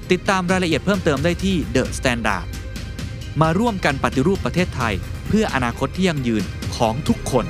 [0.11, 2.45] ติดตามรายละเอียดเพิ่มเติมได้ที่ The Standard
[3.41, 4.93] มาร่วมกันปฏิรูปประเทศไทย
[5.27, 6.43] เพื่ออนาคตที่ยั่งยืน
[6.75, 7.45] ของทุกคน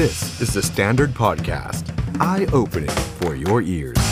[0.00, 1.84] This is the Standard Podcast.
[2.20, 4.05] Eye opening for your ears..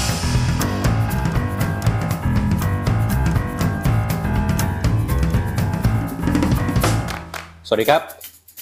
[7.74, 8.02] วัสดีครับ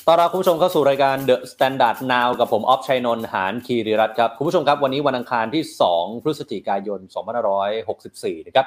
[0.06, 5.62] ต้อนรับคุณผู้ชมเข้าสู่รายการ The Standard Now กับผมออฟชัยนนท์หานคีริรัตครับ คุณผู้ชมครับ วันนี้วันอังคารที่
[5.94, 7.00] 2 พฤศจิกายน
[7.72, 8.66] 2564 นะครับ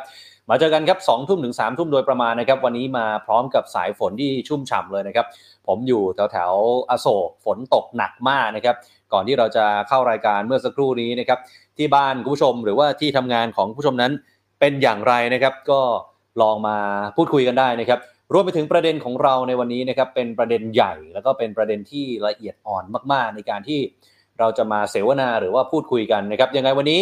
[0.49, 5.25] มาเจอกันครับ2ทุ่มถึง3ทุ่มโดยประมาณนะครับ วันนี้มาพร้อมกับสายฝนที่ชุ่มฉ่ำเลยนะครับ
[5.67, 6.53] ผมอยู่แถวแถว
[6.89, 8.75] อโศกฝนตกหนักมากนะครับ
[9.13, 11.39] ก่อนที่เราจะเข้ารายการเมื่อสักครู่นี้นะครับ
[11.77, 14.11] ที่บ้านคุณผู้ชมหรือว่าที่ทำงานของผู้ชมนั้น
[14.59, 15.81] เป็นอย่างไรนะครับ ก็
[16.41, 16.77] ลองมา
[17.15, 17.99] พูดคุยกันได้นะครับ
[18.33, 23.79] รวมไปถึงประเด็นของเราในวันนี้นะครับเป็นประเด็นใหญ่ แล้วก็เป็นประเด็นที่ละเอียดอ่อนมาก ๆ ในการที่
[24.39, 27.01] เราจะมาเสวนาหรือว่าพูดคุยกันนะครับยังไงวันนี้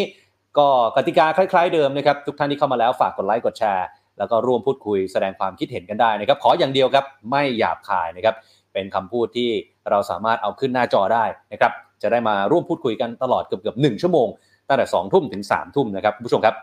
[0.57, 8.35] ก็กติกาคล้าย ๆ เดิมนะครับ ทุกท่านที่เข้ามาแล้วฝากกดไลค์กดแชร์ แล้วก็ร่วมพูดคุยแสดงความคิดเห็นกันได้นะครับ ขออย่างเดียวครับไม่หยาบคายนะครับ
[8.73, 9.49] เป็นคำพูดที่
[9.89, 14.27] เราสามารถเอาขึ้นหน้าจอได้นะครับจะได้มาร่วมพูดคุยกันตลอดเกือบเกือบหนึ่งชั่วโมง
[14.67, 16.55] ตั้งแต่สองทุ่มถึงสามทุ่มนะครับผู้ชมครับ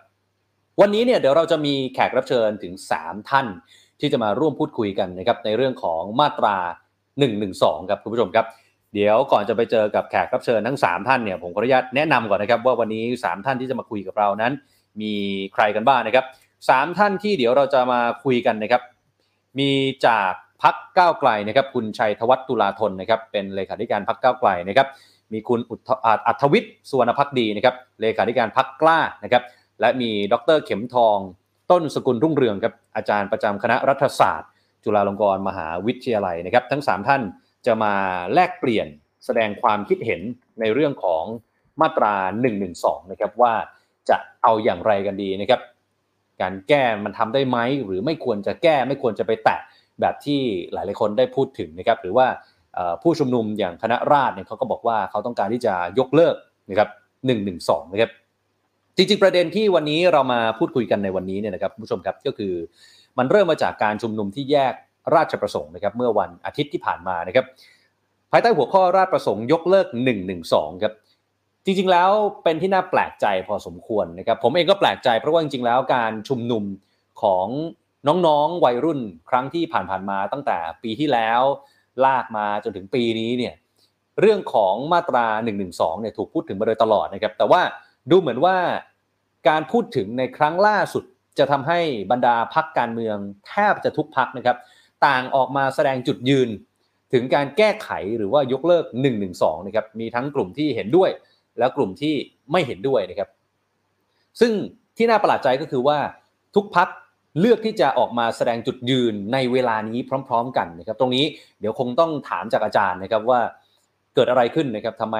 [0.81, 3.47] วันนี้เนี่ยเดี๋ยวเราจะมีแขกรับเชิญถึง 3 ท่าน
[4.01, 6.57] ที่จะมาร่วมพูดคุยกันนะครับในเรื่องของมาตรา
[7.23, 8.47] 112 ครับคุณผู้ชมครับ
[8.95, 14.53] เดี๋ยวก่อนจะไปเจอกับแขกรับเชิญทั้ง 3 ท่านเนี่ยผมขออนุญาตแนะนำก่อนนะครับ ว่าวันนี้ 3 ท่านที่จะมาคุยกับเรานั้น
[15.01, 15.13] มี
[15.55, 16.25] ใครกันบ้างนะครับ
[16.69, 18.83] สามท่านที่เดี๋ยวเราจะมาคุยกันนะครับ
[19.59, 19.71] มี
[20.07, 24.87] จากพักก้าวไกลนะครับ คุณชัยธวัฒน์ตุลาธนนะครับ เป็นเลขาธิการพักก้าวไกลนะครับ
[25.33, 29.43] มีคุณอุทธอ่าอัธวิทย์สุวรรณพักดีนะครับ เลขาธิการพักกล้านะครับ
[29.81, 31.19] และมีดรเข็มทอง
[31.71, 34.51] ต้นสกุลรุ่งเรืองครับอาจารย์ประจำคณะรัฐศาสตร์
[34.85, 37.23] จุฬาลงกรณ์มหาวิทยาลัยนะครับ ทั้ง 3 ท่าน
[37.67, 37.95] จะมา
[38.35, 38.87] แลกเปลี่ยน
[39.25, 40.21] แสดงความคิดเห็น
[40.61, 41.25] ในเรื่องของ
[41.81, 42.15] มาตรา
[42.65, 43.55] 112 นะครับว่า
[44.09, 45.61] จะเอาอย่างไรกันดีนะครับ
[46.41, 49.61] การแก้มันทำได้ไหมหรือไม่ควรจะแก้ไม่ควรจะไปแตะ
[50.01, 50.41] แบบที่
[50.73, 52.27] หลายๆคนได้พูดถึงนะครับ หรือว่า
[53.03, 56.37] ผู้ชุมนุมอย่างคณะราษฎรเนี่ยเขาก็บอกว่าเขาต้องการที่จะยกเลิก
[56.71, 56.89] นะครับ
[57.41, 58.11] 112 นะครับ
[59.01, 62.55] จริงๆ ประเด็นที่วันนี้เรามาพูดคุยกันในวันนี้เนี่ยนะครับคุณผู้ชมครับก็คือ
[63.19, 64.75] มันเริ่มมาจากการชุมนุมที่แยก
[65.15, 67.45] ราชประสงค์นะครับเมื่อวันอาทิตย์ที่ผ่านมานะครับ
[68.31, 69.87] ภายใต้หัวข้อราชประสงค์ยกเลิก
[70.35, 70.93] 112 ครับ
[71.65, 72.11] จริงๆแล้ว
[72.45, 76.65] เป็นที่น่าแปลกใจพอสมควรนะครับผมเองก็แปลกใจเพราะว่าจริงๆแล้วการชุมนุม
[77.23, 77.47] ของ
[78.27, 79.01] น้องๆวัยรุ่น
[79.31, 81.41] ครั้งที่ผ่านๆมาตั้งแต่ปีที่แล้ว
[82.05, 83.55] ลากมาจนถึงปีนี้เนี่ย
[84.21, 85.27] เรื่องของมาตรา
[85.65, 87.61] 112 เนี่ยถูกพูดถึงมาโดยตลอดนะครับแต่ว่า
[88.11, 88.57] ดูเหมือนว่า
[89.49, 91.05] การพูดถึงในครั้งล่าสุด
[91.39, 93.17] จะทำให้บรรดาพักการเมือง
[93.47, 94.57] แทบจะทุกพักนะครับ
[95.07, 96.49] ต่างออกมาแสดงจุดยืน
[97.13, 98.85] ถึงการแก้ไขหรือว่ายกเลิก
[99.27, 101.11] 112นะครับมีทั้งกลุ่มที่เห็นด้วย
[101.59, 102.15] แล้วกลุ่มที่
[102.53, 103.29] ไม่เห็นด้วยนะครับ
[104.41, 104.53] ซึ่ง
[104.97, 105.99] ที่น่าประหลาดใจก็คือว่า
[106.55, 106.89] ทุกพัก
[107.41, 109.99] เลือกที่จะออกมาแสดงจุดยืนในเวลานี้
[110.29, 111.25] พร้อม ๆ กันนะครับ ตรงนี้
[111.61, 113.41] เดี๋ยวคงต้องถามจากอาจารย์นะครับว่า
[114.15, 115.19] เกิดอะไรขึ้นนะครับทำไม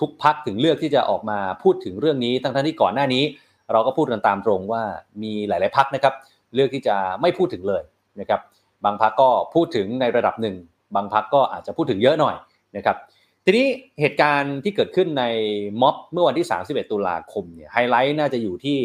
[0.00, 3.24] ทุกๆพักถึงเลือกที่จะออกมาพูดถึงเรื่องนี้ ทั้งๆที่ก่อนหน้านี้
[3.72, 4.82] เราก็พูดกันตามตรงว่า
[5.22, 6.14] มีหลาย ๆพักนะครับ
[6.54, 7.82] เลือกที่จะไม่พูดถึงเลย
[8.20, 8.40] นะครับ
[8.84, 10.56] บางพักก็พูดถึงในระดับหนึ่ง
[10.94, 12.36] บางพักก็อาจจะพูดถึงเยอะหน่อย
[12.76, 12.96] นะครับ
[13.44, 13.66] ทีนี้
[14.00, 15.24] เหตุการณ์ที่เกิดขึ้นใน
[15.82, 18.78] ม็อบเมื่อวันที่ 31 ตุลาคมเนี่ยไฮไลท์น่าจะอยู่ที่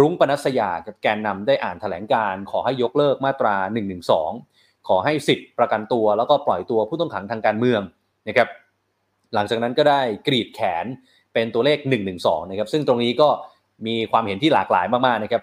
[0.00, 3.54] รุ้งปนัสยากับแกนนำได้อ่านแถลงการ ขอให้ยกเลิกมาตรา
[4.22, 7.80] 112 ขอให้สิทธิ์ประกันตัว แล้วก็ปล่อยตัวผู้ต้องขังทางการเมือง
[8.28, 8.48] นะครับ
[9.34, 10.86] หลังจากนั้นก็ได้กรีดแขน
[11.34, 11.78] เป็นตัวเลข
[12.14, 13.28] 112 นะครับ ซึ่งตรงนี้ก็
[13.86, 15.42] มีความเห็นที่หลากหลายมากๆนะครับ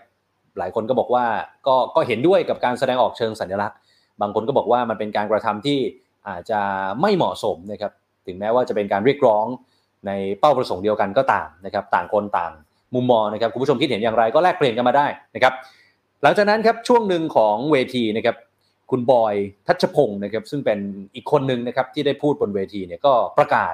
[0.57, 1.25] หลายคนก็บอกว่า
[1.67, 3.77] ก็ก็เห็นด้วยกับการแสดงออกเชิงสัญลักษณ์
[4.21, 5.79] บางคนก็บอกว่ามันเป็นการกระทำที่
[6.27, 6.59] อาจจะ
[7.01, 7.91] ไม่เหมาะสมนะครับ
[8.27, 9.45] ถึงแม้ว่าจะเป็นการเรียกร้อง
[10.07, 12.51] ในเป้าประสงค์เดียวกันก็ตามนะครับ ต่างคนต่าง
[12.95, 15.53] มุมมองนะครับ คุณผู้ชมคิดเห็นอย่างไรก็แลกเปลี่ยนกันมาได้นะครับ
[16.23, 18.35] หลังจากนั้นครับช่วงหนึ่งของเวทีนะครับ
[18.91, 19.35] คุณบอย
[19.67, 20.79] ทัชพงศ์นะครับซึ่งเป็น
[21.15, 23.73] อีกคนหนึ่งนะครับที่ได้พูดบนเวทีเนี่ยก็ประกาศ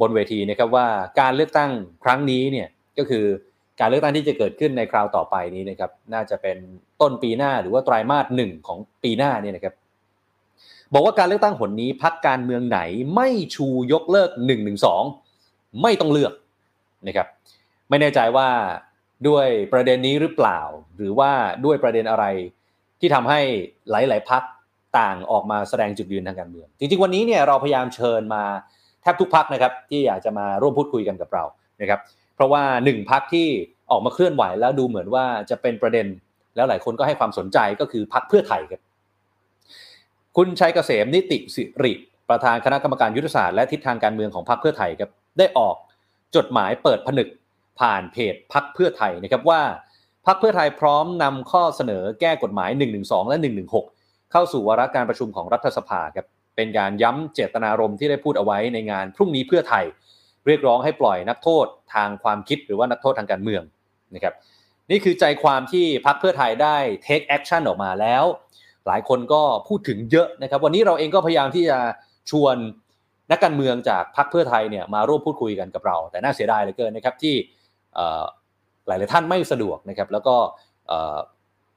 [0.00, 0.86] บนเวทีนะครับว่า
[1.20, 1.70] การเลือกตั้ง
[2.04, 2.68] ครั้งนี้เนี่ย
[2.98, 3.24] ก็คือ
[3.80, 6.56] การเลือกตั้งที่จะเกิดขึ้นในคราวต่อไปนี้นะครับน่าจะเป็น
[7.00, 9.74] ต้นปีหน้าหรือว่าไตรามาสหนึ่งของปีหน้าเนี่ยนะครับ
[10.92, 12.80] บอกว่าการเลือกตั้งหนนี้พักการเมืองไหน
[13.14, 14.54] ไม่ชูยกเลิก1นึ
[15.82, 16.32] ไม่ต้องเลือก
[17.06, 17.26] นะครับ
[17.88, 18.48] ไม่แน่ใจว่า
[19.28, 20.60] ด้วยประเด็นนี้หรือเปล่า
[20.96, 21.30] หรือว่า
[21.64, 22.24] ด้วยประเด็นอะไร
[23.00, 23.40] ที่ทำให้
[23.90, 24.42] หลาย ๆพัก
[24.98, 28.42] ต่างออกมาแสดงจุดยืนทางการเมือง จริง ๆ วันนี้เนี่ยเราพยายามเชิญมา
[29.02, 31.44] แทบทุกพักนะครับ ที่อยากจะมาร่วมพูดคุยกันกับเรา
[31.80, 32.00] นะครับ
[32.34, 33.48] เพราะว่าหนึ่งพักที่
[33.90, 36.06] ออกมาเคลื่อนไหวแล้วดูเหมือนว่าจะเป็นประเด็น
[36.56, 38.80] แล้วหลายคนก็ให้ความสนใจก็คือพักเพื่อไทยครับ
[40.36, 41.92] คุณชัยเกษมนิติสิริ
[42.28, 45.76] ประธานคณะกรรมการยุทธศาสตร์และทิศทางการเมืองของพรรคเพื่อไทยครับได้ออก
[46.36, 47.28] จดหมายเปิดผนึก
[47.80, 49.60] ผ่านเพจพักเพื่อไทยนะครับว่า
[50.26, 53.36] พักเพื่อไทยพร้อมนำข้อเสนอแก้กฎหมาย 112 และ
[53.84, 56.26] 116 เข้าสู่วาระการประชุมของรัฐสภาครับ
[56.56, 59.84] เป็นการย้ำเจตนารมณ์ที่ได้พูดเอาไว้ในงานพรุ่งนี้เพื่อไทย
[60.46, 63.62] เรียกร้องให้ปล่อยนักโทษทางความคิดหรือว่านักโทษทางการเมือง
[64.14, 64.34] นะครับ
[64.90, 68.24] นี่คือใจความที่พักเพื่อไทยได้ take action ออกมาแล้ว
[68.86, 71.78] หลายคนก็พูดถึงเยอะนะครับ วันนี้เราเองก็พยายามที่จะ
[72.30, 72.56] ชวน
[73.30, 77.34] นักการเมืองจากพรรคเพื่อไทยเนี่ยมาร่วมพูดคุยกันกับเรา แต่น่าเสียดายเหลือเกินนะครับที่
[78.86, 80.36] หลาย ๆ ท่านไม่สะดวกนะครับ แล้วก็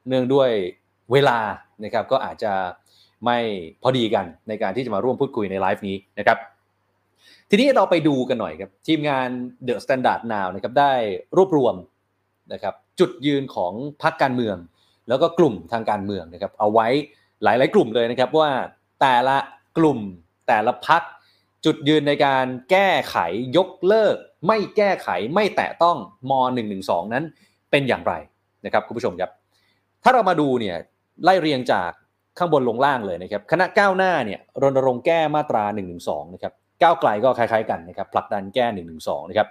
[0.07, 0.49] เนื่องด้วย
[1.11, 1.39] เวลา
[1.83, 2.53] นะครับก็อาจจะ
[3.25, 3.37] ไม่
[3.83, 6.37] พอดีกันในการที่จะมาร่วมพูดคุยในไลฟ์นี้นะครับ
[7.49, 9.27] ทีนี้เราไปดูกันหน่อยครับ ทีมงาน
[9.67, 10.93] The Standard Now นะครับได้
[11.37, 11.75] รวบรวม
[12.53, 14.57] นะครับจุดยืนของพรรคการเมือง
[15.09, 16.87] แล้วก็กลุ่มทางการเมืองนะครับเอาไว้
[17.43, 18.51] หลาย ๆ กลุ่มเลยนะครับว่า
[19.01, 19.37] แต่ละ
[19.77, 19.99] กลุ่ม
[20.47, 21.01] แต่ละพัก
[21.65, 23.17] จุดยืนในการแก้ไข
[23.57, 24.15] ยกเลิก
[24.47, 25.97] ไม่แก้ไขไม่แตะต้อง
[26.29, 26.31] ม
[26.73, 27.23] .112 นั้น
[27.71, 28.13] เป็นอย่างไร
[28.65, 29.31] นะครับคุณผู้ชมครับ
[30.03, 30.75] ถ้าเรามาดูเนี่ย
[31.23, 31.91] ไล่เรียงจาก
[32.37, 35.63] ข้างบนลงล่างเลยนะครับคณะก้าวหน้าเนี่ยรณรงค์แก้มาตรา
[35.99, 38.65] 112นะครับก้าวไกลก็คล้ายๆกันนะครับผลักดันแก้
[38.99, 39.47] 112นะครับ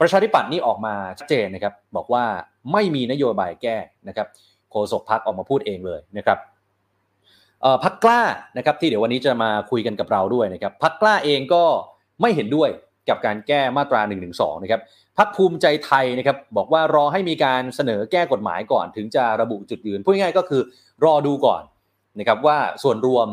[0.00, 2.24] ประชาธิปัตย์นี่ออกมาชัดเจนนะครับบอกว่า
[2.72, 3.76] ไม่มีนโยบายแก้
[4.08, 4.26] นะครับ
[4.70, 6.38] โฆษกพักออกมาพูดเองเลยนะครับ
[7.84, 8.22] พักกล้า
[8.56, 11.64] นะครับที่เดี๋ยววันนี้จะมาคุยกันกับเราด้วยนะครับพักกล้าเองก็
[12.20, 12.70] ไม่เห็นด้วย
[13.08, 14.14] กับการแก้มาตรา1นึ
[14.62, 14.80] นะครับ
[15.18, 20.62] พักภูมิใจไทยนะครับบอกว่ารอให้มีการเสนอแก้กฎหมายก่อน ถึงจะระบุจุดยืนพูดง่ายก็คือ
[21.04, 21.62] รอดูก่อน
[22.18, 23.28] นะครับว่าส่วนรวม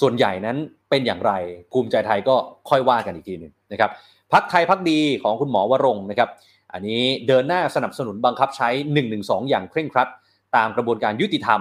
[0.00, 0.56] ส่วนใหญ่นั้น
[0.90, 1.32] เป็นอย่างไร
[1.72, 2.34] ภูมิใจไทยก็
[2.70, 3.90] ค่อยว่ากันอีกทีหนึ่งนะครับ
[4.32, 6.28] พักไทยพักดีของคุณหมอวรงนะครับ
[6.72, 9.02] อันนี้เดินหน้าสนับสนุนบังคับใช้1นึ
[9.50, 10.08] อย่างเคร่งครัด
[10.56, 11.60] ตามกระบวนการยุติธรรม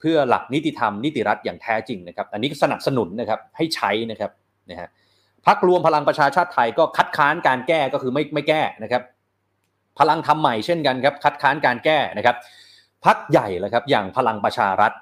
[0.00, 4.30] เพื่อหลักนิติธรรมนิติรัฐอย่างแท้จริงนะครับ อันนี้สนับสนุนนะครับให้ใช้นะครับ
[4.70, 4.88] นะฮะ
[5.46, 9.02] พักรวมพลังประชาชาติไทยก็คัดค้านการแก้ก็คือไม่ไม่แก้นะครับ
[9.98, 12.36] พลังทำใหม่เช่นกันครับ คัดค้านการแก้นะครับ
[13.04, 14.92] พักใหญ่เลยครับอย่างพลังประชารัฐ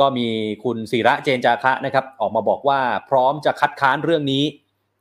[0.00, 0.28] ก็มี
[0.64, 4.44] คุณศิระเจนจาคะนะครับออกมาบอกว่าพร้อมจะคัดค้านเรื่องนี้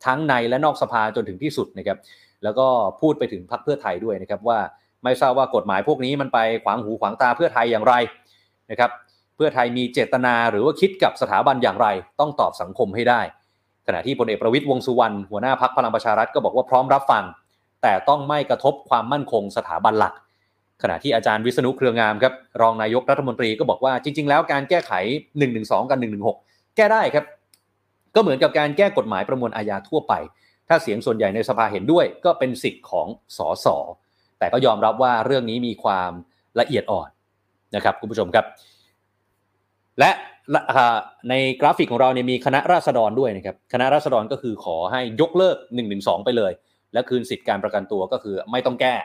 [0.06, 1.98] ทั้งในและนอกสภาจนถึงที่สุดนะครับ
[2.44, 2.68] แล้วก็
[3.02, 4.60] พูดไปถึงพักเพื่อไทยด้วยนะครับว่า
[5.04, 7.94] ไม่ทราบว่ากฎหมายพวกนี้มันไปขวางหูขวางตาเพื่อไทยอย่างไร
[8.72, 8.92] นะครับ
[9.36, 11.88] เพื่อไทยมีเจตนาหรือว่าคิดกับสถาบันอย่างไร
[12.20, 13.22] ต้องตอบสังคมให้ได้
[13.88, 17.24] ขณะที่พลเอกประวิตยวงสุวรรณหัวหน้าพักพลังประชารัฐก็บอกว่าพร้อมรับฟัง
[17.82, 20.14] แต่ต้องไม่กระทบความมั่นคงสถาบันหลัก
[20.82, 24.92] ขณะที่อาจารย์วิษณุเครืองามครับรองนายกรัฐมนตรีก็บอกว่าจริง ๆ แล้วการแก้ไข
[25.28, 25.48] 1นึ
[25.90, 26.00] กับ
[26.38, 27.26] 116 แก้ได้ครับ
[28.16, 30.14] ก็เหมือนกับการแก้กฎหมายประมวลอาญาทั่วไป
[30.68, 33.68] ถ้าเสียงส่วนใหญ่ในสภาเห็นด้วยก็เป็นสิทธิ์ของสส
[34.40, 36.12] แต่ก็ยอมรับว่าเรื่องนี้มีความ
[36.60, 37.10] ละเอียดอ่อน
[37.76, 38.46] นะครับคุณผู้ชมครับ
[40.00, 40.12] และ
[41.30, 45.84] ในกราฟิกของเราเนี่ยมีคณะราษฎรด้วยนะครับคณะราษฎรก็คือขอให้ยกเลิก1นึ
[46.26, 46.52] ไปเลย
[46.94, 48.96] และคืนสิทธิการประกันตัวก็คือไม่ต้องแก้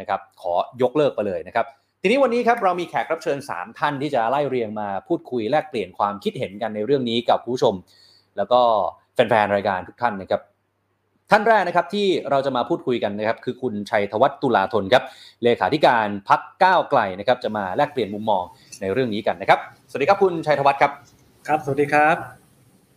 [0.00, 1.66] นะครับขอยกเลิกไปเลยนะครับ
[2.02, 7.74] ทีนี้วันนี้ครับเรามีแขกรับเชิญ 3 ท่านที่จะไล่เรียงมาพูดคุยแลกเปลี่ยนความคิดเห็นกันในเรื่องนี้กับผู้ชม
[8.36, 8.60] แล้วก็
[9.14, 10.42] แฟนๆรายการทุกท่านนะครับ
[11.30, 15.04] ท่านแรกนะครับที่เราจะมาพูดคุยกันนะครับคือคุณชัยธวัฒน์ตุลาธนครับ
[15.44, 18.44] เลขาธิการพักก้าวไกลนะครับจะมาแลกเปลี่ยนมุมมอง
[18.80, 20.92] ในเรื่องนี้กันนะครับ สวัสดีครับคุณชัยธวัฒน์ครับ
[21.48, 22.16] ครับ สวัสดีครับ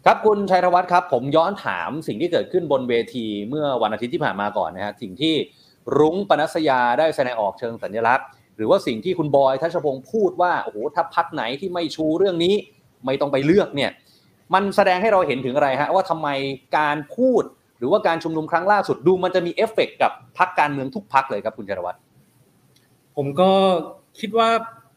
[0.05, 5.33] ครับคุณชัยธวัฒน์ครับ ผมย้อนถามสิ่งที่เกิดขึ้นบนเวทีเมื่อวันอาทิตย์ที่ผ่านมาก่อนนะฮะสิ่งที่
[5.97, 8.25] รุ้งปนัสยาได้แสดงออกเชิงสัญลักษณ์
[8.57, 12.55] หรือว่าสิ่งที่คุณบอยธัชพงศ์พูดว่าโอ้โหถ้าพรรคไหนที่ไม่ชูเรื่องนี้
[13.05, 13.91] ไม่ต้องไปเลือกเนี่ย
[14.53, 16.27] มันแสดงให้เราเห็นถึงอะไรฮะว่าทำไม
[16.77, 17.43] การพูด
[17.77, 22.01] หรือว่าการชุมนุมครั้งล่าสุดดูมันจะมีเอฟเฟกต์กับพรรคการเมืองทุกพรรคเลยครับคุณชัยธวัฒน์
[23.15, 23.51] ผมก็
[24.19, 24.49] คิดว่า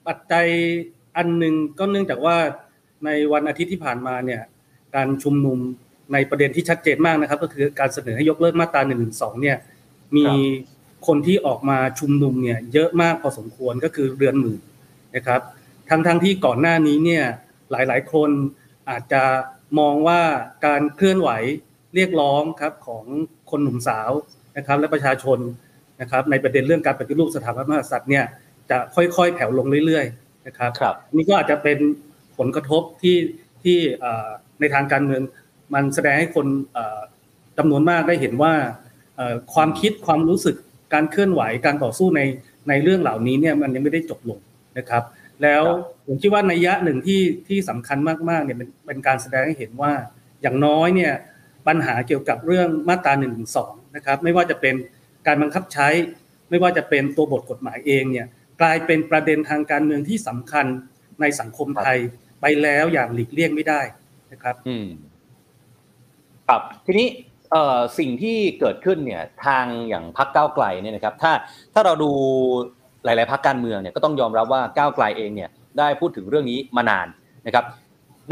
[0.07, 0.47] ปัจจัย
[1.17, 2.37] อันหนึ่งก็เนื่องจากว่า
[3.05, 4.43] ในวันอาทิตย์ที่ผ่านมาเนี่ย
[4.95, 5.59] การชุมนุม
[6.13, 8.95] ในประเด็นที่ชัดเจนมากนะครับ ก็คือการเสนอให้ยกเลิกมาตรา1นึ
[9.43, 9.57] เนี่ย
[10.17, 10.27] มี
[11.07, 14.61] คนที่ออกมาชุมนุมเนี่ยเยอะมากพอสมควรก็คือเรือนหมื่น
[15.17, 15.41] นะครับ
[15.91, 17.25] ทั้งทั้งที่ก่อนหน้านี้เนี่ย
[17.71, 18.31] หลายๆ คน
[18.91, 19.23] อาจจะ
[19.79, 20.21] มองว่า
[20.67, 21.31] การเคลื่อนไหว
[21.95, 23.05] เรียกร้องครับของ
[23.51, 24.11] คนหนุ่มสาว
[24.57, 25.39] นะครับ และประชาชน
[26.01, 28.25] นะครับ ในประเด็นเรื่องการปฏิรูปสถาบันพระมหากษัตริย์เนี่ย
[28.71, 31.79] จะค่อยๆ แผ่วลงเรื่อยๆ นะครับครับนี่ก็อาจจะเป็น
[32.39, 33.17] ผลกระทบที่
[33.63, 33.79] ที่
[34.61, 35.23] ในทางการเมือง
[35.75, 36.47] มันแสดงให้คน
[37.59, 38.55] จำนวนมากได้เห็นว่า
[39.55, 40.57] ความคิดความรู้สึก
[40.95, 42.21] การเคลื่อนไหวการต่อสู้ใน
[42.69, 44.39] ในเรื่องเหล่านี้เนี่ยมันยังไม่ได้จบลง
[44.79, 45.03] นะครับ
[45.43, 45.63] แล้ว
[46.07, 47.99] ผมคิดว่าในยะหนึ่งที่ที่สำคัญ
[48.31, 49.93] มากๆเนี่ยเป็นเป็นการแสดงให้เห็นว่า
[50.43, 51.13] อย่างน้อยเนี่ย
[51.67, 53.29] ปัญหาเกี่ยวกับเรื่องมาตรา1นึ
[53.97, 54.75] นะครับไม่ว่าจะเป็น
[55.27, 55.89] การบังคับใช้
[56.51, 60.67] ไม่ว่าจะเป็นตัวบทกฎหมายเองเนี่ยก ลายเป็นประเด็นทางการเมืองที่สำคัญ
[61.21, 61.99] ในสังคมไทย
[62.41, 63.81] ไปแล้วอย่างหลีกเลี่ยงไม่ได้
[64.33, 64.87] นะครับอืม
[66.49, 67.09] ครับทีนี้
[67.51, 71.33] เอ่อสิ่งที่เกิดขึ้นเนี่ยทางอย่างพักก้าวไกลเนี่ยนะครับถ้า
[71.75, 72.11] ถ้าเราดู
[73.05, 77.07] หลาย ๆพักการเมืองเนี่ยก็ต้องยอมรับว่าก้าวไกลเองเนี่ยได้พูดถึงเรื่องนี้มานาน
[77.47, 77.65] นะครับ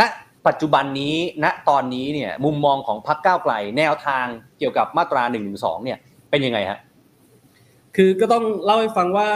[0.01, 0.03] ณ
[0.47, 4.27] ปัจจุบันนี้ณตอนนี้เนี่ยมุมมองของพักก้าวไกลแนวทาง
[4.59, 5.41] เกี่ยวกับมาตรา1นึ
[5.85, 5.99] เนี่ย
[6.31, 6.79] เป็นยังไงฮะ
[7.97, 9.29] คือก็ต้องเล่าให้ฟังว่า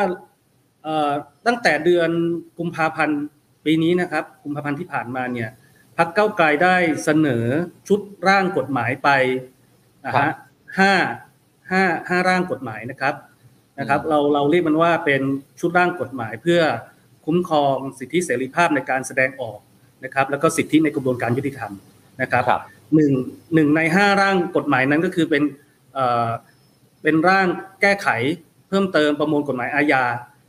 [1.46, 2.10] ตั้งแต่เดือน
[2.58, 3.20] กุมภาพันธ์
[3.64, 5.50] ปีนี้นะครับกุมภาพันธ์ที่ผ่านมาเนี่ย
[5.96, 7.44] พักเก้าไกลได้เสนอ
[7.88, 9.08] ชุดร่างกฎหมายไป
[10.06, 10.30] นะฮะ
[10.78, 10.92] ห้า
[11.70, 13.14] ห้าห้าร่างกฎหมายนะครับ
[13.78, 15.22] นะครับ เราเราเรียกมันว่าเป็น
[15.60, 16.60] ชุดร่างกฎหมายเพื่อ
[17.26, 19.58] คุ้มครองสิทธิเสรีภาพในการแสดงออก
[20.04, 21.72] นะครับ แล้วก็สิทธิในกระบวนการยุติธรรม
[22.22, 22.44] นะครับ
[22.94, 23.12] หนึ่ง
[23.54, 25.42] หนึ่งในห้าร่างกฎหมายนั้นก็คือเป็น
[25.94, 26.28] เอ่อ
[27.02, 27.46] เป็นร่าง
[27.82, 28.08] แก้ไข
[28.68, 30.04] เพิ่มเติมประมวลกฎหมายอาญา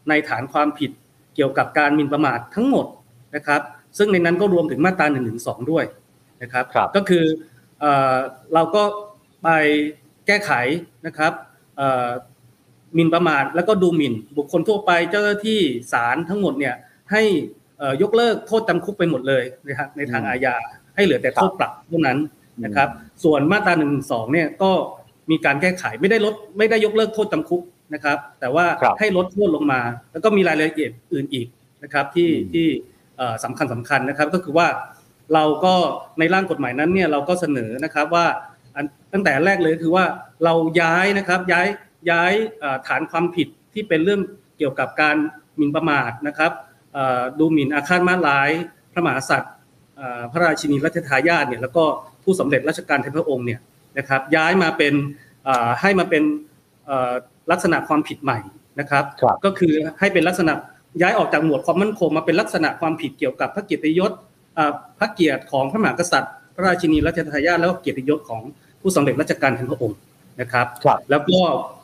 [0.10, 0.92] ในฐานความผิด
[1.36, 2.86] เกี่ยวกับการหมิ่นประมาททั้งหมด
[3.36, 3.62] นะครับ
[3.98, 5.20] ซึ่งในนั้นก็รวมถึงมาตรา1นึ
[5.72, 5.86] ด้วย
[6.42, 7.26] นะครับรบก็คือ
[8.54, 8.84] เราก็
[9.44, 9.50] ไป
[10.28, 10.52] แก้ไข
[11.06, 11.34] นะครับ
[12.96, 15.60] หมิ่นประมาทแล้วก็ดูหมิ่น บุคคลทั่วไปเจ้าหน้าที่
[15.92, 16.76] ศาลทั้งหมดเนี่ย
[17.12, 17.24] ให้
[18.02, 20.56] ยกเลิกโทษจำคุกไปหมดเลยนะครับในทางอาญา
[20.96, 22.18] ให้เหลือแต่โทษปรับเท่านั้น
[22.66, 22.90] นะครับ
[23.24, 24.72] ส่วนมาตราหนึ่งสองเนี่ยก็
[25.32, 27.62] มีการแก้ไขไม่ได้ลดไม่ได้ยกเลิกโทษจำคุก
[27.94, 28.66] นะครับ แต่ว่า
[29.00, 31.48] ให้ลดโทษลงมา แล้วก็มีรายละเอียดอื่นอีก
[31.84, 32.68] นะครับที่ที่
[33.44, 34.68] สำคัญสำคัญนะครับก็คือว่า
[35.34, 35.74] เราก็
[36.20, 38.26] ในร่างกฎหมายนั้นเนี่ยเราก็เสนอนะครับว่า
[39.14, 40.06] ตั้งแต่แรกเลยคือว่า
[40.44, 41.68] เราย้ายนะครับย้าย
[42.10, 42.34] ย้าย
[42.88, 44.22] ฐานความผิดที่เป็นเรื่อง
[44.58, 45.16] เกี่ยวกับการ
[45.58, 46.52] หมิ่นประมาทนะครับ
[47.40, 48.50] ดูหมิ่นอาฆาตมาร้าย
[48.94, 49.54] พระมหากษัตริย์
[50.32, 51.84] พระราชินีรัชทายาทเนี่ยแล้วก็
[52.24, 53.60] ผู้สำเร็จราชการแทนพระองค์เนี่ย
[53.98, 54.94] นะครับย้ายมาเป็น
[55.82, 56.24] ให้มาเป็น
[57.52, 58.40] ลักษณะความผิดใหม่
[58.80, 59.04] นะครับ
[59.46, 60.54] ก็คือให้เป็นลักษณะ
[61.02, 64.12] ย้ายออกจากหมวดความมั่นคงมาเป็นลักษณะความผิดเกี่ยวกับพระเกียรติยศ
[65.00, 68.42] พระเกียรติของพระมหากษัตริย์ พระราชินีรัชทายาทแล้วก็เกียรติยศของ
[68.82, 69.98] ผู้สำเร็จราชการแทนพระองค์
[70.42, 70.68] นะครับ
[71.10, 71.40] แล้วก็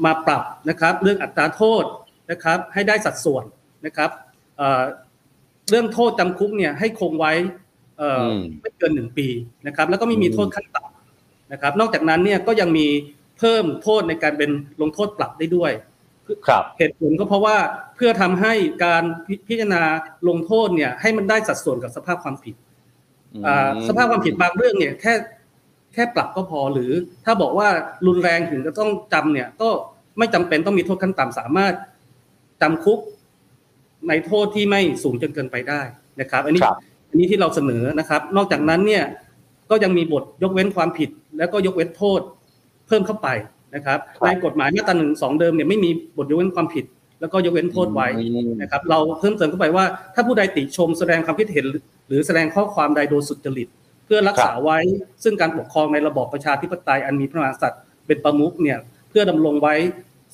[0.05, 1.84] มาปรับนะครับเรื่องอัตราโทษ
[2.32, 3.43] นะครับให้ได้สัดส่วน
[3.86, 4.10] นะครับ
[5.70, 7.34] เรื่องโทษจำคุกเนี่ยให้คงไว้
[8.62, 9.27] ไม่เกินหนึ่งปี
[9.67, 12.88] นะครับ แล้วก็ไม่มีโทษขั้นต่ำนะครับ นอกจากนั้นเนี่ยก็ยังมี
[13.40, 15.72] เพิ่มโทษในการเป็นลงโทษปรับได้ด้วย
[16.78, 17.58] เหตุผลก็เพราะว่า
[17.96, 18.54] เพื่อทำให้
[18.86, 19.04] การ
[19.48, 19.84] พิจารณา
[20.30, 22.56] ลงโทษเนี่ย ให้มันได้สัดส่วนกับสภาพความผิด
[23.88, 25.13] สภาพความผิดบางเรื่องเนี่ยแค่
[25.94, 26.92] แค่ปรับก็พอหรือ
[27.25, 27.70] ถ้าบอกว่า
[28.08, 29.70] รุนแรงถึงจะต้องจำเนี่ย ก็
[30.18, 31.74] ไม่จำเป็นต้องมีโทษขั้นต่ำสามารถ
[32.62, 33.00] จำคุก
[34.08, 35.82] ในโทษที่ไม่สูงจนเกินไปได้
[36.22, 36.62] นะครับ อันนี้
[37.10, 39.04] อันนี้ที่เราเสนอนะครับ นอกจากนั้นเนี่ย
[39.70, 43.29] ก็ยังมีบทยกเว้นความผิด แล้วก็ยกเว้นโทษเพิ่มเข้าไป
[43.75, 46.85] นะครับในกฎหมายมาตราหนึ่งสองเดิมเนี่ยไม่มีบทยกเว้นความผิด
[47.21, 48.07] แล้วก็ยกเว้นโทษไว้
[48.62, 49.85] นะครับเราเพิ่มเติมเข้าไปว่า
[50.15, 51.65] ถ้าผู้ใดติชมแสดงความคิดเห็น
[52.07, 53.67] หรือแสดงข้อความใดโดยสุจริต
[54.05, 54.79] เพื่อรักษาไว้
[55.23, 58.77] ซึ่งการปกครองในระบอบประชาธิปไตยอันมีพระมหากษัตริย์เป็นประมุขเนี่ย
[59.13, 59.75] พื่อดำรงไว้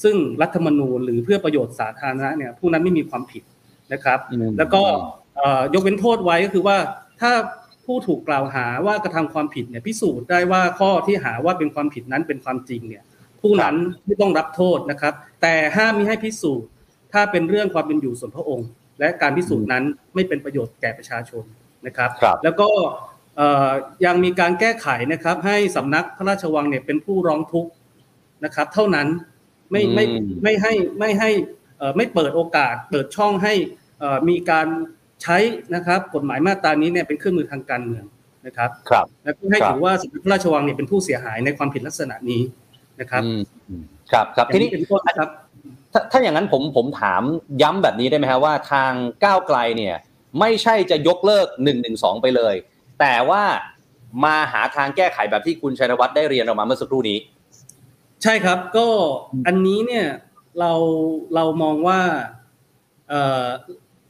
[0.03, 3.43] ซึ่งรัฐธรรมนูญหรือเพื่อประโยชน์สาธารณะเนี่ยผู้นั้นไม่มีความผิด
[3.93, 4.19] นะครับ
[4.57, 4.81] แล้วก็
[5.73, 6.77] ยกเว้นโทษไว้ก็คือว่า
[7.21, 7.31] ถ้า
[7.89, 13.03] ผู้ถูกกล่าวหาว่ากระทำความผิดเนี่ยพิสูจน์ได้ว่าข้อที่หาว่าเป็นความผิดนั้นเป็นความจริงเนี่ย
[13.41, 16.67] ผู้นั้นไม่ต้องรับโทษนะครับ แต่ห้ามมิให้พิสูจน์
[17.13, 18.67] ถ้าเป็นเรื่องความเป็นอยู่ส่วนพระองค์
[18.99, 19.83] และการพิสูจน์นั้น
[20.15, 21.43] ไม่เป็นประโยชน์แก่ประชาชน
[21.85, 22.09] นะครับ
[22.43, 22.69] แล้วก็
[24.05, 27.71] ยังมีการแก้ไขนะครับ ให้สำนักพระราชวังเนี่ยเป็นผู้ร้องทุกข์
[28.45, 29.07] นะครับ เท่านั้น
[29.71, 30.05] ไม่ไม่
[30.43, 31.29] ไม่ให้ไม่ให้
[31.97, 33.53] ไม่เปิดโอกาสเปิดช่องให้
[34.29, 34.67] มีการ
[35.23, 35.37] ใช้
[35.75, 38.05] นะครับกฎหมายมาตรานี้เนี่ยเป็นเครื่องมือทางการเมือง
[38.47, 42.41] นะครับครับและให้ถือว่าสมเด็จพระราชวังเนี่ยเป็นผู้เสียหายในความผิดลักษณะนี้
[42.99, 43.23] นะครับ
[44.11, 44.69] ครับครับทีนี้
[45.19, 45.29] ครับ
[46.11, 47.21] ถ้าอย่างนั้นผมผมถาม
[47.61, 48.91] ย้ำแบบนี้ได้ไหมครับว่าทาง
[49.25, 49.95] ก้าวไกลเนี่ย
[50.39, 52.55] ไม่ใช่จะยกเลิกหนึ่งหนึ่งสองไปเลย
[52.99, 53.43] แต่ว่า
[54.23, 57.17] มาหาทางแก้ไขแบบที่คุณชัยวัฒน์ได้เรียนออกมาเมื่อสักครู่นี้
[58.23, 58.87] ใช่ครับก็
[59.47, 60.05] อันนี้เนี่ย
[60.59, 60.73] เรา
[61.35, 61.99] เรามองว่า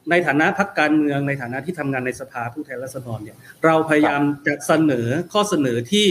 [0.09, 6.07] ในฐานะพักการเมืองในฐานะที่ทำงานในสภาผู้แทนราษฎรเนี่ย เราพยายามจะเสนอข้อเสนอที่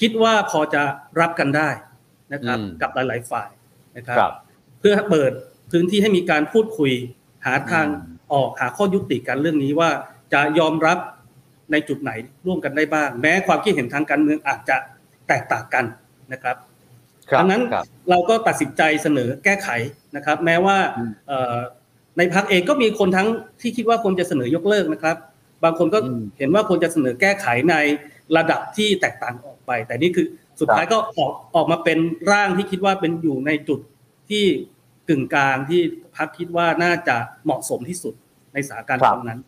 [0.00, 0.82] คิดว่าพอจะ
[1.20, 1.70] รับกันได้
[2.32, 3.48] นะครับ กับหลาย ๆ ฝ่าย
[3.96, 4.18] นะครับ
[4.80, 5.32] เพื่อเปิด
[5.70, 6.92] พื้นที่ให้มีการพูดคุย
[7.46, 7.86] หาทาง
[8.32, 9.90] ออกหาข้อยุติกันเรื่องนี้ว่า
[10.32, 10.98] จะยอมรับ
[11.72, 12.10] ในจุดไหน
[12.46, 14.76] ร่วมกันได้บ้าง แม้ความคิดเห็นทางการเมืองอาจจะ
[15.28, 15.84] แตกต่างกัน
[16.32, 16.56] นะครับ
[17.38, 17.62] ดังนั้น
[18.10, 19.68] เราก็ตัดสินใจเสนอแก้ไข
[20.16, 20.76] นะครับ แม้ว่า
[22.18, 23.28] ในพักเองก็มีคนทั้ง
[23.60, 25.16] ที่คิดว่าควรจะเสนอยกเลิกนะครับ
[25.64, 25.98] บางคนก็
[26.38, 27.74] เห็นว่าควรจะเสนอแก้ไขใน
[28.36, 30.26] ระดับที่แตกต่างออกไป แต่นี่คือ
[30.60, 31.98] สุดท้ายก็ออกออกมาเป็น
[32.30, 33.80] ร่างที่คิดว่าเป็นอยู่ในจุด
[34.30, 34.44] ที่
[35.08, 35.80] กึ่งกลางที่
[36.16, 38.14] พักคิดว่าน่าจะเหมาะสมที่สุด
[38.52, 39.40] ในสถานการณ์ตรงนั้น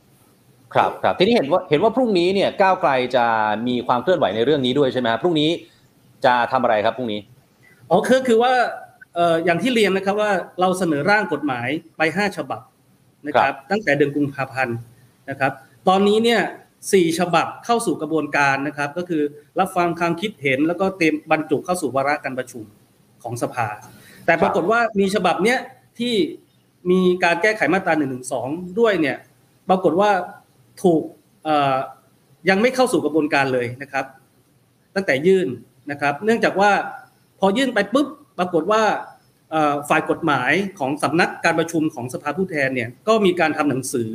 [0.74, 3.26] ครับครับทีนี้เห็นว่าเห็นว่าพรุ่งนี้เนี่ยก้าวไกลจะ
[3.66, 5.50] มีความเคลื่อนไหวในเรื่องนี้ด้วยใช่ไหมพรุ่งนี้
[6.24, 7.20] จะทำอะไรครับพรุ่งนี้
[7.90, 8.52] อ๋อคือคือว่า
[9.44, 12.60] อย่างที่เรียนนะครับว่าเราเสนอร่างกฎหมายไปห้าฉบับ
[13.26, 14.78] นะครับ ตั้งแต่เดือนกุมภาพันธ์
[15.30, 15.52] นะครับ
[15.88, 16.40] ตอนนี้เนี่ย
[16.92, 19.22] สี่ฉบับเข้าสู่กระบวนการนะครับ ก็คือ
[19.60, 22.64] รับฟังความคิดเห็นแล้วก็เต็มบรรจุเข้าสู่วาระการประชุม
[23.22, 23.66] ของสภา
[24.26, 25.58] แต่ปรากฏว่ามีฉบับเนี้ย
[25.98, 26.14] ที่
[26.90, 28.48] มีการแก้ไขมาตราหนึ่งหนึ่งสอง
[28.78, 29.16] ด้วยเนี่ย
[29.68, 30.10] ปรากฏว่า
[30.82, 31.02] ถูก
[32.48, 34.04] ยังไม่เข้าสู่กระบวนการเลยนะครับ
[34.94, 35.48] ตั้งแต่ยื่น
[35.90, 36.70] นะครับ เนื่องจากว่า
[37.40, 38.82] พอยื่นไปปุ๊บ ปรากฏว่า
[39.88, 44.10] ฝ่ายกฎหมายของสำนักการประชุมของสภาผู้แทนเนี่ยก็มีการทำหนังสือ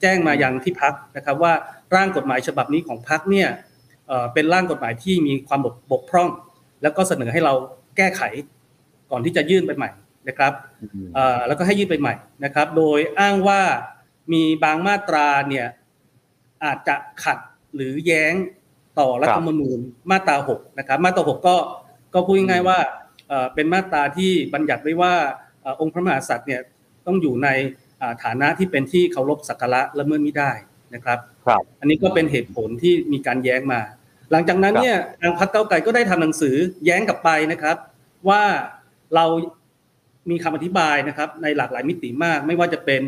[0.00, 1.52] แจ้งมายังที่พักนะครับว่า
[1.94, 3.48] ร่างกฎหมายฉบับนี้ของพักเนี่ย
[4.34, 5.60] เป็นร่างกฎหมายที่มีความ
[5.92, 6.30] บกพร่อง
[6.82, 7.54] แล้วก็เสนอให้เรา
[7.96, 8.22] แก้ไข
[9.10, 9.90] ก่อนที่จะยื่นไปใหม่
[10.28, 10.52] นะครับ
[11.46, 13.60] แล้วก็ให้ยื่นไปใหม่นะครับ โดยอ้างว่า
[14.32, 15.66] มีบางมาตราเนี่ย
[16.64, 17.38] อาจจะขัด
[17.74, 18.32] หรือแย้ง
[18.98, 19.78] ต่อรัฐธรรมนูญ
[20.10, 21.56] มาตรา 6 นะครับ มาตรา 6 ก็
[22.14, 22.78] ก็พูดง่ายๆว่า
[23.54, 25.14] เป็นมาตราที่บัญญัติไว้ว่า
[25.80, 26.60] องค์พระมหากษัตริย์เนี่ย
[27.06, 27.48] ต้องอยู่ใน
[28.24, 30.50] ฐานะที่เป็นที่เคารพสักการะละเมิดไม่ได้
[30.94, 33.80] นะครับครับ อันนี้ก็เป็นเหตุผลที่มีการแย้งมา
[34.32, 37.76] หลังจากนั้นเนี่ยทางพรรคเก้าไกลก็ได้ทำหนังสือแย้งกลับไปนะครับ
[38.28, 38.42] ว่า
[39.14, 39.24] เรา
[40.30, 43.02] มีคำอธิบายนะครับในหลากหลายมิติมาก ไม่ว่าจะเป็น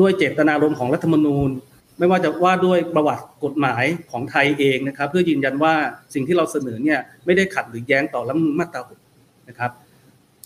[0.00, 1.50] ด้วยเจตนารมณ์ของรัฐธรรมนูญ
[1.98, 5.74] ไม่ว่าจะว่าด้วยประวัติกฎหมายของไทยเองนะครับ เพื่อยืนยันว่า
[6.14, 9.00] สิ่งที่เราเสนอเนี่ยไม่ได้ขัดหรือแย้งต่อรัฐมนูลมาตราหก
[9.48, 9.70] นะครับ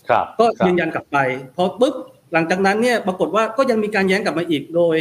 [0.09, 1.17] ครับก็ยืนยันกลับไป
[1.55, 1.95] พอปุ๊บ
[2.33, 4.97] หลังจากนั้นเนี่ยปรากฏว่าก็ยังมีการแย้งกลับมาอีกโดย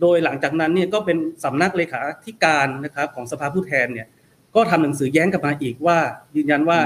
[0.00, 4.06] โดยหลังจากนั้นเนี่ยก็เป็นสำนักเลขาธิการนะครับของสภาผู้แทนเนี่ย
[4.54, 5.98] ก็ทำหนังสือแย้งกลับมาอีกว่า
[6.36, 6.78] ยืนยันว่า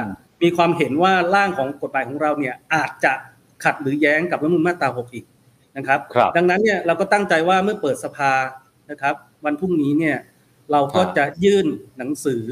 [0.43, 3.13] มีความเห็นว่าร่างของกฎหมายของเราเนี่ยอาจจะ
[3.65, 5.25] ขัดหรือแย้งกับรัฐมนูลมาตราหกอีก
[5.77, 6.01] นะครับ
[6.37, 8.33] ดังนั้นเนี่ยเราก็ตั้งใจว่าเมื่อเปิดสภา
[8.91, 10.17] นะครับ วันพรุ่งนี้เนี่ย
[10.73, 11.67] เราก็จะยื่น
[11.99, 12.43] หนังสือ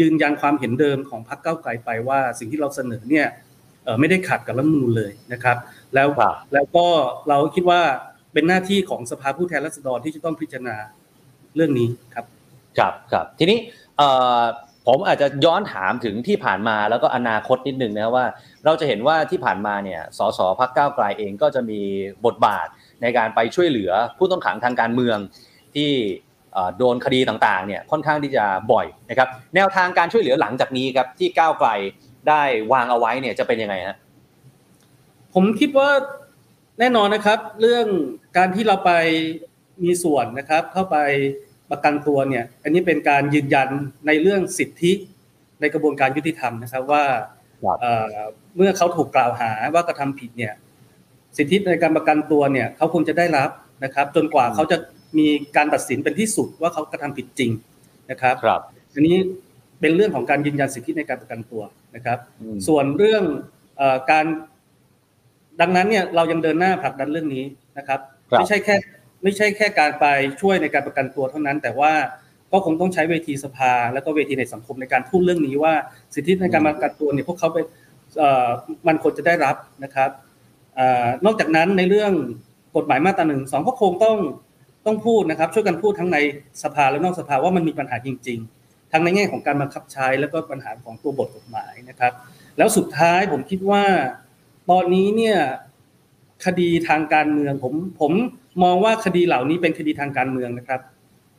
[0.00, 3.26] ยืนยันความเห็นเดิมของพรรคเก้าไกลไปว่า สิ่งที่เราเสนอเนี่ย
[4.00, 5.56] ไม่ได้ขัดกับรัฐมนูลเลยนะครับ
[5.94, 6.08] แล้ว
[6.54, 6.86] แล้วก็
[7.28, 7.80] เราคิดว่า
[8.32, 10.76] เป็นหน้าที่ของสภาผู้แทนราษฎรที่จะต้องพิจารณา
[11.56, 12.24] เรื่องนี้ครับ
[12.78, 13.58] ครับครับทีนี้
[14.86, 18.26] ผมอาจจะย้อนถามถึงที่ผ่านมาแล้วก็อนาคตนิดนึงนะว่า
[18.64, 21.80] เราจะเห็นว่าที่ผ่านมาเนี่ยสสพักเก้าไกลเองก็จะมี
[22.26, 22.66] บทบาท
[23.02, 25.18] ในการไปช่วยเหลือผู้ต้องขังทางการเมือง
[25.76, 25.90] ที่
[26.78, 31.68] โดนคดีต่างๆเนี่ยค่อนข้างที่จะบ่อยนะครับแนวทางการช่วยเหลือหลังจากนี้ครับที่ก้าวไกล
[32.28, 33.96] ได้วางเอาไว้เนี่ยจะเป็นยังไงฮะ
[35.34, 35.90] ผมคิดว่า
[36.78, 37.86] แน่นอนนะครับ เรื่อง
[38.36, 38.90] การที่เราไป
[39.84, 40.96] มีส่วนนะครับเข้าไป
[41.70, 43.68] ประกันตัวเนี่ยอันนี้เป็นการยืนยัน
[44.06, 44.92] ในเรื่องสิทธิ
[45.60, 47.04] ในกระบวนการยุติธรรมนะครับว่า
[48.56, 50.52] เมื่อเขาถูกกล่าวหาว่ากระทำผิดเนี่ย
[51.36, 53.50] สิทธิในการประกันตัวเนี่ยเขาควรจะได้รับ
[53.84, 54.76] นะครับ จนกว่าเขาจะ
[55.18, 57.50] มีการตัดสินเป็นที่สุดว่าเขากระทำผิดจริง
[58.10, 58.60] นะครับครับ
[58.94, 59.16] อันนี้
[59.80, 61.62] เป็นเรื่องของการยืนยันสิทธิในการประกันตัว
[61.96, 63.24] นะครับอืมส่วนเรื่อง
[63.76, 64.26] เออการ
[65.60, 67.44] ดังนั้นเนี่ยเรายังเดินหน้าผลักดันเรื่องนี้
[67.78, 68.76] นะครับครับไม่ใช่แค่
[69.22, 70.06] ไม่ใช่แค่การไป
[70.40, 71.92] ช่วยในการประกันตัวเท่านั้น แต่ว่า
[72.52, 75.74] ก็คงต้องใช้เวทีสภา แล้วก็เวทีในสังคมในการพูดเรื่องนี้ว่า
[76.14, 77.64] สิทธิในการประกันตัวเนี่ยพวกเขาเป็น
[78.18, 78.48] เอ่อ
[78.86, 80.10] มันควรจะได้รับนะครับ
[80.74, 82.12] เอ่อนอกจากนั้นในเรื่อง
[82.76, 84.16] กฎหมายมาตราหนึ่งสองก็คงต้อง
[84.86, 86.18] ต้องพูดนะครับ ช่วยกันพูดทั้งใน
[86.62, 92.12] สภาและนอกสภาว่ามันมีปัญหาจริง ๆ ทั้งในแง่ของการบังคับใช้ แล้วก็ปัญหาของตัวบทกฎหมายนะครับ
[92.58, 93.84] แล้วสุดท้ายผมคิดว่า
[94.70, 95.38] ตอนนี้เนี่ย
[96.44, 98.12] คดีทางการเมืองผมผม
[98.62, 100.80] มองว่าคดีเหล่านี้เป็นคดีทางการเมืองนะครับ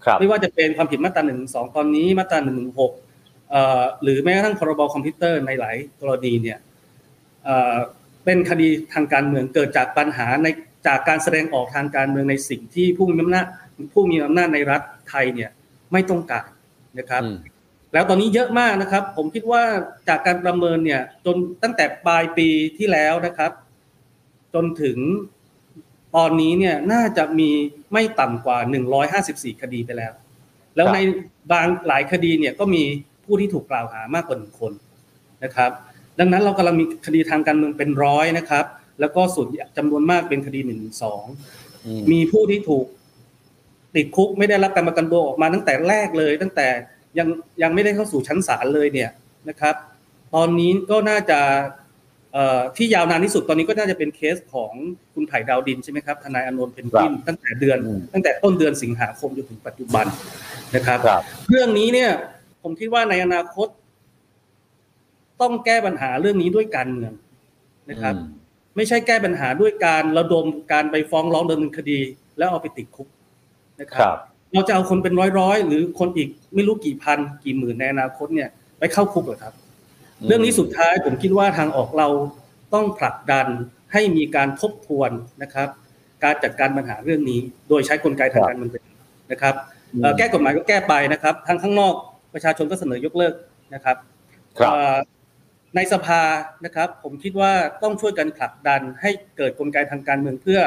[0.06, 2.92] ครับไม่ว่าจะเป็นความผิดมาตราหนึ่งสองตอนนี้มาตราหนึ่งหนึ่งหก
[4.04, 6.60] หรือแม้กระทั่งพรบคอมพิวเตอร์ในหลายกรณีเนี่ย
[7.46, 7.76] เอ่อ
[8.26, 10.48] เป็นคดีทางการเมืองเกิดจากปัญหาใน
[10.88, 13.46] จากการแสดงออกทางการเมืองในสิ่งที่ผู้มีอำนาจ
[13.94, 15.50] ผู้มีอำนาจในรัฐไทยเนี่ย
[15.92, 16.48] ไม่ต้องการ
[17.00, 17.38] นะครับอืม
[17.94, 19.64] แล้วตอนนี้เยอะมากนะครับ ผมคิดว่า
[20.10, 23.52] จากการประเมินเนี่ยจนตั้งแต่ปลายปีที่แล้วนะครับ
[24.54, 24.98] จนถึง
[26.16, 27.50] ตอนนี้เนี่ยน่าจะมี
[27.94, 28.58] ไม่ต่ำกว่า
[29.10, 30.14] 154 คดีไปแล้ว
[30.76, 30.98] แล้วครับใน
[31.52, 32.84] บางหลายคดีเนี่ยก็มี
[33.26, 34.72] ผู้ที่ถูกกล่าวหามากกว่าหนึ่งคน
[35.44, 35.72] นะครับ
[36.20, 38.66] ดังนั้นเรากำลังมีคดีทางการเมืองเป็นร้อยนะครับ
[39.02, 41.26] แล้วก็ส่วนจำนวนมากเป็นคดีหนึ่งสอง
[41.86, 42.86] อืมมีผู้ที่ถูก
[43.96, 46.68] ติดคุกไม่ได้รับการประกันตัวออกมาตั้งแต่แรกเลย ตั้งแต่
[47.18, 47.28] ยัง
[47.62, 49.10] ยังไม่ได้เข้าสู่ชั้นศาลเลยเนี่ย
[49.50, 49.76] นะครับ
[50.36, 51.40] ตอนนี้ก็น่าจะ
[52.34, 54.72] เอ่อที่ยาวนานที่สุดตอนนี้ก็น่าจะเป็นเคสของ
[55.14, 60.06] คุณไผ่ดาวดินใช่ไหมครับทนายอานนท์เพนกวินตั้งแต่เดือนอืมตั้งแต่ต้นเดือนสิงหาคมจนถึงปัจจุบัน
[60.76, 62.12] นะครับครับ เรื่องนี้เนี่ย
[62.64, 63.68] ผมคิดว่าในอนาคต
[65.42, 67.12] ต้องแก้ปัญหาเรื่องนี้ด้วยการเมือง
[67.90, 68.41] นะครับอืม
[68.76, 72.00] ไม่ใช่แก้ปัญหาด้วยการระดมการไปฟ้องร้องดำเนินคดี
[72.38, 73.08] แล้วเอาไปติดคุก
[73.82, 74.18] นะคครับรับ
[74.54, 79.54] เราจะเอาคนเป็นร้อยๆ หรือคนอีกไม่รู้กี่พันกี่หมื่นในอนาคตเนี่ยไปเข้าคุกเหรอครับ
[80.28, 82.08] เรื่องนี้สุดท้ายผมคิดว่าทางออกเรา
[82.74, 83.48] ต้องผลักดัน
[83.94, 85.12] ให้มีการทบทวน
[85.44, 85.68] นะครับ
[86.24, 88.84] การจัดการปัญหาเรื่องนี้ โดยใช้กลไกทางการเมืองเป็น
[89.32, 89.56] นะครับ
[90.02, 91.94] เอ่อแก้กฎหมายก็แก้ไปนะครับทางข้างนอก
[92.34, 93.34] ประชาชนก็เสนอยกเลิก
[93.74, 93.98] นะครับ
[94.60, 94.98] ครับเอ่อ
[95.76, 96.22] ในสภา
[96.66, 97.52] นะครับ ผมคิดว่า
[97.84, 100.60] ต้องช่วยกันผลักดันให้เกิดกลไกทางการเมืองเพื่อ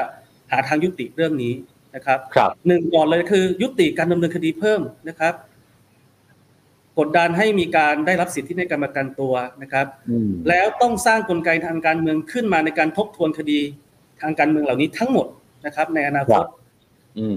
[0.50, 1.54] หาทางยุติเรื่องนี้
[1.94, 5.34] นะครับครับหนึ่งก่อนเลยคือยุติการดำเนินคดีเพิ่มนะครับ
[6.98, 13.60] กดดันให้มีการได้รับสิทธิในการประกันตัวนะครับอืมแล้วต้องสร้างกลไกทางการเมืองขึ้นมาในการทบทวนคดี
[14.20, 15.26] ทางการเมืองเหล่านี้ทั้งหมด
[15.66, 16.44] นะครับ ในอนาคต
[17.18, 17.36] อืม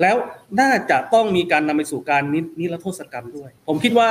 [0.00, 0.16] แล้ว
[0.60, 4.10] น่าจะต้องมีการนำไปสู่การนินิรโทษกรรมด้วย ผมคิดว่า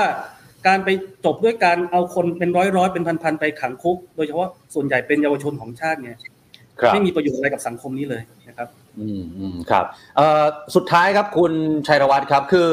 [0.68, 0.90] การไป
[1.26, 6.18] จบด้วยการเอาคนเป็นร้อยร้อยๆเป็นพันๆไปขังคุก โดยเฉพาะส่วนใหญ่เป็นเยาวชนของชาติเนี่ย
[6.80, 8.68] ครับไม่มีประโยชน์อะไรกับสังคมนี้เลยนะครับ
[9.00, 9.86] อืมอืมครับ
[10.18, 10.46] เอ่อ
[10.76, 11.54] สุดท้ายครับคุณ
[11.88, 12.70] ชัยรวัตรครับคือ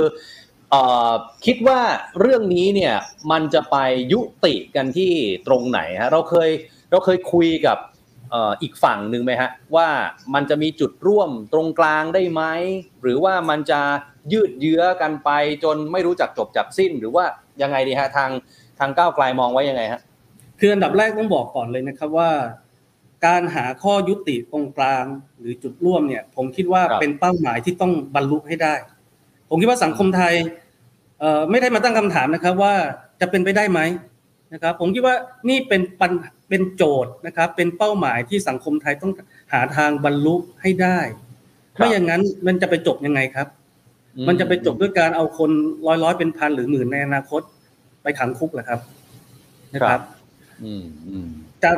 [0.71, 1.13] เอ่อ
[1.47, 1.81] คิดว่า
[2.21, 2.95] เรื่องนี้เนี่ย
[3.31, 3.77] มันจะไป
[4.13, 5.11] ยุติกันที่
[5.47, 6.51] ตรงไหนฮะเราเคย
[6.91, 9.89] เราเคยคุยกับเอ่ออีกฝั่งหนึ่งไหมฮะว่า
[10.35, 12.43] มันจะมีจุดร่วมตรงกลางได้ไหม
[13.03, 13.81] หรือว่ามันจะ
[14.33, 15.31] ยืดเยื้อกันไป
[15.65, 17.25] จนไม่รู้จักจบจักสิ้น หรือว่า
[17.63, 18.31] ยังไงดีฮะทาง
[18.79, 20.01] ทางก้าวไกลมองไว้ยังไงฮะ
[20.61, 22.31] คืออันดับแรกต้องบอกก่อนเลยนะครับว่า
[23.27, 25.05] การหาข้อยุติตรงกลาง
[25.39, 28.75] หรือจุดร่วมเนี่ย ผมคิดว่าครับเป็นเป้าหมายที่ต้องบรรลุให้ได้
[29.51, 30.35] ผมคิดว่าสังคมไทย
[31.21, 32.75] เอ่อไม่ได้มาตั้งคำถามนะครับว่า
[33.21, 33.81] จะเป็นไปได้ไหม
[34.53, 35.15] นะครับ ผมคิดว่า
[35.49, 36.13] นี่เป็นปัญ
[36.49, 39.13] เป็นโจทย์นะครับ เป็นเป้าหมายที่สังคมไทยต้อง
[39.53, 40.99] หาทางบรรลุให้ได้
[41.77, 43.49] ครับไม่อย่างนั้นมันจะไปจบยังไงครับ
[44.29, 45.51] มันจะไปจบด้วยการเอาคน
[45.87, 47.43] ร้อยร้อยๆเป็นพันหรือหมื่นในอนาคต
[48.03, 48.81] ไปขังคุกเหรอครับ
[49.75, 50.01] นะครับ
[50.65, 51.29] อืมอืม
[51.63, 51.71] จะ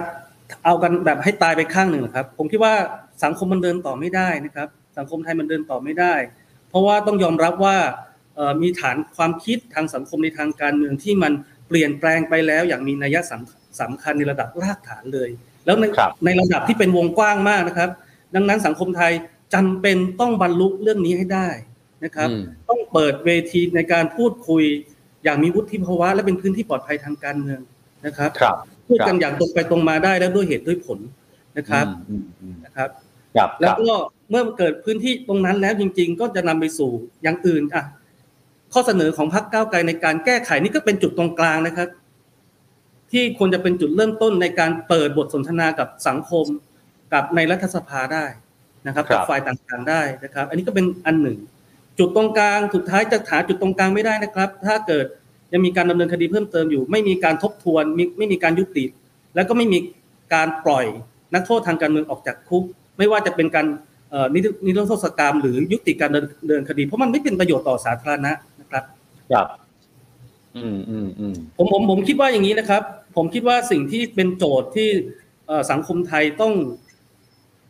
[0.64, 2.74] เอากันแบบให้ตายไปข้างหนึ่งเหรอครับ ผมคิดว่า
[3.24, 6.14] สังคมมันเดินต่อไม่ได้นะครับ สังคมไทยมันเดินต่อไม่ได้
[6.68, 7.76] เพราะว่าต้องยอมรับว่า
[8.36, 11.32] เอ่อมีฐานความคิดทางสังคมในทางการเมืองที่มัน
[11.68, 15.30] เปลี่ยนแปลงไปแล้วอย่างมีนัยสำ สำคัญในระดับรากฐานเลย
[15.66, 17.90] แล้วในครับในระดับที่เป็นวงกว้างมากนะครับ
[18.34, 19.12] ดังนั้นสังคมไทย
[19.54, 21.48] จำเป็นต้องบรรลุเรื่องนี้ให้ได้
[22.04, 24.64] นะครับอืมต้องเปิดเวทีในการพูดคุย
[25.24, 27.60] อย่างมีวุฒิภาวะ และเป็นพื้นที่ปลอดภัยทางการเมือง
[28.06, 28.56] นะครับครับ
[28.88, 30.98] พูดกันอย่างตรงไปตรงมาได้และด้วยเหตุด้วยผล
[31.58, 32.88] นะครับอืมอืมนะครับ
[33.36, 33.92] ครับแล้วก็
[34.30, 36.90] เมื่อเกิดพื้นที่ตรงนั้นแล้วจริง ๆ ก็จะนำไปสู่
[37.22, 37.84] อย่างอื่นอะ
[38.72, 41.88] ข้อเสนอของพรรคก้าวไกลในการแก้ไขนี่ก็เป็นจุดตรงกลางนะครับ
[43.12, 46.46] ที่ควรจะเป็นจุดเริ่มต้นในการเปิดบทสนทนากับสังคม
[47.12, 48.24] กับในรัฐสภาได้
[48.86, 51.38] นะครับครับกับฝ่ายต่างๆได้นะครับ อันนี้ก็เป็นอันหนึ่ง
[51.98, 55.06] จุดตรงกลางสุดท้ายจะหาจุดตรงกลางไม่ได้นะครับ ถ้าเกิด
[55.52, 58.84] ยังมีการดำเนินคดีเพิ่มเติมอยู่ ไม่มีการทบทวนมีไม่มีการยุติ
[59.34, 59.78] แล้วก็ไม่มี
[60.34, 60.86] การปล่อย
[61.34, 62.64] นักโทษทางการเมืองออกจากคุก
[62.98, 63.66] ไม่ว่าจะเป็นการ
[64.10, 68.84] เอ่อนิรนิรโทษกรรม หรือยุติการเดินเดินคดี เพราะมันไม่เป็นประโยชน์ต่อสาธารณะนะครับ
[69.32, 69.46] ครับ
[70.56, 72.82] อืมอืมอืมผมผมผมคิดว่าอย่างนี้นะครับ
[73.16, 74.88] ผมคิดว่าสิ่งที่เป็นโจทย์ที่
[75.46, 76.54] เอ่อสังคมไทยต้อง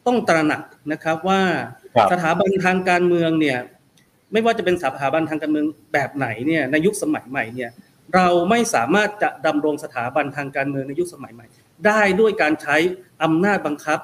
[0.07, 1.41] ต้องตระหนักนะครับว่า
[1.95, 3.59] ครับสถาบันทางการเมืองเนี่ย
[4.33, 7.71] ไม่ว่าจะเป็นสถาบันทางการเมืองแบบไหนเนี่ยในยุคสมัยใหม่เนี่ย
[8.15, 11.47] เราไม่สามารถจะดำรงสถาบันทางการเมืองในยุคสมัยใหม่
[11.87, 12.77] ได้ด้วยการใช้
[13.23, 13.99] อำนาจบังคับ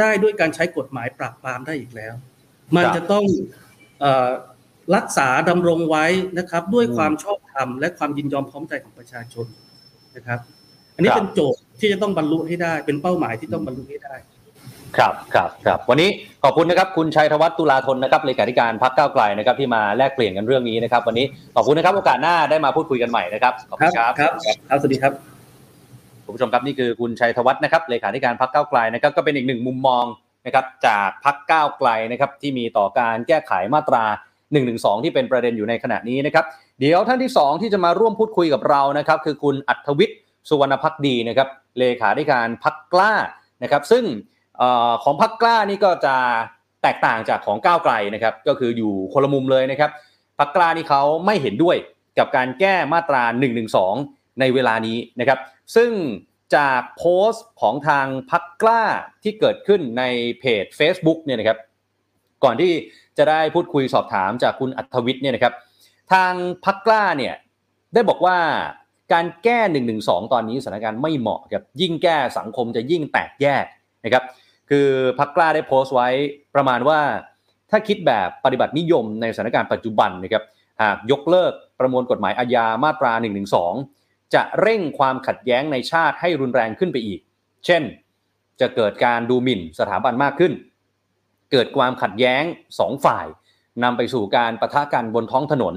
[0.00, 2.14] ได้ด้วยการใช้กฎหมายปราบปรามได้อีกแล้ว
[2.76, 3.24] มันจะต้อง
[4.00, 4.30] เอ่อ
[4.96, 6.06] รักษาดำรงไว้
[6.38, 9.46] นะครับ ด้วยความชอบธรรมและความยินยอมพร้อมใจของประชาชน
[10.16, 10.40] นะครับ
[10.94, 14.14] อันนี้ครับเป็นโจทย์ที่จะต้องบรรลุให้ได้ เป็นเป้าหมายที่ต้องบรรลุให้ได้
[14.96, 16.10] ครับครับครับวันนี้
[16.44, 24.32] ขอบคุณนะครับคุณชัยธวัฒน์ตุลาธนนะครับเลขาธิการพรรคก้าวไกลนะครับที่มาแลกเปลี่ยนกันเรื่องนี้นะครับ วันนี้ขอบคุณนะครับโอกาสหน้าได้มาพูดคุยกันใหม่นะครับขอบคุณครับครับ
[24.68, 25.12] ครับสวัสดีครับ
[26.24, 30.04] คุณผู้ชมครับนี่คือคุณชัยธวัฒน์นะครับเลขาธิการพรรคก้าวไกลนะครับก็เป็นอีกหนึ่งมุมมอง
[30.46, 34.60] นะครับจากพรรคก้าวไกลนะครับที่มีต่อการแก้ไขมาตรา1นึ
[35.04, 36.44] ที่เป็นประเด็นอยู่ในขณะนี้นะครับ
[36.80, 43.12] เดี๋ยวท่านที่สองที่จะมาร่วมพูดคุยกับเรานะครับคือคุณอัธวิทย์ สุวรรณพักดีนะครับเลขาธิการพรรคกล้า
[43.62, 44.04] นะครับซึ่ง
[44.60, 46.16] ออของพรรคกล้านี่ก็จะ
[46.82, 49.90] แตกต่างจากของก้าวไกลนะครับก็คืออยู่คนละมุมเลยนะครับ
[50.38, 51.76] พรรคกล้านี่เขาไม่เห็นด้วย
[52.18, 53.48] กับการแก้มาตรา1นึ
[54.40, 55.38] ในเวลานี้นะครับ
[55.76, 55.90] ซึ่ง
[56.56, 58.82] จากโพสต์ของทางพรรคกล้า
[59.22, 60.04] ที่เกิดขึ้นใน
[60.40, 61.58] เพจ Facebook เนี่ยนะครับ
[62.44, 62.72] ก่อนที่
[63.18, 65.54] จะได้พูดคุยสอบถามจากคุณอัธวิทย์เนี่ยนะครับ
[66.12, 66.32] ทาง
[66.64, 67.34] พรรคกล้าเนี่ย
[67.94, 68.38] ได้บอกว่า
[69.12, 69.94] การแก้1นึ
[70.32, 73.64] ตอนนี้สถานการณ์ไม่เหมาะครับยิ่งแก้สังคมจะยิ่งแตกแยก
[74.04, 74.24] นะครับ
[74.70, 74.88] คือ
[75.18, 76.08] พักกล้าได้โพสต์ไว้
[76.54, 77.00] ประมาณว่า
[77.70, 80.44] ถ้าคิดแบบปฏิบัตินิยมในสถานการณ์ปัจจุบันนะครับ
[80.82, 83.42] หากยกเลิกประมวลกฎหมายอาญามาตรา1นึ
[84.34, 87.20] จะเร่งความขัดแย้งในชาติให้รุนแรงขึ้นไปอีก
[87.66, 87.82] เช่น
[88.60, 90.52] จะเกิดการดูหมิ่นสถาบันมากขึ้น
[91.52, 92.42] เกิดความขัดแย้ง
[92.78, 93.26] สองฝ่าย
[93.82, 95.74] นำไปสู่การประทะกันบนท้องถนน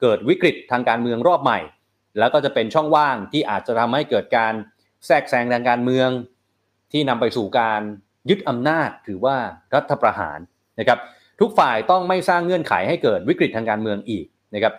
[0.00, 1.58] เกิดวิกฤตทางการเมืองรอบใหม่
[2.18, 4.52] แล้วก็จะเป็นช่องว่างที่อาจจะทำให้เกิดการ
[5.06, 6.10] แทรกแซงทางการเมือง
[6.92, 7.80] ที่นำไปสู่การ
[8.30, 9.36] ยึดอำนาจถือว่า
[9.74, 10.38] รัฐประหาร
[10.78, 10.98] นะครับ
[11.40, 14.74] ทุกฝ่ายต้องไม่สร้างเงื่อนไขให้เกิดวิกฤตทางการเมืองอีกนะครับ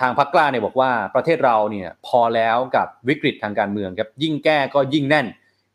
[0.00, 5.26] ทางพรรคกล้าเนี่ยบอกว่าประเทศเราเนี่ยพอแล้วกับวิกฤตทางการเมืองครับยิ่งแก้ก็ยิ่งแน่น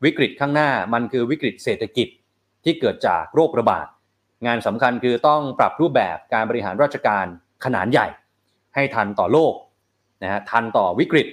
[0.06, 2.08] วิกฤตข้างหน้ามันคือวิกฤตเศรษฐกิจ
[2.64, 3.88] ที่เกิดจากโรคระบาด
[4.46, 7.26] งานสำคัญคือต้องปรับรูปแบบการบริหารราชการ
[7.66, 8.08] ขนาดใหญ่
[8.76, 9.54] ให้ทันต่อโลก
[10.24, 11.28] นะฮะทันต่อวิกฤต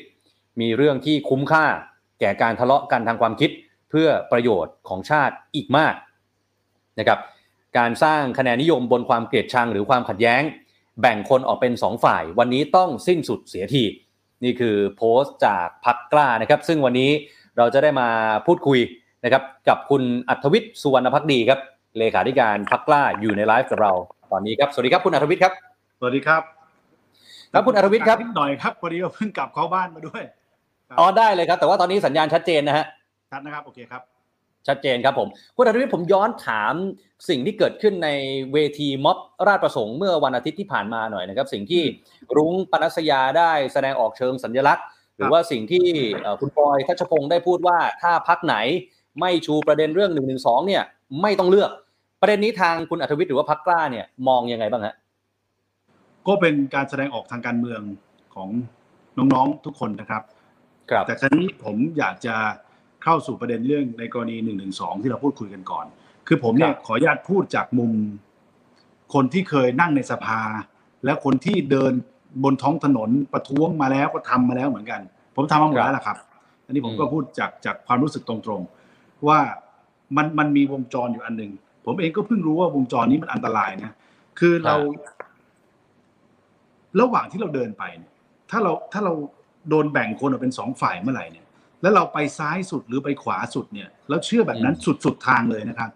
[0.60, 1.64] มีเรื่องที่คุ้มค่า
[2.20, 3.50] แก่การทะเลาะกันทางความคิด
[3.90, 5.94] เพื่อประโยชน์ของชาติอีกมาก
[6.98, 7.18] นะครับ
[7.78, 10.42] การสร้างคะแนนนิยมบนความเกลียดชังหรือความขัดแย้ง
[11.00, 13.84] แบ่งคนออกเป็นสองฝ่าย วันนี้ต้องสิ้นสุดเสียที
[14.44, 17.10] นี่คือโพสต์จากพักกล้านะครับ ซึ่งวันนี้
[17.56, 18.08] เราจะได้มา
[18.46, 18.78] พูดคุย
[19.24, 21.60] นะครับกับคุณอัธวิทย์สุวรรณพักดีครับ
[21.98, 23.92] เลขาธิการพักกล้าอยู่ในไลฟ์กับเรา
[24.32, 25.52] ตอนนี้ครับ สวัสดีครับคุณอัธวิทย์ครับ
[25.98, 26.63] สวัสดีครับ
[27.54, 30.22] ครับคุณอัธวิทย์ครับนิดหน่อยครับพอดีว่าเพิ่งกลับเข้าบ้านมาด้วย
[30.88, 32.86] ครับอ๋อได้เลยครับ แต่ว่าตอนนี้สัญญาณชัดเจนนะฮะ
[33.32, 34.02] ชัดนะครับโอเคครับ
[34.68, 36.74] ชัดเจนครับผมคุณอัธวิทย์ผมย้อนถาม
[37.28, 38.08] สิ่งที่เกิดขึ้นใน
[38.52, 41.82] เวทีม็อบราชประสงค์เมื่อวันอาทิตย์ที่ผ่านมาหน่อยนะครับ สิ่งที่
[42.36, 44.84] รุ้งปนัสยาได้แสดงออกเชิงสัญลักษณ์
[45.16, 45.86] หรือว่าสิ่งที่
[46.22, 48.56] เอ่อคุณปอยทัชพงศ์ได้พูดว่าถ้าพักไหน
[49.20, 50.22] ไม่ชูประเด็นเรื่อง1นึ
[50.66, 50.82] เนี่ย
[51.22, 51.70] ไม่ต้องเลือก
[52.20, 54.94] ประเด็นนี้ทางคุณอัธวิทย์หรือว่าพักกล้าเนี่ยมองยังไงบ้างฮะ
[56.28, 57.80] ก็เป็นการแสดงออกทางการเมือง
[58.34, 58.48] ของ
[59.18, 60.22] น้องๆทุกคนนะครับ
[60.90, 62.36] ครับแต่ครั้นี้ผมอยากจะ
[63.04, 65.86] เข้าสู่ประเด็นเรื่องในกรณีหนึ่งหนึ่งสองที่เราพูดคุยกันก่อน
[66.26, 67.92] คือผมเนี่ยขออนุญาตพูดจากมุม
[69.14, 70.40] คนที่เคยนั่งในสภา
[71.04, 71.92] และคนที่เดิน
[72.44, 75.00] บนท้องถนนประท้วงมาแล้วก็ทำมาแล้วเหมือนกัน
[75.36, 76.16] ผมทำมาหมดแล้วล่ะครับ
[76.66, 79.38] อันนี้ผมก็พูดจากจากความรู้สึกตรงๆ ว่า
[80.16, 81.52] มันมันมีวงจรอยู่อันหนึ่ง
[81.86, 83.92] ผมเองก็เพิ่งรู้ว่าวงจรนี้มันอันตรายนะ
[84.38, 84.76] คือเรา
[87.00, 88.12] ระหว่างที่เราเดินไปเนี่ย
[88.50, 89.12] ถ้าเราถ้าเรา
[89.68, 91.46] โดนแบ่งคนออกเป็นสองฝ่ายเมื่อไหร่เนี่ย
[91.82, 95.90] แล้วเราไปซ้ายสุดหรือไปขวาสุดเนี่ย แล้วเชื่อแบบนั้นสุดสุดทางเลยนะครับ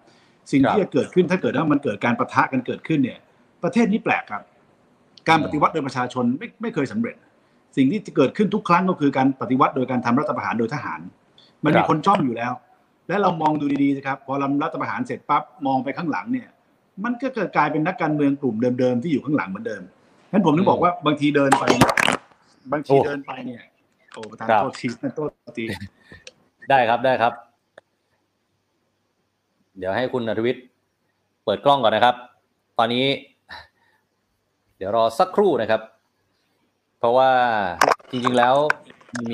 [0.50, 3.18] สิ่งครับที่จะเกิดขึ้นถ้าเกิดว่ามันเกิดการประทะกันเกิดขึ้นเนี่ย
[3.62, 4.42] ประเทศนี้แปลกครับ
[5.28, 7.16] การปฏิวัติโดยประชาชนไม่ไม่เคยสำเร็จ
[7.76, 11.00] สิ่งที่จะเกิดขึ้นทุกครั้งก็คือการปฏิวัติโดยการทำรัฐประหารโดยทหาร
[11.64, 12.52] มันครัมีบคนจ้องอยู่แล้ว
[13.08, 16.48] และเรามองดูดีๆนะครับพอเรารัฐประหารเสร็จปั๊บมองไปข้างหลังเนี่ย
[17.04, 19.82] มันก็เกิดกลายเป็นนักการเมืองกลุ่มเดิมๆที่อยู่ข้างหลังเหมือนเดิม
[20.32, 21.92] งั้นผมถึงบอกว่าบางทีเดินไปเนี่ย
[22.72, 23.60] บางทีโอ้เดินไปเนี่ย
[24.12, 25.64] โอ้ประธานครับโทษทีนะโทษที
[26.70, 27.32] ได้ครับได้ครับ
[29.78, 30.64] เดี๋ยวให้คุณอัธวิทย์
[31.44, 32.14] เปิดกล้องก่อนนะครับ
[32.78, 33.06] ตอนนี้
[34.76, 35.80] เดี๋ยวรอสักครู่นะครับ
[36.98, 37.30] เพราะว่า
[38.10, 38.54] จริงๆแล้ว
[39.18, 39.28] มี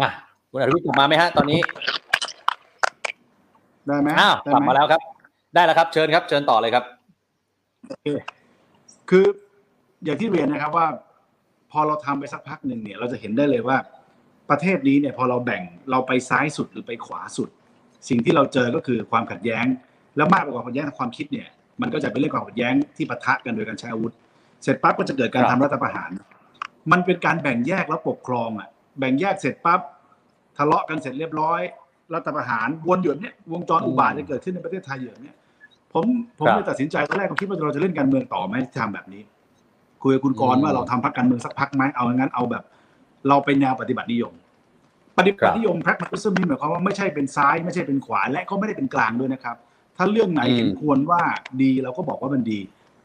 [0.00, 0.08] อะ
[0.50, 1.60] คุณอัธวิทย์กลับมาไหมฮะตอนนี้
[3.86, 5.00] ได้ไหมอ้าวได้กลับไหมาแล้วครับ
[5.54, 6.84] ได้แล้วครับ เชิญครับ เชิญต่อเลยครับ
[7.88, 8.06] โอเค
[9.10, 9.26] คือ
[10.04, 10.86] อย่างที่เรียนนะครับว่า
[11.70, 13.76] พอเราทำไปสักพักหนึ่งเนี่ย เราจะเห็นได้เลยว่า
[14.50, 17.48] ประเทศนี้เนี่ยพอเราแบ่งเราไปซ้ายสุดหรือไปขวาสุด
[18.08, 19.66] สิ่งที่เราเจอก็คือความขัดแย้ง
[20.16, 21.48] แล้วมากกว่าความขัดแย้งทางความคิดเนี่ย
[21.80, 24.12] มันก็จะเป็นเรื่องความขัดแย้งที่ปะทะกันโดยการใช้อาวุธ
[24.62, 26.10] เสร็จปั๊บก็จะเกิดการทำบรัฐประหาร
[26.92, 29.80] มันเป็นการแบ่งแยกแล้วปกครองอะแบ่งแยกเสร็จปั๊บ
[30.56, 31.60] ทะเลาะกันเสร็จเรียบร้อย
[32.14, 35.36] รัฐประหารวนอยู่เนี้ยวงจรอุบาทจะเกิดขึ้นในประเทศไทยอยู่เนี้ย
[35.92, 36.04] ผม
[36.38, 39.22] ผมเลยตัดสินใจตอนแรกผมคิดว่าเราจะเล่นการเมืองต่อไหมที่ทำแบบนี้
[40.02, 42.64] คุยกับคุณกรณ์อืมว่าเราทำพรรคการเมืองสักพักไหมเอางั้นเอาแบบ
[43.28, 44.32] เราไปแนวปฏิบัตินิยม
[45.18, 49.56] ปฏิบัตินิยม pragmatism นี่หมายความว่าไม่ใช่เป็นซ้ายไม่ใช่เป็นขวาและก็ไม่ได้เป็นกลางด้วยนะครับ
[49.96, 51.22] ถ้าเรื่องไหนอืมเห็นควรว่า
[51.62, 52.58] ดีเราก็บอกว่ามันดี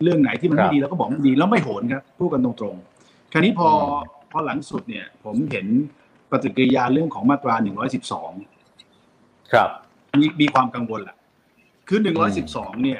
[0.04, 3.78] เรื่องไหนที่มันครัไม่บดีเราก็บอกมันดีแล้วไม่โหนครับพูดกันตรงๆคราวนี้พออื
[4.12, 5.68] มพอหลังสุดเนี่ย ผมเห็น
[6.32, 7.56] ปฏิกิริยาเรื่องของมาตรา
[8.34, 9.70] 112 ครับ
[10.22, 11.16] มีมีความกังวลแหละ
[11.88, 12.00] คือ
[12.42, 13.00] 112 เนี่ย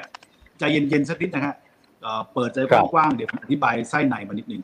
[0.58, 1.54] ใจเย็นๆสักนิดนะฮะ
[2.02, 4.62] เอ่อเปิดใจครับกว้างๆเดี๋ยวผมอธิบายไส้ในมานิดนึง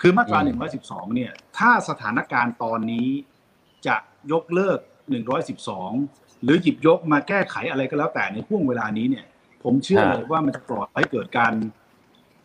[0.00, 3.08] คือมาตราอืม112 เนี่ย ถ้าสถานการณ์ตอนนี้
[3.86, 3.96] จะ
[4.32, 4.78] ยกเลิก
[5.60, 9.24] 112 หรือหยิบยกมาแก้ไขอะไรก็แล้วแต่ในห่วงเวลานี้เนี่ย
[9.62, 11.52] ผมเชื่อฮะเลยว่ามันจะปล่อยให้เกิดการ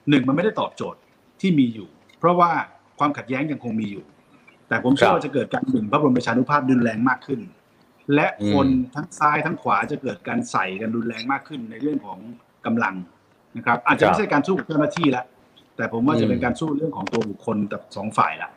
[0.09, 0.99] หนึ่งมันไม่ได้ตอบโจทย์
[1.41, 1.89] ที่มีอยู่
[2.19, 2.51] เพราะว่า
[2.99, 4.05] ความขัดแย้งยังคงมีอยู่
[4.67, 7.41] แต่ผมเชื่อว่าจะเกิดการหนึ่งพระบรมประชานุภาพรุนแรงมากขึ้น
[8.15, 12.19] และคนทั้งซ้ายทั้งขวาจะเกิดการใส่กันรุนแรงมากขึ้นในเรื่องของ
[12.65, 12.95] กำลัง
[13.57, 15.25] นะครับ อาจจะไม่ใช่การสู้กับเจ้าหน้าที่แล้ว
[15.75, 18.49] แต่ผมว่าจะเป็นการสู้เรื่องของตัวบุคคลกับสองฝ่ายละ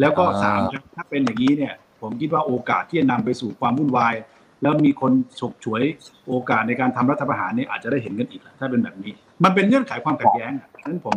[0.00, 4.14] แล้วก็อ่าสามครับถ้าเป็นอย่างนี้เนี่ย ผมคิดว่าโอกาสที่จะนำไปสู่ความวุ่นวาย
[4.62, 5.82] แล้วมีคนฉกฉวย
[6.28, 9.12] โอกาสในการทำรัฐประหารเนี่ยอาจจะได้เห็นกันอีกแล้วถ้าเป็นแบบนี้
[9.44, 11.16] มันเป็นเงื่อนไขความขัดแย้งอะฉะนั้นผม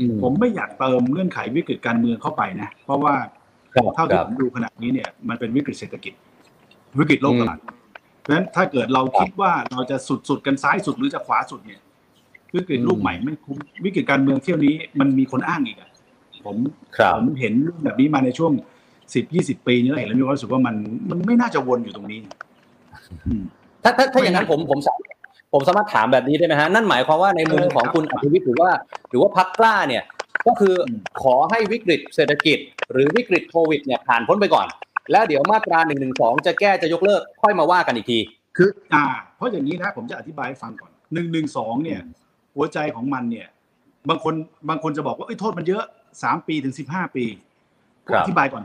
[0.00, 3.14] อืมผมไม่อยากเติมเงื่อนไขวิกฤตการเมืองเข้าไปนะ เพราะว่า
[3.74, 6.12] ครับเท่าคที่รับผมดูขณะนี้เนี่ย มันเป็นวิกฤตเศรษฐกิจ
[6.98, 7.58] วิกฤตโลกตลาด
[8.20, 11.80] เพราะฉะนั้นถ้าเกิดเราคิดว่าเราจะสุดสุดๆกันซ้ายสุดหรือจะขวาสุดเนี่ย
[12.54, 15.90] วิกฤตลูกใหม่ไม่คุ้มวิกฤตการเมืองเที่ยวนี้มันมีคนอ้างอีกอะ
[16.46, 16.56] ผม
[16.96, 18.52] ครับผมเห็นเรื่องแบบนี้มาในช่วง
[19.14, 20.74] สิบยี่สิบปีนี้แล้วเห็นแล้วมีความรู้สึกว่ามัน
[21.10, 22.20] มันไม่น่าจะวนอยู่ตรงนี้
[23.26, 23.42] อืม
[23.82, 24.98] ถ้าถ้าถ้าอย่างนั้นผมผมสาม
[25.52, 28.70] ผมสามารถถามแบบนี้ได้ไหมฮะนั่นหมายความว่าในมุมของคุณอภิวิทย์หรือว่า
[29.10, 30.02] หรือว่าพักกล้าเนี่ย
[30.46, 32.58] ก็คืออมขอให้วิกฤตเศรษฐกิจ
[32.92, 34.66] หรือวิกฤตโควิดเนี่ยผ่านพ้นไปก่อน
[35.12, 38.18] แล้วเดี๋ยวมาตราหนึ่งหนึ่งสองจะแก้จะยกเลิกค่อยมาว่ากันอีกที
[38.56, 39.04] คือ อ่า
[39.36, 42.00] เพราะอย่างนี้นะผมจะอธิบายให้ฟังก่อนหนึ่งหนึ่งสองเนี่ย
[42.54, 43.46] หัวใจของมันเนี่ย
[44.08, 44.34] บางคน
[44.68, 45.84] บางคนจะบอกว่าเอ้ยโทษมันเยอะ
[46.22, 47.24] สามปีถึงสิบห้าปี
[48.06, 48.62] ผครัมบอธิบายก่อน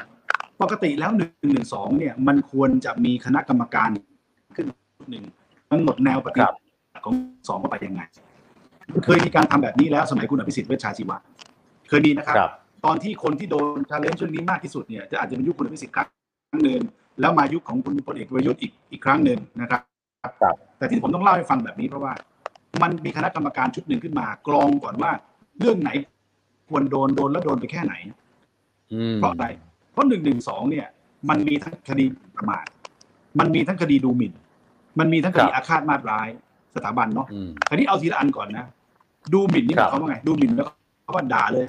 [0.62, 3.90] ปกติแล้วหนึ่งหนึ่งสองเนี่ย มันควรจะมีคณะกรรมการ
[4.56, 4.66] ขึ้น
[5.10, 5.24] หนึ่ง
[5.72, 6.60] กำหนดแนวปฏิบัติ
[7.06, 7.16] ของ
[7.48, 8.02] สองว่าไปยังไง
[9.06, 11.18] เคยมีการทำแบบนี้แล้วสมัยคุณอภิสิทธิ์เวชชาชีวะ
[11.90, 12.52] เคยมีนะครับครับ
[12.86, 16.82] ตอนที่คนที่โดนชาเลนจ์เรื่องนี้มากที่สุดเนี่ยจะอาจจะเป็นยุคคุณอภิสิทธิ์ครั้งหนึ่ง
[17.20, 19.82] แล้วมายุคของคุณพลเอกประยุทธ์อีกอีกครั้งหนึ่งนะครับ
[20.42, 22.14] ครับแต่ที่ผมต้องเล่าให้ฟังแบบนี้เพราะว่า
[22.84, 25.12] มันมีคณะกรรมการชุดหนึ่งขึ้นมากรองก่อนว่า
[25.60, 25.90] เรื่องไหน
[26.70, 27.94] ควรโดนโดนแล้วโดนไปแค่ไหน
[28.94, 29.46] อืมเพราะอะไร
[29.92, 30.88] เพราะหนึ่งหนึ่งสองเนี่ย
[31.30, 32.66] มันมีทั้งคดีประมาท
[33.40, 34.34] มันมีทั้งคดีดูหมิ่น
[35.00, 36.28] มันมีทั้งคดีครับอาฆาตมาตร้าย
[36.76, 38.66] สถาบันเนาะอืมคราวนี้เอาทีละอันก่อนนะ
[39.34, 40.66] ดูหมิ่นนี่หครัมายบความว่าไง ดูหมิ่นแล้ว
[41.04, 41.66] เขาว่าด่าเลย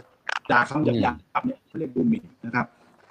[0.53, 2.66] ด่าคำหยาบๆเนี่ยเขาเรียกดูหมิ่นนะครับ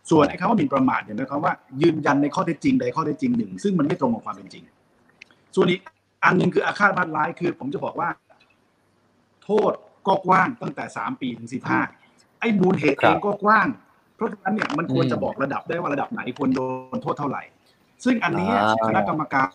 [0.10, 4.64] ส่วนไอ้คำว่าหมิ่นประมาทเนี่ยหมายความว่ายืนยันในข้อเท็จจริงใดข้อเท็จจริงหนึ่งซึ่งมันไม่ตรงกับความเป็นจริง
[5.56, 5.80] ส่วนอีก
[6.28, 8.10] อันหนึ่งคืออาฆาตมาตร้ายคือ ผมจะบอกว่า
[9.44, 9.72] โทษ
[10.08, 11.82] ก็กว้างตั้งแต่สามปีถึงสิบห้า
[12.40, 13.68] ไอ้มูลเหตุครัเอบงก็กว้าง
[14.16, 16.62] เพราะฉะนั้นเนี่ยมันควรจะอืมบอกระดับได้ว่าระดับไหนควรโด
[16.96, 17.44] นโทษเท่าไหร่
[18.06, 19.48] ซึ่งอันนี้อ่าคณะกรรมการ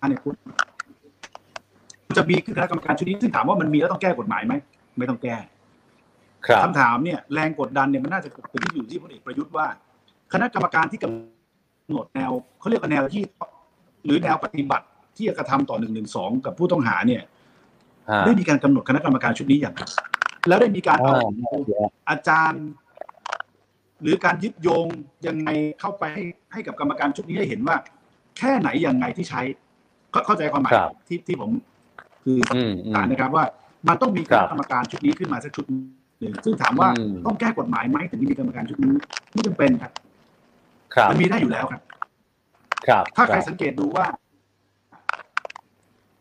[0.00, 0.34] อันนี้คุณ
[2.16, 4.54] จะมีคณะกรรมการชุดนี้ซึ่งถามว่ามันมีแล้วต้องแก้กฎหมายไหม
[4.98, 5.36] ไม่ต้องแก้
[6.46, 9.66] ครับคำถามเนี่ยแรงกดดันเนี่ยมันน่าจะเป็นที่อยู่ที่พลเอกประยุทธ์ว่า
[10.32, 13.22] คณะกรรมการที่กำหนดแนวเขาเรียกว่าแนวที่
[14.04, 14.86] หรือแนวปฏิบัติ
[15.18, 17.22] ที่จะกระทำต่อหนึ่งหนึ่งสองกับผู้ต้องหาเนี่ย
[18.10, 19.82] อ่าได้มีการกำหนดคณะกรรมการชุดนี้อย่างไร
[20.48, 22.64] แล้วได้มีการเอาอ่าอาจารย์
[24.02, 24.86] หรือการยึดโยง
[25.26, 25.48] ยังไง
[25.80, 27.76] เข้าไปให้ให้กับกรรมการชุดนี้ได้เห็นว่า
[28.38, 29.40] แค่ไหนยังไงที่ใช้
[30.10, 31.50] เข้าเข้าใจความหมายครับที่ที่ผม
[32.24, 33.44] คืออืมอืมฐานนะครับว่า
[33.88, 38.94] มันต้องมีคครัณะบกรรมการชุดนี้ขึ้นมาสักชุดหนึ่งซึ่งถามว่าอืมต้องแก้กฎหมายไหมถึงจะมีกรรมการชุดนี้
[39.32, 39.92] ไม่จำเป็นครับ
[40.94, 41.82] ครับมันมีได้อยู่แล้วครับ
[42.88, 44.04] ครับ ถ้าใครครับสังเกตดูว่า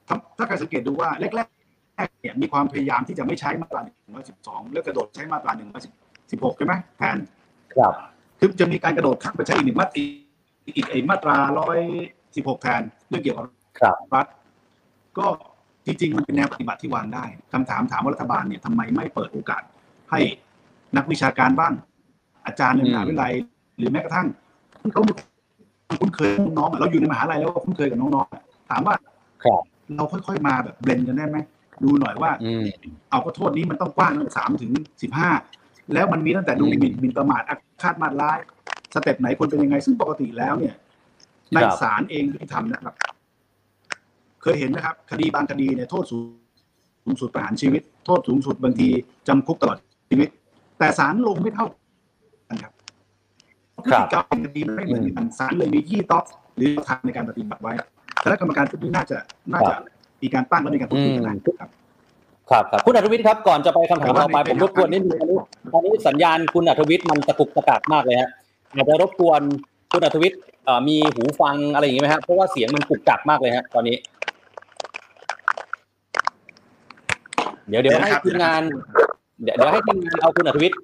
[0.08, 5.84] ถ้าถ้าใครสังเกตดูว่าแรกๆเนี่ยมีความพยายามที่จะไม่ใช้มาตราหนึ่งร้อยสิบสองแล้วกระโดดใช้มาตราหนึ่งร้อย
[6.32, 7.18] สิบหกใช่ไหมแทน
[7.76, 7.94] ครับ
[8.40, 10.06] คือจะมีการกระโดดข้ามไปใช้อีกหนึ่งมาตรา
[10.76, 11.80] อีกไอ้มาตราร้อย
[12.36, 13.46] สิบหกแทนเรื่องเกี่ยวกับ
[13.80, 14.28] ครับรัฐ
[15.18, 15.26] ก็
[15.86, 19.62] จริงๆมันเป็นแนวปฏิบัติที่วางได้คำถามถามว่ารัฐบาลเนี่ยทำไมไม่เปิดโอกาส
[20.12, 20.20] ให้
[20.98, 21.74] นักวิชาการบ้าง
[22.46, 23.34] อาจารย์ในมหาวิทยาลัย
[23.78, 24.28] หรือแม้กระทั่ง
[24.82, 25.12] ที่เขามี
[26.02, 28.96] คุ้นเคยกับน้องๆอะเราอยู่ในมหาลัยแล้วก็คุ้นเคยกับน้องๆอะถามว่า
[29.44, 29.64] ครับ
[29.96, 31.38] เราค่อยๆมาแบบเบลนกันได้ไหม
[31.84, 32.66] ดูหน่อยว่าอืม
[33.10, 34.72] เอาก็โทษนี้มันต้องกว้างตั้งสามถึง
[35.02, 35.30] สิบห้า
[35.94, 38.38] แล้วมันมีตั้งแต่ดูหมิ่นหมิ่นประมาทอาฆาตมาตร้าย
[38.94, 40.76] สเต็ปไหนควรเป็นยังไง ซึ่งปกติแล้วเนี่ย
[41.54, 42.96] ในศาลเองที่ทำนะครับ
[44.42, 46.18] เคยเห็นนะครับ คดีบางคดีเนี่ยโทษสู
[47.14, 48.90] งสุดประหารชีวิต โทษสูงสุดบางที
[49.28, 49.78] จำคุกตลอด
[50.10, 50.30] ชีวิต
[50.80, 51.68] แต่ศาลลงไม่เท่า
[52.50, 52.74] กันครับ
[53.86, 56.26] พฤติกรรมคดีไม่เหมือนกันศาลเลยมียี่ต๊อก
[56.56, 57.74] หรือทางในการปฏิบัติไว้
[58.24, 59.18] คณะกรรมการชุดนี้น่าจะ
[59.54, 59.76] น่าจะ
[60.22, 61.70] มีการตั้งและมีการพูดคุยกันนะครับ
[62.52, 65.22] ครับครับคุณอัธวิทย์ครับก่อนจะไปคำถามต่อไปผมรบกวนนิดนึง
[65.74, 68.30] ตอนนี้สัญญาณคุณอัธวิทย์มันตะกุกตะกักมากเลยฮะ
[68.74, 69.42] อาจจะรบกวน
[69.92, 70.40] คุณอัธวิทย์
[70.88, 73.96] มีหูฟังอะไรอย่างนี้ไหมครับเพราะว่าเสียงมันกุกกักมากเลยฮะตอนนี้
[77.70, 78.62] เดี๋ยวเดี๋ยวให้ทีมงาน
[79.44, 80.80] เดี๋ยวเดี๋ยวให้ทีมงานเอาคุณอัธวิทย์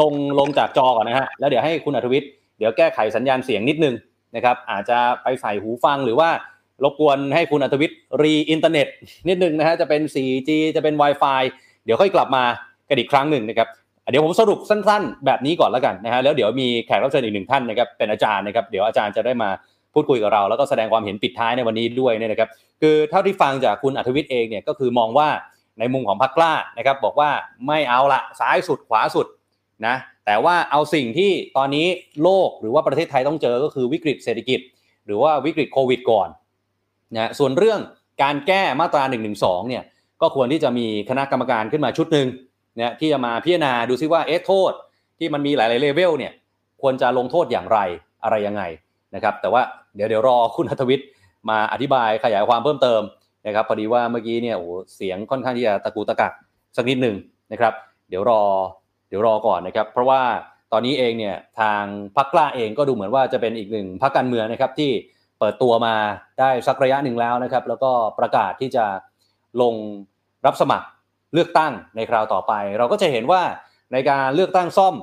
[0.00, 3.94] ลงลงจากจอก่อนนะฮะแล้วเดี๋ยวให้คุณอัธวิทย์เดี๋ยวแก้ไขสัญญาณเสียงนิดนึง
[4.36, 6.28] นะครับ อาจจะไปใส่หูฟังหรือว่า
[6.84, 8.86] รบกวนให้คุณอัธวิทย์รีอินเทอร์เน็ต
[9.28, 11.42] นิดนึงนะฮะจะเป็น 4G จะเป็น Wi-Fi
[11.84, 12.44] เดี๋ยวค่อยกลับมา
[12.88, 13.68] กันอีกครั้งหนึ่งนะครับ
[14.10, 19.48] เดี๋ยวผมสรุปสั้นๆ แบบนี้ก่อนแล้วกันนะฮะแล้วเดี๋ยวมีแขกรับเชิญอีกหนึ่งท่านนะครับเป็นอาจารย์นะครับเดี๋ยวอาจารย์จะได้มา
[19.94, 22.48] พูดคุยกับเรา แล้วก็แสดงความเห็นปิดท้ายในวันนี้ด้วยเนี่ยนะครับ
[22.80, 25.28] คือเท่าที่ฟังจากคุณอัธวิทย์เองเนี่ยก็คือมองว่า
[25.78, 27.30] ในมุมของพรรคกล้านะครับบอกว่า
[27.66, 29.26] ไม่เอาละซ้ายสุดขวาสุด
[29.86, 29.94] นะ
[30.26, 31.86] แต่ว่าเอาสิ่งที่ตอนนี้
[32.22, 34.60] โลกหรือว่าประเทศไทยต้องเจอก็คือวิกฤตเศรษฐกิจ
[35.06, 36.28] หรือว่าวิกฤตโควิดก่อน
[37.14, 37.80] นะส่วนเรื่อง
[38.22, 39.18] การแก้มาตรา1นึ
[39.68, 39.82] เนี่ย
[40.22, 42.28] ก็ควรที่จะมีคณะกรรมการขึ้นมาชุดหนึ่ง
[42.78, 44.72] นะที่จะมาพิจารณาดูซิว่าเอ๊ะโทษ
[45.18, 46.32] ที่มันมีหลายๆเลเวลเนี่ย
[46.82, 47.78] ควรจะลงโทษอย่างไร
[48.24, 48.62] อะไรยังไง
[49.14, 49.62] นะครับแต่ว่า
[49.94, 51.08] เดี๋ยวเดี๋ยวรอคุณอัธวิทย์
[51.50, 53.02] มาอธิบายขยายความเพิ่มเติม
[53.46, 56.32] นะครับพอดีว่าเมื่อกี้เนี่ยโอ้เสียงค่อนข้างที่จะตะกูตะกัก
[56.76, 57.16] สักนิดหนึ่ง
[57.52, 57.72] นะครับ
[58.08, 58.42] เดี๋ยวรอ
[59.08, 60.22] เดี๋ยวรอก่อนนะครับ เพราะว่า
[60.72, 61.82] ตอนนี้เองเนี่ยทาง
[62.16, 64.90] พรรคกล้าเองก็ดูเหมือนว่าจะเป็นอีกหนึ่งพรรคการเมืองนะครับที่
[65.38, 65.94] เปิดตัวมา
[66.40, 68.84] ได้สักระยะหนึ่งแล้วนะครับ แล้วก็ประกาศที่จะ
[69.62, 69.74] ลง
[70.46, 70.86] รับสมัคร
[71.34, 73.42] เลือกตั้งในคราวต่อไป เราก็จะเห็นว่า
[73.92, 74.94] ในการเลือกตั้งซ่อม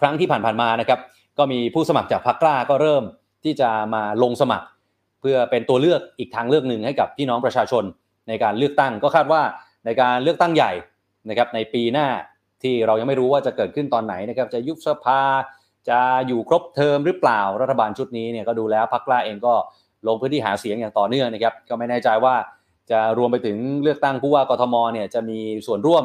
[0.00, 1.00] ครั้งที่ผ่านๆมานะครับ
[1.38, 3.04] ก็มีผู้สมัครจากพรรคกล้าก็เริ่ม
[3.44, 4.66] ที่จะมาลงสมัคร
[5.20, 7.84] เพื่อเป็นตัวเลือกอีกทางเลือกหนึ่งให้กับพี่น้องประชาชน
[8.28, 9.42] ในการเลือกตั้งก็คาดว่า
[9.84, 10.72] ในการเลือกตั้งใหญ่
[11.28, 12.08] นะครับในปีหน้า
[12.62, 15.20] ที่เรายังไม่รู้ว่าจะเกิดขึ้นตอนไหนนะครับจะยุบสภา
[15.88, 19.54] จะอยู่ครบเทอมหรือเปล่ารัฐบาลชุดนี้เนี่ยก็ดูแล้วพรรคกล้าเองก็
[20.08, 22.34] ลงพื้นที่หาเสียงอย่างต่อเนื่องนะครับ ก็ไม่แน่ใจว่า
[22.90, 26.04] จะรวมไปถึงเลือกตั้งผู้ว่ากทมเนี่ยจะมีส่วนร่วม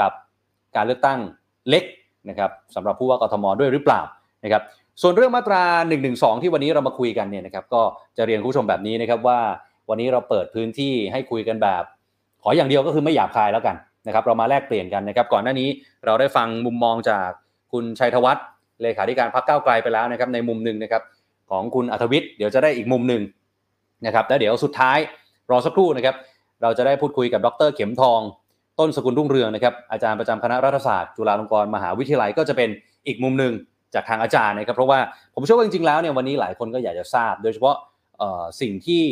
[0.00, 0.10] กับ
[0.76, 1.18] การเลือกตั้ง
[1.68, 1.84] เล็ก
[2.28, 4.00] นะครับสำหรับผู้ว่ากทมด้วยหรือเปล่า
[4.44, 4.62] นะครับ
[5.02, 5.96] ส่วนเรื่องมาตรา1นึ
[6.42, 7.82] ที่วันนี้เรามาคุยกันเนี่ยนะครับก็
[8.16, 9.38] จะเรียนคุณผู้ชมแบบนี้นะครับว่า
[9.88, 11.82] วันนี้เราเปิดพื้นที่ให้คุยกันแบบ
[12.42, 15.68] ขออย่างเดียวก็คือไม่หยาบคายแล้วกันนะครับเรามาแลกเปลี่ยนกันนะครับก่อนหน้านี้
[16.06, 17.28] เราได้ฟังมุมมองจาก
[17.72, 18.44] คุณชัยธวัฒน์
[18.84, 21.02] เลขาธิการพรรคก้าวไกลไปแล้วนะครับในมุมหนึ่งนะครับ
[21.50, 23.22] ของคุณอัธวิทย์เดี๋ยวจะได้อีกมุมหนึ่ง
[24.06, 24.98] นะครับแล้วเดี๋ยวสุดท้าย
[25.50, 26.14] รอสักครู่นะครับ
[26.62, 28.20] เราจะได้พูดคุยกับดรเข็มทอง
[28.80, 32.68] ต้นสกุลรุ่งเรืองนะครับอาจารย์ประจำคณะรัฐศาสตร์จุฬาลงกรณ์มหาวิทยาลัยก็จะเป็น
[33.06, 33.52] อีกมุมหนึ่ง
[33.94, 34.98] จากทางอาจารย์นะครับเพราะว่า
[35.34, 37.76] ผมเชื่อว่าจริงๆแล้วเนี่ยวันนี้หลายคนก็อยากจะทราบ โดยเฉพาะ
[38.60, 39.02] สิ่งที่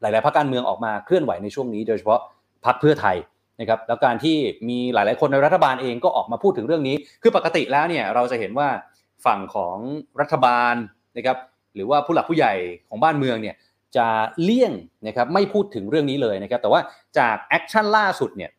[0.00, 2.20] หลายๆพรรคการเมืองออกมาเคลื่อนไหวในช่วงนี้ โดยเฉพาะ
[2.66, 3.16] พรรคเพื่อไทย
[3.60, 4.36] นะครับแล้วการที่
[4.68, 8.68] มีหลายๆคนในรัฐบาลเองก็ออกมาพูดถึงเรื่องนี้ คือปกติแล้วเนี่ยเราจะเห็นว่า
[9.26, 9.76] ฝั่งของ
[10.20, 10.74] รัฐบาล
[11.16, 11.38] นะครับ
[11.74, 12.54] หรือว่าผู้หลักผู้ใหญ่
[12.88, 13.56] ของบ้านเมืองเนี่ย
[13.96, 14.06] จะ
[14.42, 14.72] เลี่ยง
[15.06, 16.80] นะครับไม่พูดถึงเรื่องนี้เลยนะครับแต่ว่า
[17.18, 18.50] จาก action ล่าสุดเนี่ย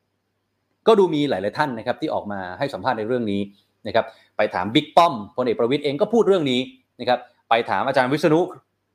[0.87, 3.41] ก็ดูมีหลาย ๆ ท่านนะครับที่ออกมาให้สัมภาษณ์ในเรื่องนี้
[3.87, 4.05] นะครับ
[4.37, 6.59] ไปถามบิ๊กป้อมพลเอกประวิตรเองก็พูดเรื่องนี้
[6.99, 8.41] นะครับไปถามอาจารย์วิษณุ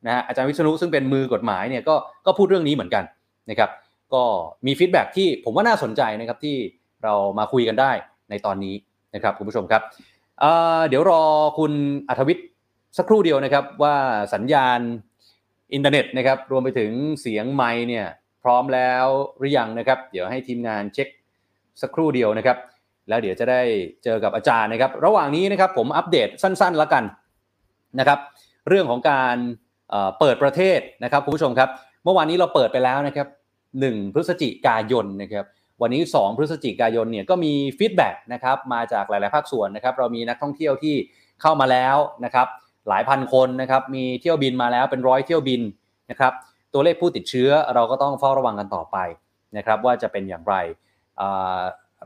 [0.06, 1.94] นะฮะอาจารย์วิษณุซึ่งเป็นมือกฎหมายเนี่ยก็
[2.26, 3.04] ก็พูดเรื่องนี้เหมือนกัน
[3.50, 3.70] นะครับ
[4.14, 4.22] ก็
[4.66, 6.56] มี feedback ที่ผมว่าน่าสนใจนะครับที่
[7.04, 7.92] เรามาคุยกันได้
[8.30, 8.74] ในตอนนี้
[9.14, 9.82] นะครับคุณผู้ชมครับ
[10.88, 11.22] เดี๋ยวรอ
[11.58, 11.72] คุณ
[12.08, 12.46] อัธวิทย์
[12.98, 13.96] สักครู่เดียวนะครับว่า
[14.34, 14.80] สัญญาณ
[15.74, 18.06] อินเทอร์เน็ตนะครับรวมไปถึงเสียงไม์เนี่ย
[18.42, 19.06] พร้อมแล้ว
[19.38, 21.08] หรือยังนะครับ เดี๋ยวให้ทีมงานเช็ค
[21.82, 22.56] สักครู่เดียวนะครับ
[23.08, 23.60] แล้วเดี๋ยวจะได้
[24.04, 27.04] เจอกับอาจารย์นะครับ ระหว่างนี้นะครับผมอัปเดตสั้นๆแล้วกัน
[27.98, 28.18] นะครับ
[28.68, 29.36] เรื่องของการ
[30.18, 31.68] เปิดประเทศนะครับคุณผู้ชมครับ
[32.04, 33.26] เมื่อวานนี้เราเปิดไปแล้วนะครับ
[33.70, 35.44] 1 พฤศจิกายนนะครับ
[35.82, 40.94] วันนี้ 2 พฤศจิกายนเนี่ยก็มีfeedback นะครับมาจากหลาย ๆ ภาคส่วนนะครับ เรามีนักท่องเที่ยวที่
[41.42, 42.46] เข้ามาแล้วนะครับ
[42.88, 45.60] หลายพันคนนะครับมีเที่ยวบินมาแล้วเป็นร้อยเที่ยวบิน
[46.10, 46.32] นะครับ
[46.72, 48.96] ตัวเลขผู้ติดเชื้อเราก็ต้องเฝ้าระวังกันต่อไป
[49.56, 50.54] นะครับว่าจะเป็นอย่างไร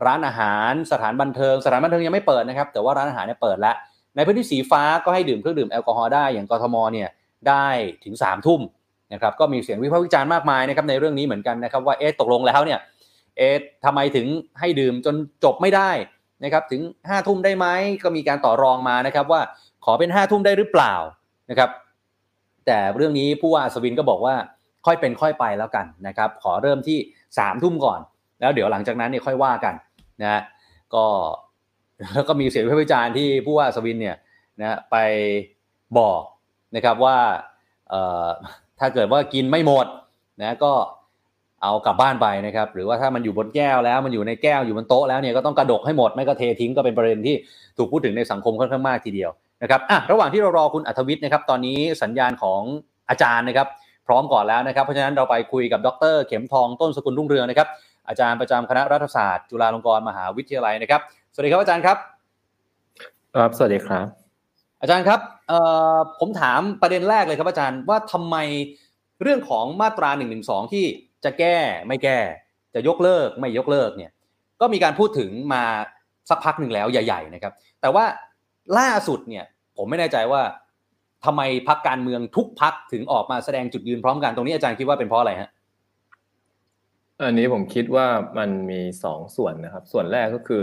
[0.05, 3.75] ร้านอาหารสถานบันเทิง สถานบันเทิงยังไม่เปิดนะครับ แต่ว่าร้านอาหารเนี่ยเปิดแล้ว
[4.15, 7.09] ในพื้นที่สีฟ้าก็ให้ดื่มเครื่องดื่มแอลกอฮอล์ได้อย่างกทมเนี่ย
[7.47, 7.65] ได้
[8.05, 8.61] ถึงสามทุ่ม
[9.13, 12.79] นะครับก็มีเสียงวิพากษ์วิจารณ์มากมายนะครับในเรื่องนี้เหมือนกันนะครับว่าเอ๊ะตกลงแล้วเนี่ย
[13.37, 13.55] เอ๊ะ
[13.85, 14.27] ทำไมถึง
[14.59, 15.89] ให้ดื่มจนจบไม่ได้
[16.43, 17.67] นะครับถึง5้าทุ่มได้ไหม
[18.03, 19.41] ก็มีการต่อรองมานะครับว่า
[19.85, 20.93] ขอเป็นห้าทุ่มได้หรือเปล่า
[21.49, 21.69] นะครับ
[22.65, 24.35] แต่เรื่องนี้ผู้ว่าสวินก็บอกว่า
[24.85, 26.97] ค่อยเป็นค่อยไปแล้วกันนะครับขอเริ่มที่
[27.37, 27.99] สามทุ่มก่อน
[28.39, 29.73] แล้วเดี๋ยวหลังจากนั้นเนี่ยค่อยว่ากัน
[30.21, 30.41] นะ
[30.95, 31.05] ก็
[32.13, 34.17] แล้วก็มีเสียงวิพากษ์วิจารณ์ที่ผู้ว่าสวินเนี่ย
[34.61, 34.95] นะไป
[35.99, 36.21] บอก
[36.75, 37.17] นะครับว่า
[38.79, 39.85] ถ้าเกิดว่ากินไม่หมด
[40.41, 40.73] นะก็
[41.65, 47.35] เอากลับบ้านไปนะครับหรือว่าถ้ามันอยู่บนแก้วแล้วมันอยู่ในแก้วอยู่บนโต๊ะแล้วเนี่ยก็ต้องกระดกให้หมดไม่ก็เททิ้งก็เป็นประเด็นที่
[47.77, 49.31] ถูกพูดถึงในสังคมค่อนข้างมากทีเดียว
[49.63, 52.61] นะครับอะระหว่างที่เรารอคุณอัธวิทย์นะครับตอนนี้สัญญาณของ
[53.09, 53.67] อาจารย์นะครับ
[54.07, 57.67] พร้อมก่อนแล้วนะครับเพราะฉะนั้นเราไปคุยกับดร เข็มทองต้นสกุลรุ่งเรืองนะครับ
[58.09, 61.01] อาจารย์ประจำคณะรัฐศาสตร์จุฬาลงกรณ์มหาวิทยาลัยนะครับ
[61.33, 61.97] สวัสดีครับอาจารย์ครับ
[63.35, 64.05] ครับสวัสดีครับ
[64.81, 65.59] อาจารย์ครับเอ่
[65.95, 68.35] อผมถามประเด็นแรกเลยครับอาจารย์ว่าทำไม
[69.21, 70.37] เรื่องของมาตรา1นึ
[70.73, 70.85] ที่
[71.25, 71.57] จะแก้
[71.87, 72.19] ไม่แก้
[72.75, 74.11] จะยกเลิกไม่ยกเลิกเนี่ย
[74.61, 75.63] ก็มีการพูดถึงมา
[76.29, 78.05] สักพักหนึ่งแล้วใหญ่ ๆ นะครับ แต่ว่า
[78.79, 79.45] ล่าสุดเนี่ย
[79.77, 80.41] ผมไม่แน่ใจว่า
[81.25, 85.49] ทำไมพักการเมืองทุกพักถึงออกมาแสดงจุดยืนพร้อมกันตรงนี้อาจารย์คิดว่าเป็นเพราะอะไรฮะ
[87.21, 88.07] อันนี้ผมคิดว่า
[88.37, 90.61] มันมีสองส่วนนะครับ ส่วนแรกก็คือ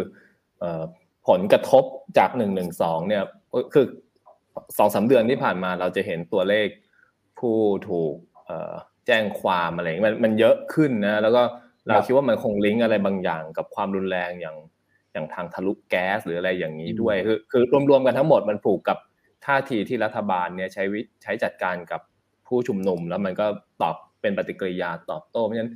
[1.29, 1.85] ผลกระทบ
[2.19, 3.23] จากหนึ่งหนึ่งสองเนี่ย
[3.75, 3.87] คือ
[4.79, 6.69] สองสาเดือนที่ผ่านมาเราจะเห็นตัวเลข
[7.39, 7.57] ผู้
[7.89, 8.15] ถูก
[9.07, 11.42] แจ้งความอะไรมันมันเยอะขึ้นนะแล้วก็
[11.86, 14.57] เราคิดว่ามันคงลิงก์อะไรบางอย่างกับความรุนแรงอย่าง
[15.12, 18.98] อย่างทางทะลุแก๊สหรืออะไรอย่างนี้ด้วย คือคือรวมๆกันทั้งหมดมันผูกกับ
[19.46, 22.00] ท่าทีที่รัฐบาลเนี่ยใช้วิใช้จัดการกับ
[22.48, 23.46] ผู้ชุมนุม แล้วมันก็
[23.82, 25.72] ตอบเป็นปฏิกิริยาตอบโต้เพราะฉะนั้น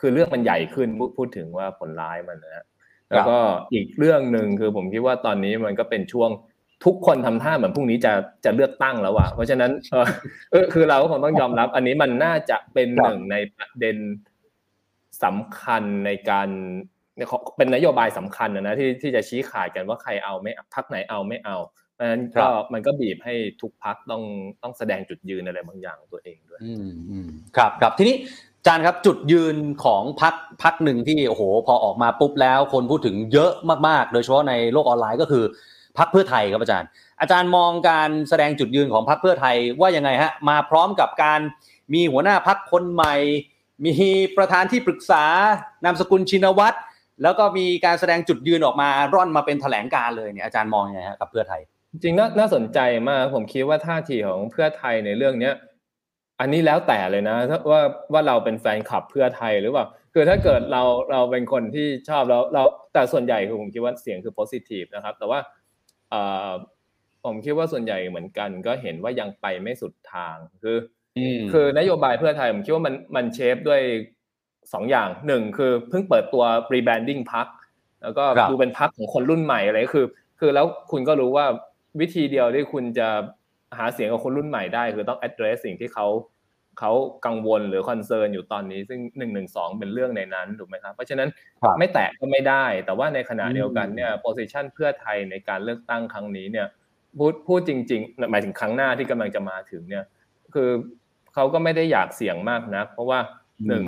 [0.00, 2.64] คือเรื่องมันใหญ่ขึ้นพูดถึงว่าผลร้ายมันนะ
[3.10, 3.38] แล้วก็
[3.72, 6.30] อีกเรื่องหนึ่งคือผมคิดว่าตอนนี้มันก็เป็นช่วง
[6.84, 8.12] ทุกคนทำท่าเหมือนพรุ่งนี้จะ
[8.44, 9.70] จะเลือกตั้งแล้วว่ะเพราะฉะนั้น
[10.50, 13.96] เออคือเราก็คงต้องยอมรับ อันนี้มันน่าจะเป็นหนึ่งในประเด็น
[15.24, 16.48] สำคัญในการ
[17.56, 21.56] เป็นนโยบายสำคัญนะที่ที่จะชี้ขาดกันว่าใครเอาไม่พักไหนเอาไม่เอา
[21.94, 24.22] เพราะฉะนั้นก็มันก็บีบให้ทุกพักต้อง
[24.62, 26.60] ต้องแสดงจุดยืนอะไรบางอย่างตัวเองด้วย
[27.56, 28.16] ครับครับทีนี้
[28.66, 33.52] จารย์ครับจุดยืนของพักพักหนึ่งที่โอ้โหพอออกมาปุ๊บแล้ว คนพูดถึงเยอะ
[33.88, 35.44] มากๆ โดยเฉพาะในโลกออนไลน์ก็คือ
[35.98, 36.88] พักเพื่อไทยครับอาจารย์
[37.20, 41.40] อาจารย์มองการแสดงจุดยืนของพักเพื่อไทยว่ายังไงฮะมาพร้อมกับการ
[41.94, 43.14] มีหัวหน้าพักคนใหม่
[43.84, 43.92] มี
[44.36, 45.24] ประธานที่ปรึกษา
[45.84, 46.78] นามสกุลชินวัตร
[47.22, 51.60] แล้วก็มีการแสดงจุดยืนออกมาร่อนมาเป็นแถลงการเลยเนี่ยอาจารย์มองยังไงฮะกับเพื่อไทย
[51.92, 52.78] จริงๆน่าสนใจ
[53.08, 55.54] มากผมคิดว่าท่าทีของเพื่อไทยในเรื่องเนี้ย
[56.40, 57.36] อันนี้แล้วแต่เลยนะ
[57.70, 57.80] ว่า
[58.12, 65.38] ว่าเราเป็นแฟนคลับเพื่อไทยหรือเปล่าคือถ้าเกิดเราเราเป็นคนที่ชอบเราเราแต่ส่วนใหญ่คือผมคิดว่าเสียงคือ positive นะครับแต่ว่า
[67.24, 70.76] ผมคิดว่าส่วนใหญ่เหมือนกัน ก็เห็นว่ายังไปไม่สุดทางคือ
[71.52, 73.80] คือนโยบายเพื่อไทยผมคิดว่ามันมันเชฟด้วย
[74.72, 77.46] สองอย่างหนึ่งคือเพิ่งเปิดตัว rebranding พัก
[78.02, 80.06] แล้วก็ดูเป็นพรรคของคนรุ่นใหม่อะไรคือ
[80.40, 81.46] คือแล้วคุณก็รู้ว่า
[82.00, 83.08] วิธีเดียวที่คุณจะ
[83.78, 86.06] หาเสียงกับคนรุ่นใหม่ได้ คือต้อง address สิ่งที่เขา
[86.78, 86.92] เขา
[87.26, 91.28] กังวลหรือ concern อยู่ตอนนี้ซึ่งหนึ่งหนึ่งสองเป็นเรื่องในนั้นถูกไหมครับ เพราะฉะนั้น
[91.78, 96.66] ไม่แตะก็ไม่ได้ แต่ว่าในขณะเดียวกันเนี่ย position เพื่อไทยในการเลือกตั้งครั้งนี้เนี่ย
[97.18, 100.04] พูดพูดจริง ๆ หมายถึงครั้งหน้าที่กำลังจะมาถึงเนี่ย
[100.54, 100.70] คือ
[101.34, 103.18] เขาก็ไม่ได้อยากเสี่ยงมากนะเพราะว่า
[103.68, 103.84] หนึ่ง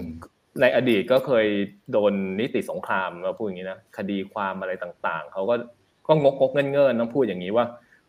[0.60, 1.46] ในอดีตก็เคย
[1.92, 5.54] โดนนิติสงครามเราพูดอย่างนี้นะคดีความอะไรต่างๆเขาก็
[6.06, 7.66] ก็งกงกเงินเงินต้องพูดอย่างนี้ว่า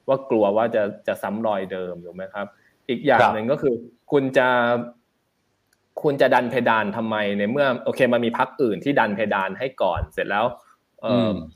[0.07, 2.47] ว่ากลัวว่าจะจะซ้ำรอยเดิมถูกไหมครับ
[2.89, 3.73] อีกอย่างหนึ่งก็คือ
[4.11, 4.47] คุณจะ
[6.03, 10.45] คุณจะดันเพดานทำไมในเมื่อ โอเค มันมีพักอื่นที่ดันเพดานให้ก่อนเสร็จแล้ว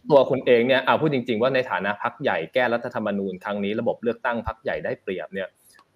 [0.09, 5.49] ตัวคุณเองเนี่ยเอาพูดจริง ๆ ว่าในฐานะพักใหญ่แก้รัฐธรรมนูญครั้งนี้ระบบเลือกตั้งพักใหญ่ได้เปรียบเนี่ย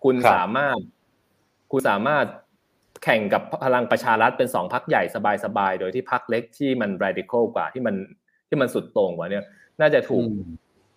[0.03, 0.77] คุณสามารถ
[1.71, 2.25] คุณสามารถ
[3.03, 5.03] แข่งกับพลังประชารัฐเป็นสองพักใหญ่
[5.43, 7.95] สบายๆ โดยที่พักเล็กที่มัน radical กว่าที่มัน
[8.49, 9.43] ที่มันสุดโต่งกว่าเนี่ย
[9.81, 10.23] น่าจะถูก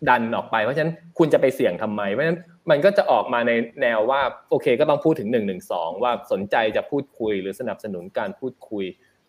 [0.09, 3.53] ดันออกไปเพราะฉะนั้นคุณจะไปเสี่ยงทำไมเพราะฉะนั้น มันก็จะออกมาใน
[3.83, 8.85] แนวว่าโอเค ก็ต้องพูดถึงหนึ่งหนึ่งสองว่าสนใจจะพูดคุยหรือสนับสนุนการพูดคุย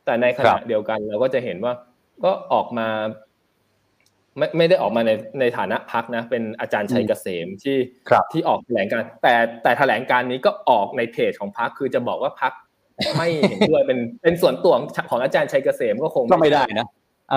[0.06, 1.74] แต่ในขณะเดียวกันเราก็จะเห็นว่า
[2.24, 2.88] ก็ออกมา
[4.38, 7.78] ไม่ไม่ได้ออกมาในในฐานะพักนะ เป็นอาจารย์ชัยเกษมที่
[8.32, 12.54] ที่ออกแถลงการแต่แต่แถลงการนี้ก็ออกในเพจของพักคือจะบอกว่าพัก
[13.18, 14.74] ไม่เห็นด้วยเป็นเป็นส่วนตัว
[15.10, 16.88] ของอาจารย์ชัยเกษมก็คงก็ไม่ได้นะ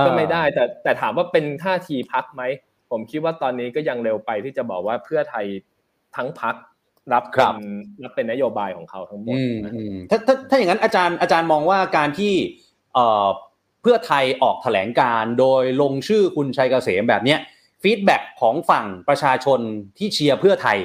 [0.06, 2.42] ก็ไม่ได้แต่แต่ถามว่าเป็นท่าทีพักไหม
[2.90, 5.46] ผมคิดว่าตอนนี้ก็ยังเร็วไปที่จะบอกว่าเพื่อไทย
[6.16, 6.54] ทั้งพัก
[7.12, 7.56] รับเป็น
[8.02, 9.36] รับเป็นนโยบายของเขาทั้งหมด
[10.10, 12.32] ถ้าถ้าถ้าอย่างนั้นอาจารย์อาจารย์มองว่าการที่
[12.94, 13.26] เอ่อ
[13.82, 17.38] เพื่อไทยออกแถลงการโดยลงชื่อคุณชัยเกษมแบบเนี้ย
[17.82, 19.60] ฟีดแบ็ของฝั่งประชาชน
[19.98, 20.78] ที่เชียร์เพื่อไทย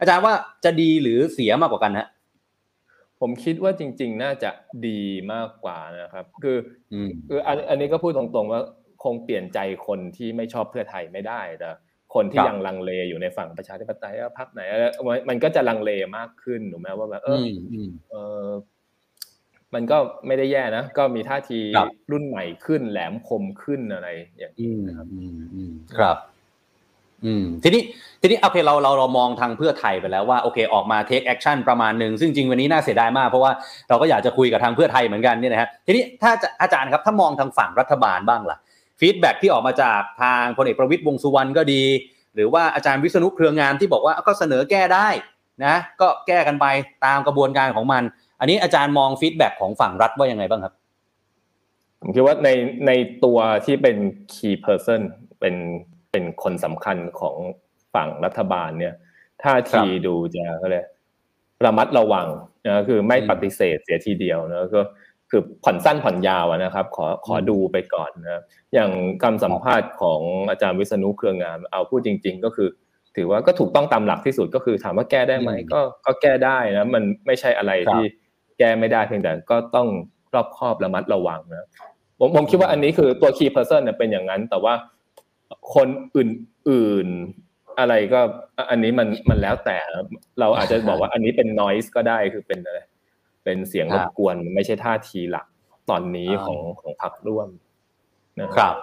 [0.00, 2.08] อาจารย์ว่าจะดีหรือเสียมากกว่ากันฮะ
[3.20, 4.50] ผมคิดว่าจริง ๆ น่าจะ
[4.86, 5.00] ดี
[5.32, 6.58] มากกว่านะครับ คือ
[7.28, 8.60] คืออันนี้ก็พูดตรงๆว่า
[9.04, 11.68] คงเปลี่ยนใจคนที่ไม่ชอบเพื่อไทยไม่ได้แต่
[12.16, 14.60] คนที่ยังลังเลอยู่ในฝั่งประชาธิปไตยว่าพรรคไหน
[15.28, 17.38] มันก็จะลังเลมากขึ้นถูกไหมว่าแบบเออ
[18.10, 18.14] เอ
[18.44, 18.46] อ
[19.74, 21.58] มันก็ไม่ได้แย่นะก็มีท่าที
[22.12, 24.08] รุ่นใหม่ขึ้นแหลมคมขึ้นอะไร
[24.38, 25.06] อย่างนี้นะครับ
[25.98, 26.16] ครับ
[27.24, 27.82] อืม ทีนี้
[28.20, 33.52] ทีนี้โอเคเราเราเรามองทางเพื่อไทยไปแล้วว่าโอเค ออกมา take action ประมาณหนึ่งซึ่งจริงวันนี้น่าเสียดายมากเพราะว่า
[33.88, 36.30] เราก็อยากจะคุยกับทางเพื่อไทยเหมือนกันเนี่ยนะฮะทีนี้ถ้า
[36.62, 38.58] อาจารย์ครับถ้ามองทางฝั่งรัฐบาลบ้างล่ะ
[39.00, 41.82] feedback ที่ออกมาจากทางพลเอกประวิตรวงษ์สุวรรณก็ดี
[42.34, 45.08] หรือว่าอาจารย์วิษณุเครืองามที่บอกว่าก็เสนอแก้ได้
[45.64, 46.66] นะก็แก้กันไป
[47.04, 48.02] ตามกระบวนการของมัน
[48.40, 50.74] อันนี้อาจารย์มองฟีดแบ็ของฝั่งรัฐว่ายังไงบ้างครับ
[52.00, 52.48] ผมคิดว่าใน
[52.86, 52.92] ใน
[53.24, 53.96] ตัวที่เป็น
[54.32, 55.00] key person
[55.40, 55.54] เป็น
[56.10, 57.36] เป็นคนสำคัญของ
[57.94, 58.94] ฝั่งรัฐบาลเนี่ย
[59.42, 60.84] ท่าทีดูจะก็เลย
[61.64, 62.28] ระมัดระวัง
[62.66, 64.82] นะคือไม่ปฏิเสธเสียทีเดียวนะก็
[65.30, 68.42] คือผ่อนสั้นผ่อนยาวนะครับ ขอขอดูไปก่อนนะ
[68.74, 68.90] อย่าง
[69.22, 70.20] คำสัมภาษณ์ของ
[70.50, 72.68] อาจารย์วิษณุเครืองาม เอาพูดจริง ๆ ก็คือ
[73.16, 78.04] ถือว่าก็ถูกต้องตามหลักที่สุดก็คือถามว่าแก้ได้ไหมก็ก็แก้ได้นะมันไม่ใช่อะไรที่
[78.58, 79.88] แก้ไม่ได้เพียงแต่ก็ต้อง
[80.34, 81.68] รอบคอบระมัดระวังนะ
[82.20, 84.74] ผมผมคิดว่าอันนี้คือตัว key person เนี่ยเป็นอย่างนั้น แต่ว่า
[85.74, 88.20] คนอื่นๆอะไรก็
[88.70, 89.78] อันนี้มันมันแล้วแต่
[90.40, 92.78] เราอาจจะบอกว่าอันนี้เป็น noise ก็ได้คือเป็นอะไร
[93.46, 95.46] เป็นเสียงรบกวนไม่ใช่ท่าทีหลัก
[95.90, 97.48] ตอนนี้ของของพรรคร่วม
[98.40, 98.74] นะครับ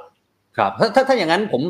[0.58, 1.62] ครับถ้าถ้าถ้าอย่างนั้นผม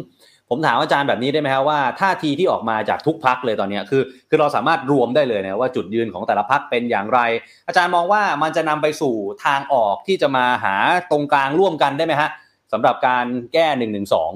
[0.50, 7.20] ผมถามอาจารย์แบบนี้ได้ไหมครับว่าท่าทีที่ออกมาจากทุกพักเลยตอนนี้คือ คือเราสามารถรวมได้เลยนะว่าจุดยืนของแต่ละพักเป็นอย่างไร
[7.68, 9.16] อาจารย์มองว่ามันจะนำไปสู่
[9.46, 10.76] ทางออกที่จะมาหา
[11.12, 12.30] ตรงกลางร่วมกันได้ไหมฮะ
[12.72, 14.32] สำหรับการแก้หนึ่งหนึ่งสอง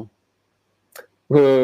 [1.34, 1.58] คือ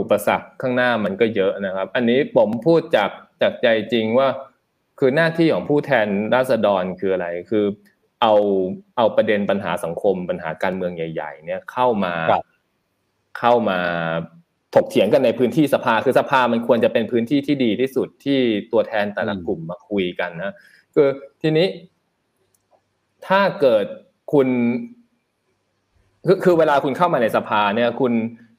[0.00, 3.10] อุปสรรคข้างหน้ามันก็เยอะนะครับ อันนี้ผมพูดจาก
[3.42, 4.28] จากใจจริงว่า
[4.98, 7.64] คือหน้าที่ของผู้แทนราษฎรคืออะไร คือ
[8.22, 8.34] เอา
[8.96, 12.14] เอาประเด็นปัญหาสังคมปัญหาการเมืองใหญ่ ๆ เนี่ยเข้ามา
[13.38, 13.78] เข้ามา
[14.74, 18.38] ถกเถียงกันในพื้นที่สภาคือสภามันควรจะเป็นพื้นที่ที่ดีที่สุดที่
[18.72, 20.54] ตัวแทนแต่ละกลุ่มมาคุยกันนะ
[20.94, 21.08] คือ
[21.42, 21.66] ทีนี้
[23.26, 23.84] ถ้าเกิด
[24.32, 24.48] คุณ
[26.26, 28.12] คือคือเวลาคุณเข้ามาในสภาเนี่ย คุณ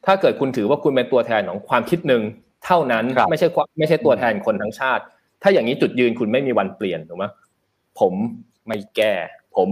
[0.05, 2.21] ถ้าเกิดคุณถือว่าคุณเป็นตัวแทนของความคิดหนึ่ง
[2.65, 3.47] เท่านั้นไม่ใช่
[3.79, 5.03] ไม่ใช่ตัวแทนคนทั้งชาติ
[5.41, 7.25] ถ้าอย่างนี้จุดยืนคุณไม่มีวันเปลี่ยนถูกไหม
[7.99, 8.13] ผม
[8.67, 9.13] ไม่แก้
[9.55, 9.69] ผม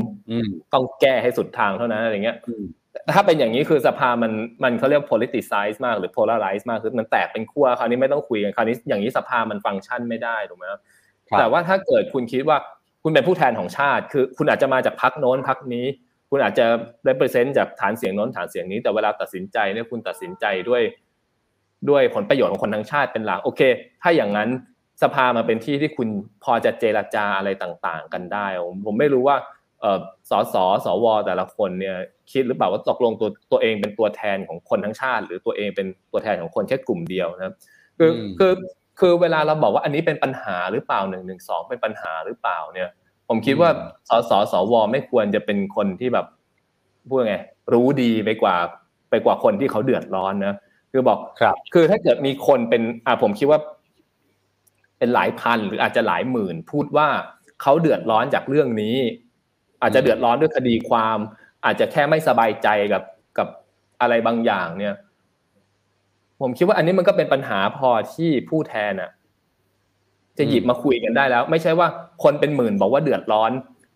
[0.74, 2.38] ต้องแก้ให้สุดทางเท่านั้นอะไรเงี้ย
[3.14, 4.32] ถ้าเป็นอย่างนี้คือสภามัน
[4.64, 10.82] มันเขาเรียก politicize มากหรือ polarize มากคือมันแตกเป็นขั้วคราวนี้ไม่ต้องคุยกันคราวนี้อย่างนี้สภามันฟังก์ชันไม่ได้ถูกไหมครับ
[11.40, 12.58] แต่ว่าถ้าเกิดคุณคิดว่า
[13.04, 15.86] คุณเป็นผู้แทนของชาติ คือ คุณอาจจะมาจากพรรคโน้นพรรคนี้
[16.30, 16.66] คุณอาจจะ
[17.08, 20.82] represent จากฐานเสียงโน้นฐานเสียงนี้ แต่เวลาตัดสินใจเนี่ยคุณตัดสินใจด้วย
[21.90, 23.62] ด้วยผลประโยชน์ของคนทั้งชาติเป็นหลักโอเค
[24.02, 24.50] ถ้าอย่างนั้น
[25.04, 26.08] สภามาเป็นที่ที่คุณ
[26.44, 28.46] พอจะเจรจาอะไรต่างๆ กันได้
[28.86, 29.38] ผมไม่รู้ว่า
[30.30, 31.96] สสสว แต่ละคนเนี่ย
[32.32, 37.56] คิดหรือเปล่าว่าตกลงตัวตัวเองเป็นตัวแทนของคนทั้งชาติ หรือตัวเองเป็นตัวแทนของคนแค่กลุ่มเดียวนะครับ
[37.98, 38.54] คือคือ
[39.00, 42.90] คือเวลาเราบอกว่าอันนี้เป็นปัญหาหรือเปล่าหนึ่งหนึ่งสองเป็นปัญหาหรือเปล่าเนี่ย
[43.28, 43.70] ผมคิดว่า
[44.10, 46.26] สสสว ไม่ควรจะเป็นคนที่แบบ
[47.10, 47.36] พูดไง
[47.74, 48.56] รู้ดีไปกว่า
[49.10, 50.56] ไปกว่าคนที่เขาเดือดร้อนนะ
[50.92, 53.60] คือบอกครับ คือถ้าเกิดมีคนเป็นอ่าผมคิดว่า
[55.04, 57.08] เป็นหลายพันหรืออาจจะหลายหมื่น พูดว่า
[57.62, 58.98] เขาเดือดร้อนจากเรื่องนี้
[59.82, 61.18] อาจจะเดือดร้อนด้วยคดีความ
[61.66, 63.04] อาจจะแค่ไม่สบายใจกับ
[63.38, 63.48] กับ
[64.02, 64.96] อะไรบางอย่างเนี่ย
[66.42, 69.10] ผมคิดว่าอันนี้มันก็เป็นปัญหาพอที่ผู้แทนอะ
[70.38, 71.88] จะหยิบมาคุยกันได้แล้ว ไม่ใช่ว่า
[72.24, 73.52] คนเป็นหมื่นบอกว่าเดือดร้อน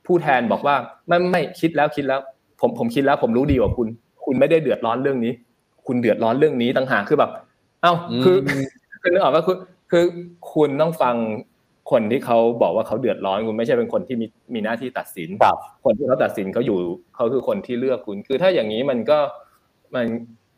[0.06, 0.76] ผู้แทนบอกว่า
[1.08, 2.20] ไม่ไม่คิดแล้วคิดแล้ว
[2.62, 3.88] ผมผมคิดแล้ว ผมรู้ดีกว่าคุณ
[4.26, 5.34] คุณไม่ได้เดือดร้อนเรื่องนี้
[5.88, 7.32] คุณเดือดร้อนเรื่องนี้ต่างหากคือแบบ
[7.82, 7.94] เอ้า
[8.24, 8.38] คือ
[9.02, 9.58] คือนึกออกว่าคือ
[9.92, 10.04] คือ
[10.54, 11.16] คุณต้องฟัง
[11.92, 15.30] คนที่เขาบอกว่าเขาเดือดร้อนคุณไม่ใช่เป็นคนที่มีมีหน้าที่ตัดสิน
[15.86, 16.80] คนที่เขาตัดสินเขาอยู่
[17.16, 19.20] เขาคือคนที่เลือกคุณ คือถ้าอย่างนี้มันก็
[19.96, 20.06] มัน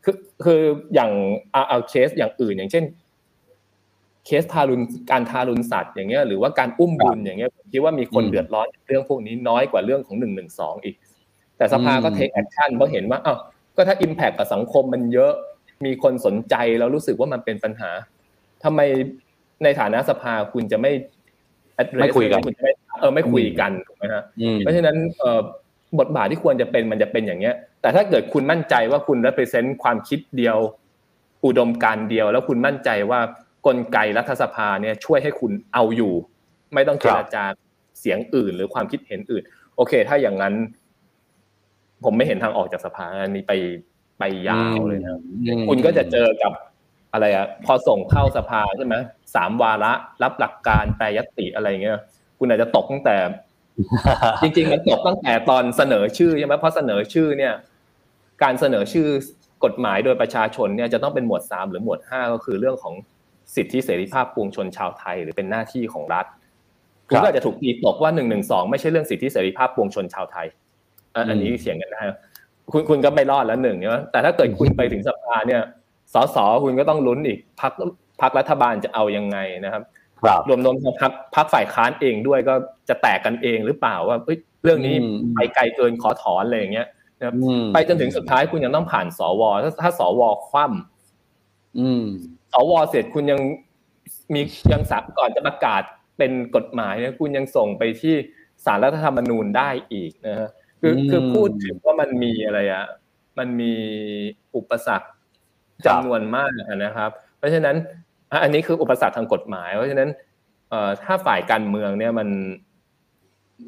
[0.04, 0.60] คือคือ
[0.94, 1.10] อย่าง
[1.52, 2.84] เอาเอาเคสอย่างอื่น อย่างเช่น
[4.26, 10.96] เคสทารุณการทารุณสัตว์อย่างเงี้ย หรือว่าการอุ้มบุญอย่างเงี้ยผมคิดว่ามีคนเดือดร้อนเรื่องพวกนี้น้อยกว่าเรื่องของหนึ่งหนึ่งสองอีก
[11.56, 13.38] แต่สภาก็ take action เพราะเห็นว่าอ้าว
[13.76, 15.32] ก็ถ้า impact กับสังคมมันเยอะ
[15.86, 17.90] มีคนสนใจแล้วรู้สึกว่ามันเป็นปัญหา
[18.64, 18.80] ทำไม
[19.64, 20.92] ในฐานะสภาคุณจะไม่
[22.00, 22.40] ไม่คุยกัน
[23.00, 24.22] เออไม่คุยกันถูกไหมฮะ
[24.58, 25.40] เพราะฉะนั้นเอ่อ
[25.98, 30.58] บทบาทที่ควรจะเป็นมันจะเป็นอย่างเงี้ย แต่ถ้าเกิดคุณมั่นใจว่าคุณ represent ความคิดเดียว
[31.44, 33.20] อุดมการเดียว แล้วคุณมั่นใจว่า
[33.66, 36.12] กลไกรัฐสภาเนี่ยช่วยให้คุณเอาอยู่
[36.74, 37.44] ไม่ต้องเจรจา
[38.00, 39.42] เสียงอื่น หรือความคิดเห็นอื่น
[39.76, 40.54] โอเค ถ้าอย่างนั้น
[42.04, 43.52] ผมไม่เห็นทางออกจากสภาอันนี้ไป
[44.18, 45.20] ไปยาวเลยนะ
[45.68, 46.52] คุณก็จะเจอกับ
[47.12, 48.94] อะไรอะพอส่งเข้าสภาใช่ไหม
[49.34, 49.92] สามวาระ
[50.22, 51.98] รับหลักการแปรยติอะไรเงี้ย
[52.38, 53.16] คุณอาจจะตกตั้งแต่
[54.42, 57.54] จริง ๆ มันตกตั้งแต่ตอนเสนอชื่อใช่ไหมเพราะเสนอชื่อเนี่ย
[58.42, 59.06] การเสนอชื่อ
[59.64, 62.94] กฎหมายโดยประชาชนเนี่ยจะต้องเป็นหมวดสามหรือหมวดห้าก็คือเรื่องของ
[63.54, 66.26] สิทธิเสรีภาพปวงชนชาวไทย หรือเป็นหน้าที่ของรัฐ
[67.08, 70.46] คุณก็อาจจะถูกตีตกว่าหนึ่งหนึ่งสองไม่ใช่เรื่องสิทธิเสรีภาพปวงชนชาวไทย
[71.28, 72.02] อันนี้เสียงกันได้
[72.72, 75.62] คุณคุณก็ไม่รอดแล้วหนึ่งเนี่ยแต่ถ้าเกิดคุณไปถึงสภาเนี่ย
[76.14, 77.72] สสคุณก็ต้องลุ้นอีกพัก
[78.20, 79.82] พักรัฐบาลจะเอายังไงนะครับ
[80.20, 82.54] ครับรวมรวมทั้งพักพักฝ่ายค้านเองด้วยก็
[82.88, 86.88] จะแตกกันเองหรือเปล่าว่าเอ้ยเรื่องนี้อืมไปไกลเกินขอถอนอะไรอย่างเงี้ย
[87.18, 92.04] นะครับอืมไปจนถึงสุดท้ายคุณยังต้องผ่านสวถ้าถ้าสวคว่ำอืม
[92.52, 93.40] สวเสร็จคุณยัง
[94.34, 94.42] มี
[94.72, 95.82] ยังสามก่อนจะประกาศ
[96.18, 98.14] เป็นกฎหมายเนี่ยคุณยังส่งไปที่
[98.64, 100.48] สารรัฐธรรมนูญได้อีกนะฮะ
[100.80, 102.86] คืออืมคือพูดถึงว่ามันมีอะไรอะ
[103.38, 103.74] มันมี
[104.56, 105.19] อุปสรรคครับ
[105.86, 106.50] จำนวนมาก
[106.84, 107.76] นะครับ เพราะฉะนั้น
[108.30, 110.08] อะอันนี้คืออุปสรรคทางกฎหมาย เพราะฉะนั้น
[110.70, 112.28] เอ่อถ้าฝ่ายการเมืองเนี่ยมัน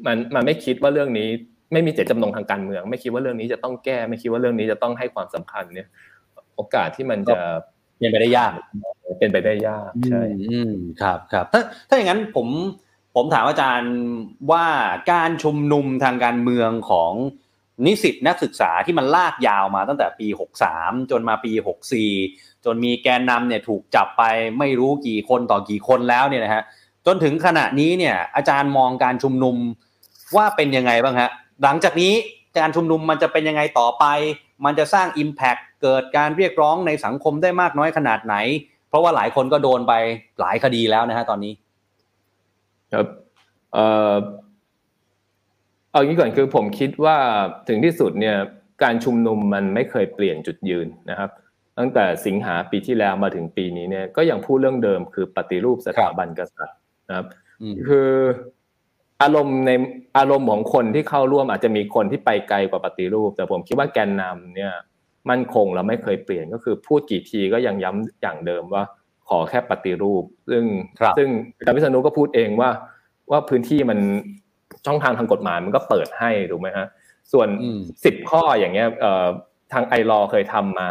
[0.05, 1.29] มันมันไม่คิดว่าเรื่องนี้
[1.73, 5.87] ไม่มีเจตจำนงทางการเมือง ไม่คิดว่าเรื่องนี้จะต้องแก้ ไม่คิดว่าเรื่องนี้จะต้องให้ความสำคัญเนี่ย
[6.55, 7.39] โอกาสที่มันจะ
[7.99, 8.53] เป็นไปได้ยาก
[9.19, 12.47] เป็นไปได้ยากใช่อืมอืมครับครับถ้าถ้าอย่างนั้นผม
[13.15, 13.95] ผมถามอาจารย์
[14.51, 14.65] ว่า
[15.11, 17.13] การชุมนุมทางการเมืองของ
[17.85, 20.27] นิสิตนักศึกษาที่มันลากยาวมาตั้งแต่ปี
[20.69, 21.51] 63 จนมาปี
[22.07, 24.23] 64 จนมีแกนนำเนี่ยถูกจับไป
[24.59, 26.63] ไม่รู้กี่คนต่อกี่คนแล้วเนี่ยนะฮะ
[27.05, 29.55] จนถึงขณะนี้เนี่ยอาจารย์มองการชุมนุม
[30.35, 31.29] ว่าเป็นยังไงบ้างฮะ
[31.63, 32.13] หลังจากนี้
[32.59, 34.05] การชุมนุมมันจะเป็นยังไงต่อไป
[34.65, 38.35] มันจะสร้าง Impact เกิดการเรียกร้องในสังคมได้มากน้อยขนาดไหน
[38.89, 39.93] เพราะว่าหลายคนก็โดนไป
[40.39, 41.53] หลายคดีแล้วนะฮะตอนนี้
[42.93, 43.07] ครับ
[45.93, 47.17] เอ่อเอางี้ก่อนคือผมคิดว่า
[47.67, 48.35] ถึงที่สุดเนี่ย
[48.83, 51.29] การชุมนุมมันไม่เคยเปลี่ยนจุดยืนนะครับ
[51.77, 56.77] ตั้งแต่สิงหาปีที่แล้วมาถึงปีนี้เนี่ยก็ยังพูดเรื่องเดิมคือปฏิรูปสถาบันกษัตริย์
[57.07, 57.25] นะครับ
[57.61, 58.11] อืมคือ
[59.21, 59.71] อารมณ์ใน
[60.17, 64.73] อารมณ์ของคนที่เข้าร่วมอาจจะมีคนที่ไปไกลกว่าปฏิรูป แต่ผมคิดว่าแกนนำเนี่ย
[65.29, 68.83] มั่นคงแล้วไม่เคยเปลี่ยนก็คือพูดกี่ทีก็ยังย้ำอย่างเดิมว่า
[69.29, 70.63] ขอแค่ปฏิรูป ซึ่ง
[70.99, 72.69] ครับซึ่งอาจารย์วิษณุก็พูดเองว่า
[73.31, 73.99] ว่าพื้นที่มัน
[74.85, 76.87] ช่องทางทางกฎหมายมันก็เปิดให้ถูกไหมฮะ
[77.31, 79.27] ส่วนอืมสิบข้ออย่างเงี้ยเอ่อ
[79.73, 80.89] ทางไอรอเคยทำมา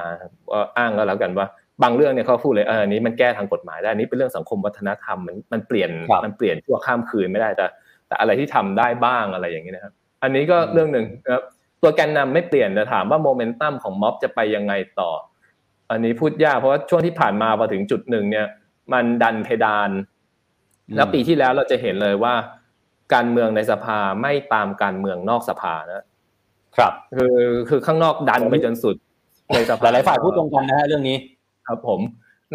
[0.51, 1.47] ว่าอ้างก็แล้วกันว่า
[1.83, 7.67] บางเรื่องเนี่ยเขาพูดเลยเอออันนี้มันแก้ทางกฎหมายได้อันนี้เป็นเรื่องสังคมวัฒนธรรมมันมันเปลี่ยนครับมันเปลี่ยนชั่วข้ามคืนไม่ได้แต่
[8.09, 11.43] แต่อะไรที่ทำได้บ้างอะไรอย่างนี้นะครับ อันนี้ก็เรื่องหนึ่งนะครับ
[11.83, 15.11] ตัวแกนนำไม่เปลี่ยนแต่ถามว่าโมเมนตัมของม็อบจะไปยังไงต่อ
[15.91, 18.47] อันนี้พูดยากเพราะว่าช่วงที่ผ่านมาพอถึงจุดหนึ่งเนี่ย
[18.93, 19.91] มันดันเพดาน
[20.97, 22.35] แล้วปีที่แล้วเราจะเห็นเลยว่า
[23.15, 26.03] การเมืองในสภาไม่ตามการเมืองนอกสภานะ
[26.77, 27.37] ครับ คือ
[27.69, 28.97] คือข้างนอกดันไปจนสุด
[29.55, 31.17] ในสหภาลายๆฝ่ายพูดตรงกันนะฮะเรื่องนี้
[31.67, 32.01] ครับผม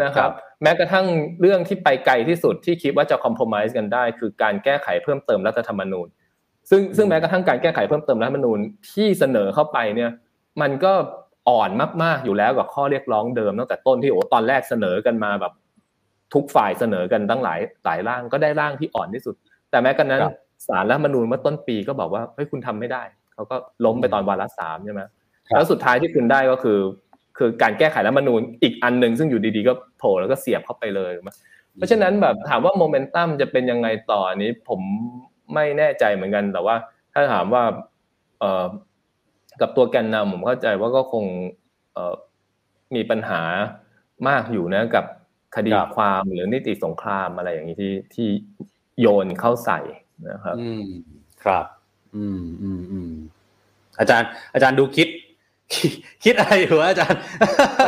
[0.02, 0.34] นะคครัรับบ
[0.64, 1.06] แม้กระทั่ง
[1.42, 6.08] เรื่องที่ไปไกลที่สุดที่คิดว่าจะคอม p r o m i s e กันได้ คือการแก้ไขเพิ่มเติมรัฐธรรมนูญ
[6.70, 8.60] ซึ่งซึ่งแม้กระทั่งการแก้ไขเพิ่มเติมรัฐธรรมนูญ
[8.92, 10.12] ที่เสนอเข้าไปเนี่ย
[10.62, 10.94] มันก็
[11.50, 11.70] อ่อน
[12.04, 15.54] มากๆอยู่แล้วกับข้อเรียกร้องเดิมตั้งแต่ต้นที่โอ้ตอนแรกเสนอกันมาแบบ
[16.34, 19.36] ทุกฝ่ายเสนอกันตั้งหลายหลายร่างก็ได้ร่างที่อ่อนที่สุด
[19.70, 20.36] แต่แม้กระนั้นครับ
[20.68, 23.04] สารรัฐธรรมนูญเมื่อต้นปีก็บอกว่าเฮ้ยคุณทำไม่ได้
[23.34, 23.56] เขาก็
[23.86, 25.12] ล้มไปตอนวาระสามใช่ไหมครับ
[25.56, 26.80] แล้วสุดท้ายที่คุณได้ก็คือ
[27.38, 31.32] คือการแก้ไขรัฐธรรมนูญอีกอันหนึ่งซึ่งอยู่ดีๆก็โผล่แล้วก็เสียบเข้าไปเลยถูกไหม
[31.76, 34.82] เพราะฉะนั้นแบบถามว่าโมเมนตัมจะเป็นยังไงต่ออันนี้ผม
[35.54, 36.76] ไม่แน่ใจเหมือนกันแต่ว่า
[37.14, 37.64] ถ้าถามว่า
[38.40, 38.66] เอ่อ
[39.62, 41.26] กับตัวแกนนำผมเข้าใจว่าก็คง
[41.94, 42.14] เอ่อ
[42.96, 43.42] มีปัญหา
[44.28, 45.06] มากอยู่นะกับ
[45.56, 48.28] คดีครับความหรือนิติสงครามอะไรอย่างนี้ที่ที่
[49.00, 49.80] โยนเข้าใส่
[50.30, 50.86] นะครับ อืม
[51.44, 51.66] ครับ
[52.16, 53.12] อืมอืมอืม
[54.00, 55.08] อาจารย์ อาจารย์ดูคิด
[55.74, 55.92] คิด
[56.24, 57.20] คิดอะไรอยู่วะอาจารย์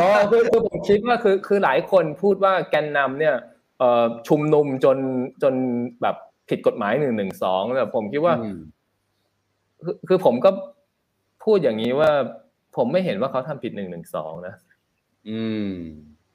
[0.00, 3.34] อ๋อคือคือผมคิดว่าคือคือหลายคนพูดว่าแกนนำเนี่ย
[3.78, 4.96] เอ่อชุมนุมจน
[5.42, 5.54] จน
[6.02, 6.16] แบบ
[6.48, 8.58] ผิดกฎหมายหนึ่งหนึ่งสองแต่ผมคิดว่าอืม
[9.84, 10.50] คือคือผมก็
[11.44, 12.10] พูดอย่างนี้ว่า
[12.76, 14.54] ผมไม่เห็นว่าเขาทำผิดหนึ่งหนึ่งสองนะ
[15.28, 15.72] อืม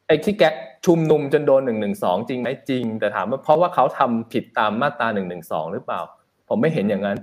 [0.07, 0.43] ไอ้ที่แก
[0.85, 6.01] ชุมนุมจนโดนหนึ่งหนึ่งสองจริงไหมจริง แต่ถามว่าเพราะว่าเขาทำผิดตามมาตราหนึ่งหนึ่งสองหรือเปล่า
[6.49, 7.17] ผมไม่เห็นอย่างนั้น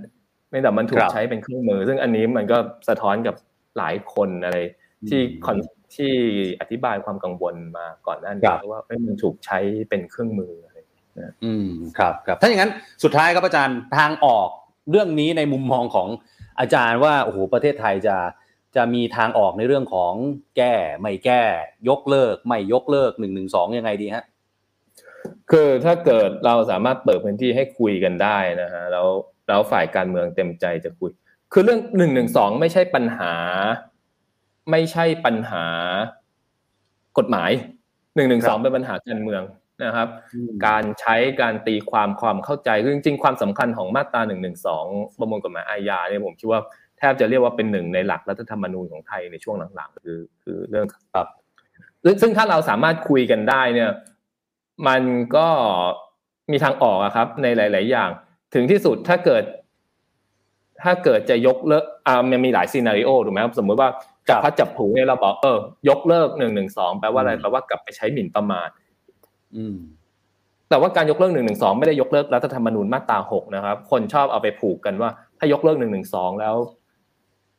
[0.49, 2.57] ไม่แต่มันถูคกรับใช้เป็นเครื่องมือ ซึ่งอันนี้มันก็
[2.89, 3.35] สะท้อนกับ
[3.77, 4.57] หลายคนอะไร
[5.09, 5.57] ที่อืมคอน
[5.95, 6.13] ที่
[6.61, 9.59] อธิบายความกังวลมาก่อนหน้าคนี้รับว่าเอ้ยมันถูกใช้
[9.89, 10.77] เป็นเครื่องมืออะไร
[11.45, 12.71] อืมครับครับถ้าอย่างนั้น
[13.03, 14.49] สุดท้ายครับอาจารย์ทางออก
[14.89, 16.07] เรื่องนี้ในมุมมองของ
[16.59, 18.15] อาจารย์ว่าโอ้โหประเทศไทยจะ
[18.75, 20.13] จะมีทางออกในเรื่องของ
[20.57, 21.43] แก้ไม่แก้
[21.89, 24.25] ยกเลิก ไม่ยกเลิกหนึ่งหนึ่งสองยังไงดีฮะ
[25.51, 29.07] คือถ้าเกิดเราสามารถเปิดพื้นที่ให้คุยกันได้นะฮะแล้ว
[29.47, 31.11] แล้วฝ่ายการเมืองเต็มใจจะคุย
[31.53, 33.33] คือเรื่องหนึ่งหนึ่งสองไม่ใช่ปัญหา
[34.71, 35.65] ไม่ใช่ปัญหา
[37.17, 37.51] กฎหมาย
[38.15, 39.43] หนึ่งหนึ่งสองเป็นปัญหาการเมือง
[39.83, 40.07] นะครับ
[40.67, 44.85] การใช้การตีความความเข้าใจคือจริงๆความสำคัญของมาตราหนึ่งหนึ่งสอง
[45.19, 51.27] ประมวลกฎหมายอาญาเนี่ยผมคิดว่าแท บจะเรียกว่าเป็นหนึ่งในหลักรัฐธรรมนูญของไทยในช่วงหลังๆคือคือเรื่องครับ
[52.03, 53.91] ซึ่งซึ่งถ้าเราสามารถคุยกันได้เนี่ย
[54.87, 55.01] มัน
[55.35, 55.47] ก็
[56.51, 58.09] มีทางออกอะครับ ในหลาย ๆ อย่าง
[58.53, 59.43] ถึงที่สุดถ้าเกิด
[60.83, 63.89] ถ้าเกิดจะยกเลิกอ่ามันมีหลายซีนารีโอถูกไหมครับสมมติว่า
[64.29, 65.57] จับพัดจับผูเนี่ยเราบอกเออ
[65.89, 68.69] ยกเลิกหนึ่งหนึ่งสองแปลว่าอะไรแปลว่ากลับไปใช้หมิ่นประมาท
[69.55, 69.77] อืม
[70.69, 76.55] แต่ว่าการยกเลิกหนึ่งหนึ่งสองไม่ได้ยกเลิกรัฐธรรมนูญมาตราหกนะครับ คนชอบเอาไปผูกกันว่า ถ้ายกเลิกหนึ่งหนึ่งสองแล้ว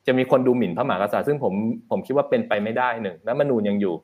[0.07, 1.55] จะมีคนดูหมิ่นพระมหากษัตริย์ซึ่งผม
[1.91, 3.95] ผมคิดว่าเป็นไปไม่ได้หนึ่งรัฐธรรมนูญยังอยู่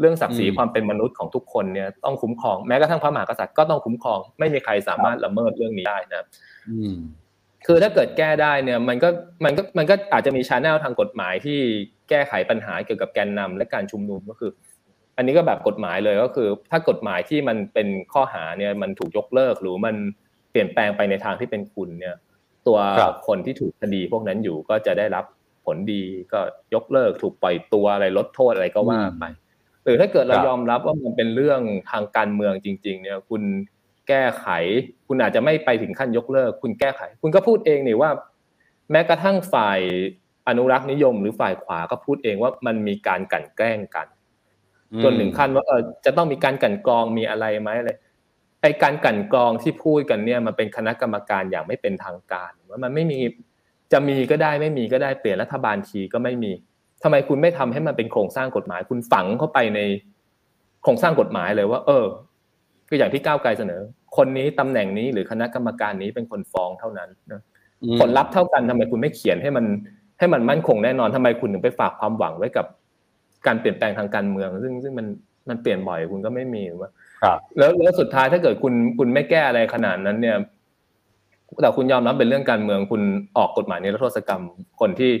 [0.00, 6.26] เรื่องศักดิ์ศรีอืมความเป็นมนุษย์ของทุกคนเนี่ยต้องคุ้มครองแม้กระทั่งพระมหากษัตริย์ก็ต้องคุ้มครอง ไม่มีใครสามารถละเมิดเรื่องนี้ได้นะ
[6.70, 6.96] อืม
[7.66, 9.08] คือถ้าเกิดแก้ได้เนี่ยมันก็
[9.44, 11.58] มันก็มันก็อาจจะมีชาแนลทางกฎหมายที่
[12.08, 14.50] แก้ไขปัญหาเกี่ยวกับแกนนำและการชุมนุมก็คือ
[15.16, 19.96] อันนี้ก็แบบกฎหมายเลยก็คือ ถ้ากฎหมายที่มันเป็นข้อหาเนี่ยมันถูกยกเลิกหรือมัน
[20.50, 22.16] เปลี่ยนแปลงไปในทางที่เป็นคุณเนี่ย
[22.66, 25.24] ตัวครับคนที่ถูกคดีพวกนั้นอยู่ก็จะได้รับ
[25.64, 26.02] ผลดี
[26.32, 26.40] ก็
[26.74, 29.24] ยกเลิกถูกปล่อยตัวอะไรลดโทษอะไรก็ว่าไป
[29.84, 33.42] หรือถ้าเกิดเราครับยอมรับว่ามันเป็นเรื่องทางการเมืองจริง ๆ เนี่ย คุณ
[34.08, 34.46] แก้ไข
[35.08, 38.10] คุณอาจจะไม่ไปถึงขั้นยกเลิก คุณแก้ไข คุณก็พูดเองนี่ว่า
[38.90, 39.80] แม้กระทั่งฝ่าย
[40.48, 44.06] อนุรักษ์นิยม หรือฝ่ายขวาก็พูดเองว่ามันมีการกลั่นแกล้งกัน
[45.02, 47.92] จนถึงขั้นว่าเออจะต้องมีการกลั่นกรองมีอะไรไหมอะไร
[48.62, 53.20] ไอการกลั่นกรองที่พูดกันเนี่ยมันเป็นคณะกรรมการอย่างไม่เป็นทางการว่ามันไม่มี
[53.92, 56.52] จะมีก็ได้ไม่มีก็ได้เปลี่ยนรัฐบาลทีก็ไม่มี
[57.02, 59.80] ทำไมคุณไม่ทำให้มันเป็นโครงสร้างกฎหมาย คุณฝังเข้าไปใน
[60.82, 62.04] โครงสร้างกฎหมายเลยว่า เออ
[62.88, 63.80] คืออย่างที่ก้าวไกลเสนอ
[64.16, 67.40] คนนี้ตำแหน่งนี้หรือคณะกรรมการนี้เป็นคนฟ้องเท่านั้นนะ
[67.82, 69.64] อืมผลลัพธ์เท่ากันทำไมคุณไม่เขียนให้มัน
[70.18, 72.66] ให้มันมั่นคงแน่นอนทำไมคุณถึงไปฝากความหวังไว้กับ
[73.46, 75.06] การเปลี่ยนแปลงทางการเมือง ซึ่งซึ่งมัน
[75.48, 76.90] มันเปลี่ยนบ่อยคุณก็ไม่มีหรือว่า
[77.22, 80.36] ครับแล้วแล้วสุดท้ายถ้าเกิดคุณคุณไม่แก้อะไรขนาดนั้นเนี่ย
[81.62, 83.02] แต่คุณยอมรับเป็นเรื่องการเมืองคุณ
[83.38, 84.42] ออกกฎหมายในรัฐโทษกรรม
[84.80, 85.12] คนที่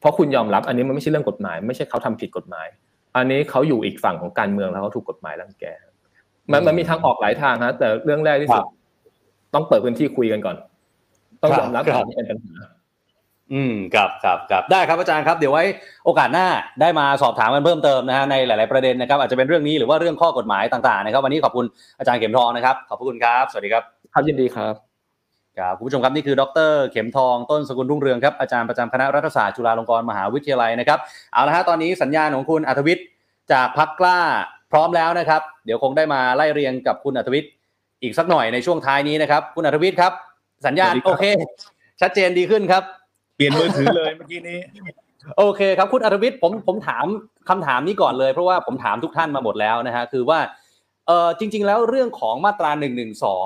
[0.00, 2.66] เพราะคุณยอมรับ อันนี้มันไม่ใช่เรื่องกฎหมาย ไม่ใช่เขาทำผิดกฎหมาย
[3.16, 5.64] อันนี้เขาอยู่อีกฝั่งของการเมืองแล้วเขาถูกกฎหมายรังแก
[6.52, 8.64] มันมันมีทางออกหลายทางฮะ แต่เรื่องแรกที่สุด
[9.54, 10.56] ต้องเปิดพื้นที่คุยกันก่อน
[11.42, 12.66] ต้องยอมรับครับว่าเป็นปัญหา
[13.52, 15.64] อืมครับครับครับได้ครับอาจารย์ครับ เดี๋ยวไว้
[16.04, 16.46] โอกาสหน้า
[16.80, 21.66] ได้มาสอบถามกันเพิ่มเติมนะฮะในหลาย ๆประเด็นนะครับ อาจจะเป็นเรื่องนี้หรือว่าเรื่องข้อกฎหมายต่าง ๆ นะครับ วันนี้ขอบคุณ
[21.98, 23.82] อาจารย์เข็มทองนะครับ ขอบพระคุณครับ สวัสดีครับ
[24.12, 24.85] ครับยินดีครับ
[25.58, 30.98] ครับคุณผู้ชมครับนี่คือดรเข็มทองต้นสกุลรุ่งเรืองครับอาจารย์ประจำคณะรัฐศาสตร์จุฬาลงกรณ์มหาวิทยาลัยนะครับ
[31.32, 33.06] เอาละฮะตอนนี้สัญญาณของคุณอัธวิทย์
[33.52, 34.18] จากพักกล้า
[34.72, 37.50] พร้อมแล้วนะครับ เดี๋ยวคงได้มาไล่เรียงกับคุณอัธวิทย์
[38.02, 40.12] อีกสักหน่อยในช่วงท้ายนี้นะครับ คุณอัธวิทย์ครับ
[40.66, 41.24] สัญญาณสวัสดีครับโอเค
[42.00, 42.82] ชัดเจนดีขึ้นครับ
[43.36, 44.58] เปลี่ยนมือถือเลยเมื่อกี้นี้
[45.38, 47.06] โอเคครับคุณอัธวิทย์ผมผมถาม
[47.48, 50.38] คำถามนี้ก่อนเลย เพราะว่าผมถามทุกท่านมาหมดแล้วนะฮะคือว่า
[51.06, 52.88] เออจริง ๆ แล้วเรื่องของมาตรา1นึ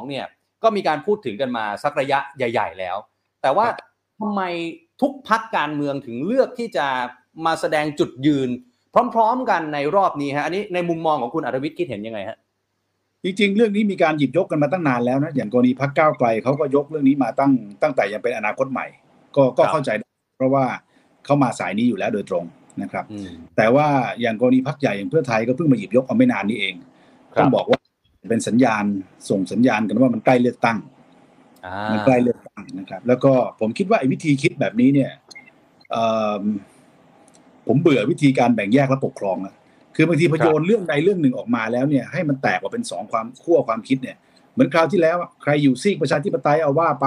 [0.09, 0.27] เนี่ย
[0.63, 2.97] ก็มีการพูดถึงกันมาสักระยะใหญ่ ๆ แล้ว
[3.43, 3.67] แต่ว่า
[4.21, 4.43] ทำไม
[5.03, 6.87] ทุกพักการเมืองถึงเลือกที่จะ
[7.47, 8.49] มาแสดงจุดยืน
[9.15, 12.39] พร้อม ๆ กันในรอบนี้ฮะอันนี้ในมุมมองของคุณอัธวิทย์คิดเห็นยังไงฮะ
[13.25, 17.53] จริงๆ เรื่องนี้มีการหยิบยกกันมาตั้งนานแล้วนะอย่างกรณีพักก้าวไกลเขาก็ยกเรื่องนี้มาตั้ง
[17.83, 18.87] ตั้งแต่ยังเป็นอนาคตใหม่
[19.37, 20.09] ก็ก็ครับเข้าใจได้
[20.39, 20.65] เพราะว่า
[21.25, 22.45] เขามาสายนี้อยู่แล้วโดยตรง
[22.83, 23.87] นะครับอืมแต่ว่า
[24.21, 26.75] อย่างกรณีพักใหญ่อย่างเพื่อไทยก็เพิ่งมาหยิบยกเอาไม่นานนี้เอง
[27.35, 27.80] ครับต้องบอกว่า
[28.29, 28.85] เป็นสัญญาณ
[29.31, 30.79] ส่งสัญญาณกันว่ามันใกล้เลือกตั้ง
[31.67, 35.11] อ่ามันใกล้เลือกตั้งนะครับ แล้วก็ผมคิดว่าไอ้วิธีคิดแบบนี้เนี่ย
[35.91, 36.07] เอิ่
[36.41, 36.43] ม
[37.67, 39.55] ผมเบื่อวิธีการแบ่งแยกและปกครองแล้ว
[39.97, 44.17] คือบางทีพอโยนเรื่องใดเรื่องหนึ่งออกมาแล้วเนี่ยให้มันแตกออกเป็นสองความขั้วความคิดเนี่ย
[44.53, 47.07] เหมือนคราวที่แล้วอะใครอยู่ซีกประชาธิปไตยเอาว่าไป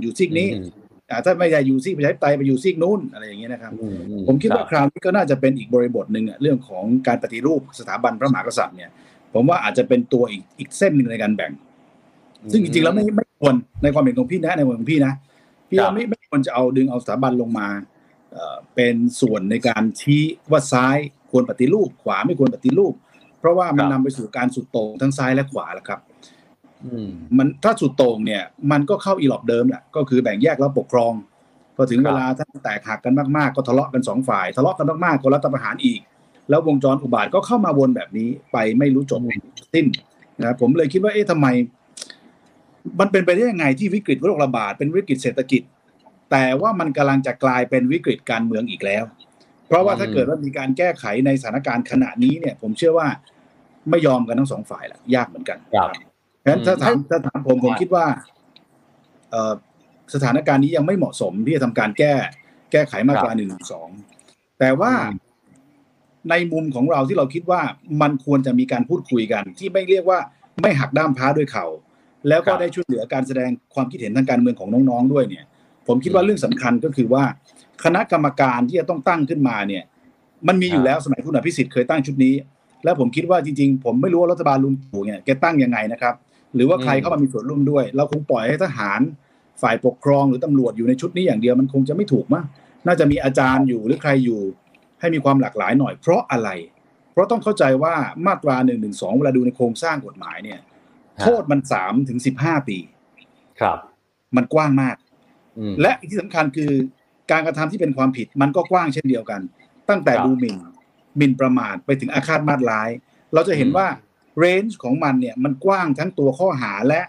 [0.00, 0.68] อยู่ซีกนี้อืม
[1.10, 8.90] อ่าถ้าไม่ได้อยู่ซีกประชาธิปไตยไปอยู่ซีกนู้นอะไรอย่างเงี้ยนะครับอือืผมคิดว่ารับคราวนี้ก็น่าจะเป็นอีกบริบทหนึ่งอะเรื่องของการปฏิรูปสถาบันพระมหากษัตริย์เนี่ย
[9.34, 11.52] ผมว่าอาจจะเป็นตัวอีกอีกเส้นหนึ่งในการแบ่ง
[12.52, 15.12] ซึ่งจริงๆแล้วไม่ไม่ควรในความเห็นของพี่นะในความเห็นของพี่นะ
[15.68, 17.68] พี่ครัว่าบไม่ไม่ควรจะเอาดึงเอาสถาบันลงมา
[18.32, 20.96] เอ่อเป็นส่วนในการชี้ว่าซ้าย
[21.30, 22.94] ควรปฏิรูป ขวาไม่ควรปฏิรูป
[23.38, 26.00] เพราะว่ามันนำไปสู่การสุดโต่งทั้งซ้ายและขวาแล้วครับ
[26.84, 27.08] อืม
[27.38, 31.12] มันถ้าสุดโต่งเนี่ย มันก็เข้าอีหลอบเดิมแหละก็คือแบ่งแยกแล้วปกครอง
[31.76, 36.00] พอถึงครับเวลาถ้าแตกหักกันมากๆ ก็ทะเลาะกันสองฝ่าย ทะเลาะกันมากๆก็รัฐประหารอีก
[36.50, 39.20] แล้ววงจรอุบาทก็เข้ามาวนแบบนี้ไปไม่รู้จบ
[39.74, 39.86] สิ้น
[40.38, 41.46] นะครับผมเลยคิดว่าเอ๊ะทำไม
[43.00, 45.62] มันเป็นไปได้ยังไงที่วิกฤตโรคระบาดเป็นวิกฤตเศรษฐกิจ
[46.30, 49.04] แต่ว่ามันกำลังจะกลายเป็นวิกฤตการเมืองอีกแล้ว
[49.66, 53.08] เพราะว่าถ้าเกิดว่ามีการแก้ไขในสถานการณ์ขณะนี้เนี่ย ผมเชื่อว่า
[53.90, 55.90] ไม่ยอมกันทั้งสองฝ่ายแหละยากเหมือนกันครับ
[56.40, 58.06] เพราะฉะนั้นถ้าถามอืมถ้าถามผมผมคิดว่า
[59.30, 59.52] เอ่อ
[60.14, 62.14] สถานการณ์นี้ยังไม่เหมาะสมที่จะทำการแก้
[62.72, 63.88] แก้ไขมาตราหนึ่งสอง
[64.58, 64.92] แต่ว่า
[66.30, 67.60] ในมุมของเราที่เราคิดว่า
[68.02, 70.18] มันควรจะมีการพูดคุยกัน ที่ไม่เรียกว่า
[70.60, 71.66] ไม่หักด้ามพ้าด้วยเข่า
[72.28, 75.44] แล้วก็ได้ช่วยเหลือการแสดงความคิดเห็นทางการเมืองของน้องๆด้วยเนี่ย
[75.86, 77.24] ผมคิดว่าเรื่องสำคัญก็คือว่า
[77.84, 79.82] คณะกรรมการที่จะต้องตั้งขึ้นมาเนี่ย
[80.48, 82.34] มันมีอยู่แล้วสมัยคุณอภิสิทธิ์เคยตั้งชุดนี้
[82.84, 86.14] แล้วผมคิดว่าจริงๆ ผมไม่รู้ว่ารัฐบาลลุงตู่เนี่ยแกตั้งยังไงนะครับ
[86.54, 89.00] หรือว่าใครเข้ามามีส่วนร่วมด้วย เราคงปล่อยให้ทหาร
[89.62, 92.44] ฝ่ายปกครองหรือตำรวจอยู่ในชุดนี้อย่างเดียวมันคงจะไม่ถูกมั้ง
[92.86, 94.40] น่าจะมีอาจารย์อยู่หรือใครอยู่
[95.02, 96.50] ให้มีความหลากหลายหน่อยเพราะอะไร
[97.12, 97.94] เพราะต้องเข้าใจว่า
[98.26, 98.74] มาตรา1นึ
[99.18, 100.60] เวลาดูในโครงสร้างกฎหมายเนี่ย
[101.20, 102.78] โทษมันสามถึงสิบห้าปี
[103.60, 103.78] ครับ
[104.36, 104.96] มันกว้างมาก
[105.58, 106.72] อืมและที่สำคัญคือ
[107.30, 109.40] การกระทำที่เป็นความผิดมันก็กว้างเช่นเดียวกัน
[109.88, 110.56] ตั้งแต่ครับดูหมิ่น
[111.16, 112.90] หมิ่นประมาทไปถึงอาฆาตมาตร้าย
[113.34, 113.86] เราจะเห็นอืมว่า
[114.38, 117.02] เรนจ์ของมันเนี่ยมันกว้างทั้งตัวข้อหาและ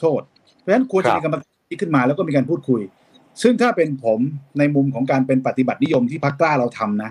[0.00, 0.22] โทษ
[0.58, 2.80] เพราะฉะนั้นควรจะมีกรรมการที่ขึ้นมาแล้วก็มีการพูดคุย
[3.42, 4.20] ซึ่งถ้าเป็นผม
[4.58, 7.10] ในมุมของการเป็นปฏิบัตินิยมที่พักกล้าเราทำนะ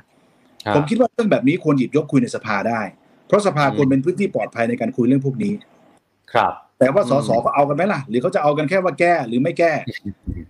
[0.67, 2.81] รับผมคิดว่าเรื่องแบบนี้ควรหยิบยกคุยในสภาได้
[3.27, 5.53] เพราะสภาอืมควรเป็นพื้นที่ปลอดภัยในการคุยเรื่องพวกนี้
[6.33, 9.73] ครับ แต่ว่าสอืมสเขาเอากันไหมล่ะ หรือเขาจะเอากันแค่ว่าแก้หรือไม่แก้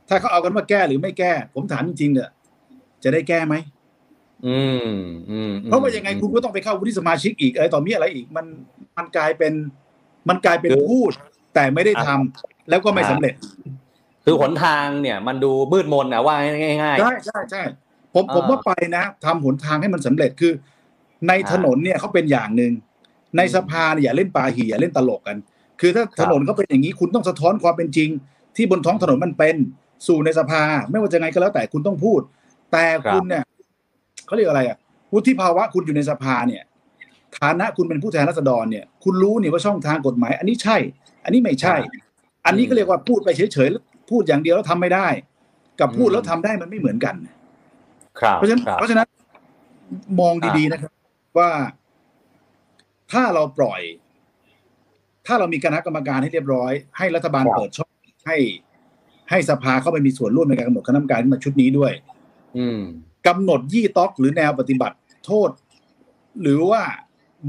[0.09, 2.29] ถ้าเขาเอากันว่าแก้หรือไม่แก้ ผมถามจริงๆเนี่ย
[3.03, 3.55] จะได้แก้ไหม
[4.45, 4.59] อื
[4.89, 4.91] ม
[5.29, 8.45] อืมเพราะว่ายังไงคุณก็ต้องไปเข้าวุฒิสมาชิกอีกอะไรต่อมีอะไรอีกมัน
[8.97, 9.53] มันกลายเป็น
[10.29, 11.11] มันกลายเป็นพูด
[11.55, 13.33] แต่ไม่ได้ทำแล้วก็ไม่สำเร็จ
[14.27, 16.35] คือหนทางเนี่ยมันดูมืดมนนะว่า
[16.83, 17.61] ง่ายใช่ใช่ใช่
[18.13, 20.51] ผมอ่าผมว่าไปนะทำหนทางให้มันสำเร็จคือ
[21.27, 22.71] ในอ่าถนนเนี่ยเขาเป็นอย่างหนึ่ง
[23.37, 25.37] ในสภาเนี่ยอย่าเล่นปาหีอย่าเล่นตลกกัน
[25.81, 28.09] คือถ้าครับถนนเขาเป็นอย่างนี้คุณต้องสะท้อนความเป็นจริง
[28.55, 29.55] ที่บนท้องถนนมันเป็น
[30.07, 30.61] สู่ในสภา
[30.91, 32.21] ไม่ว่าจะไงก็แล้วแต่คุณต้องพูด
[32.71, 33.43] แต่คุณเนี่ย
[34.25, 34.77] เขาเรียกอะไรอะ
[35.13, 36.63] วุฒิภาวะคุณอยู่ในสภาเนี่ย
[37.39, 40.77] ฐานะคุณเป็นผู้แทนราษฎรเนี่ย คุณรู้เนี่ยว่าช่องทางกฎหมาย อันนี้ใช่
[41.23, 41.75] อันนี้ไม่ใช่
[42.45, 45.07] อันนี้ก็เรียกว่าพูดไปเฉยๆแล้ว พูดอย่างเดียวแล้วทำไม่ได้
[45.79, 49.07] กับพูดแล้วทำได้มันไม่เหมือนกันๆครับเพราะฉะนั้นครับเพราะฉะนั้น
[50.19, 50.91] มองดีๆนะครับ
[51.39, 51.49] ว่า
[53.11, 53.81] ถ้าเราปล่อย
[55.27, 57.91] ถ้าเรามีคณะกรรมการให้เรียบร้อย ให้รัฐบาลครับเปิดช่อง
[58.27, 58.37] ให้
[59.29, 61.91] ให้สภาเข้าไปมีส่วนร่วมในการกำหนดคณะกรรมการขึ้นมาชุดนี้ด้วย
[62.57, 62.81] อืม
[63.27, 64.95] กำหนดยี่ต๊อกหรือแนวปฏิบัติ
[65.25, 65.49] โทษ
[66.41, 66.81] หรือว่า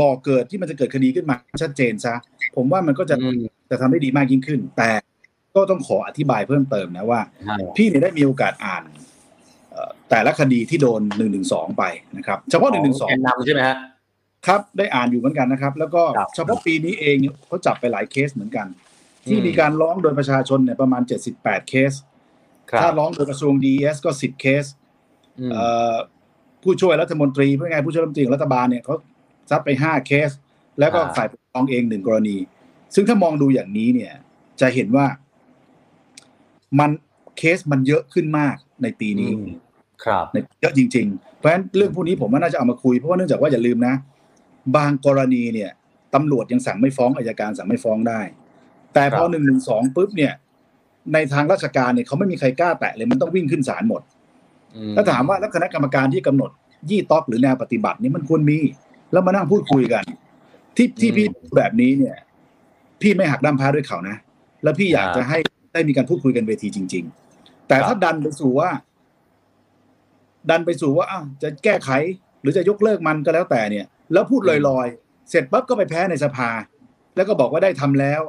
[0.01, 2.15] บ่อเกิดที่มันจะเกิดคดีขึ้นมาชัดเจนซะ
[2.57, 3.41] ผมว่ามันก็จะอืม
[3.71, 4.91] จะทำได้ดีมากยิ่งขึ้น แต่
[5.59, 7.21] ก็ต้องขออธิบายเพิ่มเติมนะว่า
[7.77, 8.83] พี่เนี่ยได้มีโอกาสอ่าน
[9.71, 11.85] เอ่อแต่ละคดีที่โดนหนึ่งหนึ่งสองไป
[12.17, 13.77] นะครับเฉพาะหนึ่งหนึ่งสองแกนนำใช่ไหมฮะ
[14.47, 18.67] ครับได้อ่านอยู่เหมือนกันนะครับ แล้วก็ครับเฉพาะปีนี้เองเนี่ยเขาจับไปหลายเคสเหมือนกัน
[19.29, 21.03] ที่อืมมีการร้องโดยประชาชนเนี่ยประมาณ
[21.35, 21.93] 78เคส
[22.71, 24.65] ครับถ้าร้องโดยกระทรวงดีเอสก็10เคส
[25.41, 25.95] อืมเอ่อ
[26.63, 28.95] ผู้ช่วยรัฐมนตรีเพื่อไงผู้ช่วยรัฐมนตรีของรัฐบาลเนี่ยเขา
[29.51, 30.31] ซัดไป5เคส
[30.81, 32.37] แล้วก็อ่าฝ่ายปกครองเองหนึ่งกรณี
[32.95, 34.13] ซึ่งถ้ามองดูอย่างนี้เนี่ย
[34.61, 35.07] จะเห็นว่า
[36.81, 36.91] มัน
[37.39, 39.57] เคสมันเยอะขึ้นมากในปีนี้อืม
[40.05, 43.95] ครับในเยอะจริง ๆ เพราะฉะนั้นเรื่องพวกนี้ผมว่าน่าจะเอามาคุยเพราะว่าเนื่องจากว่าอย่าลืมนะ
[44.77, 45.71] บางกรณีเนี่ย
[46.14, 48.21] ตำรวจยังสั่งไม่ฟ้องอายการสั่งไม่ฟ้องได้
[48.95, 50.33] แต่พอครับหนึ่งหนึ่งสองปุ๊บเนี่ย
[51.12, 54.03] ในทางราชการเนี่ยเขาไม่มีใครกล้าแตะเลยมันต้องวิ่งขึ้นศาลหมด
[54.77, 56.51] อืมถ้าถามว่าแล้วคณะกรรมการที่กำหนด
[56.91, 58.59] ยี่ต๊อกหรือแนวปฏิบัตินี่มันควรมี
[59.12, 60.05] แล้วมานั่งพูดคุยกัน
[60.77, 62.16] ที่ที่พี่พูดแบบนี้เนี่ย
[63.03, 64.16] พี่ไม่หักด้ามพร้าด้วยเขานะ
[64.62, 65.39] แล้วพี่อยากจะให้
[65.79, 67.05] ได้มีการพูดคุยกันเวทีจริง
[67.37, 68.70] ๆ แต่ถ้าดันไปสู่ว่า
[70.51, 71.91] ดันไปสู่ว่าอ้าวจะแก้ไข
[72.41, 76.51] หรือจะยกเลิกมันก็แล้วแต่เนี่ย แล้วพูดลอยๆ เสร็จปั๊บก็ไปแพ้ในสภา
[77.16, 78.22] แล้วก็บอกว่าได้ทำแล้ว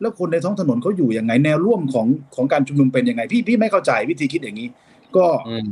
[0.00, 4.68] แล้วคนในท้องถนนเขาอยู่ยังไง แนวร่วมของของการชุมนุมเป็นยังไง พี่พี่ไม่เข้าใจวิธีคิดอย่างนี้
[5.16, 5.70] ก็อืม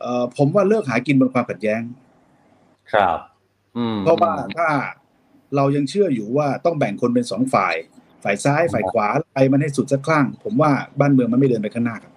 [0.00, 1.80] เอ่อผมว่าเลิกหากินบนความขัดแย้ง
[2.92, 3.18] ครับ
[3.76, 4.68] อืมเพราะว่าถ้า
[5.56, 7.74] เรายังเชื่ออยู่ว่าต้องแบ่งคนเป็นสองฝ่าย
[8.24, 10.70] ฝ่ายซ้ายฝ่ายขวาไปมันให้สุดสักครั้งผมว่า
[11.00, 12.12] บ้านเมืองมันไม่เดินไปข้างหน้าครับ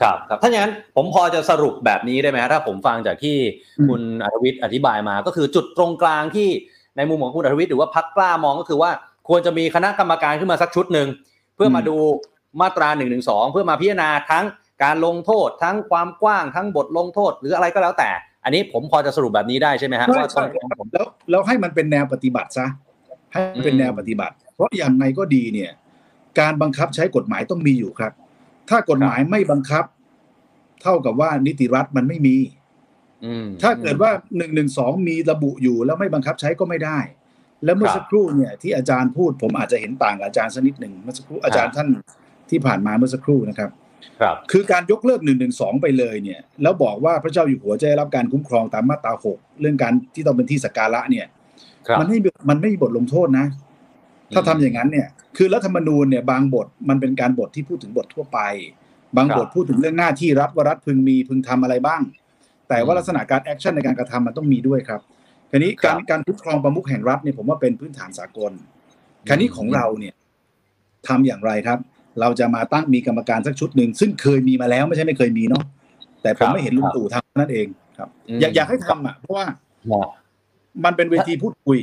[0.00, 3.36] ครับครับถ้าอย่างนั้นผมพอจะสรุปแบบนี้ได้ไหมฮะถ้าผมฟังจากที่
[3.78, 6.48] อืมคุณอัธวิทย์อธิบายมา ก็คือจุดตรงกลางที่
[6.96, 8.90] ในมุมของคุณอัธวิทย์หรือว่าพักกล้ามองก็คือว่า
[9.28, 11.08] ควรจะมีคณะกรรมการขึ้นมาสักชุดหนึ่ง
[11.54, 11.96] เพื่อมาดู
[12.60, 13.18] มาตรา1นึ
[13.52, 14.44] เพื่อมาพิจารณาทั้ง
[14.84, 18.10] การลงโทษทั้งความกว้างทั้งบทลงโทษ หรืออะไรก็แล้วแต่
[18.44, 22.66] อันนี้ผมพอจะสรุปแบบนี้ได้ใช่ไหมฮะใช่ว่าตรใช่งๆผมแล้วแล้วให้มันเป็นแนวปฏิบัติซะ
[23.32, 25.70] ให้มันเป็นอืมแนวปฏิบัติ เพราะอย่างไงก็ดีเนี่ย
[26.40, 28.12] การบังคับใช้กฎหมายต้องมีอยู่ครับ
[28.70, 29.84] ถ้ากฎหมายไม่บังคับ
[30.82, 32.36] เท่ากับว่านิติรัฐมันไม่มี
[33.24, 36.98] อืมถ้าเกิดว่าหนึ่งหนึ่งสองมีระบุอยู่แล้วไม่บังคับใช้ก็ไม่ได้
[37.64, 41.88] แล้วเมื่อครับสักครู่เนี่ย ที่อาจารย์พูดผมอาจจะเห็นต่างกับอาจารย์สักนิดหนึ่งเมื่อสักครู่อาจารย์ท่าน
[42.50, 43.70] ที่ผ่านมาเมื่อสักครู่นะครับ
[44.20, 51.26] ครับ คือการยกเลิกหนึ่งหนึ่งสองไปเลยเนี่ย แล้วบอกว่าพระเจ้าอยู่หัวจะได้รับการคุ้มครองตามมาตราหกเรื่องการที่ต้องเป็นที่สักการะเนี่ย
[51.86, 53.46] ครับมันไม่มีมันไม่มีบทลงโทษนะ
[54.34, 58.38] ถ้าทำอย่างนั้นเนี่ย คือรัฐธรรมนูญเนี่ยบางบทมันเป็นการบทที่พูดถึงบททั่วไป
[59.16, 62.02] บางครับบทพูดถึงเรื่องหน้าที่รัฐว่ารัฐพึงมีพึงทำอะไรบ้าง
[62.68, 65.00] แต่ว่าอืมลักษณะการ action ในการกระทำมันต้องมีด้วยครับ
[65.50, 68.52] คราวนี้ครักาบรการคุ้มครองประมุขแห่งรัฐเนี่ยผมว่าเป็นพื้นฐานสากล
[69.28, 70.14] คราวนี้ของเราเนี่ย
[71.08, 71.78] ทำอย่างไรครับ
[72.20, 75.64] เราจะมาตั้งมีกรรมการสักชุดหนึ่งซึ่งเคยมีมาแล้วไม่ใช่ไม่เคยมีเนาะ
[76.22, 77.66] แต่ผมไม่เห็นลุงตู่ทำนั่นเอง
[77.98, 79.44] ครับอืมอยากอยากให้ทำอะเพราะว่า
[79.86, 80.06] เหมาะ
[80.84, 81.78] มันเป็นเวทีพูดคุย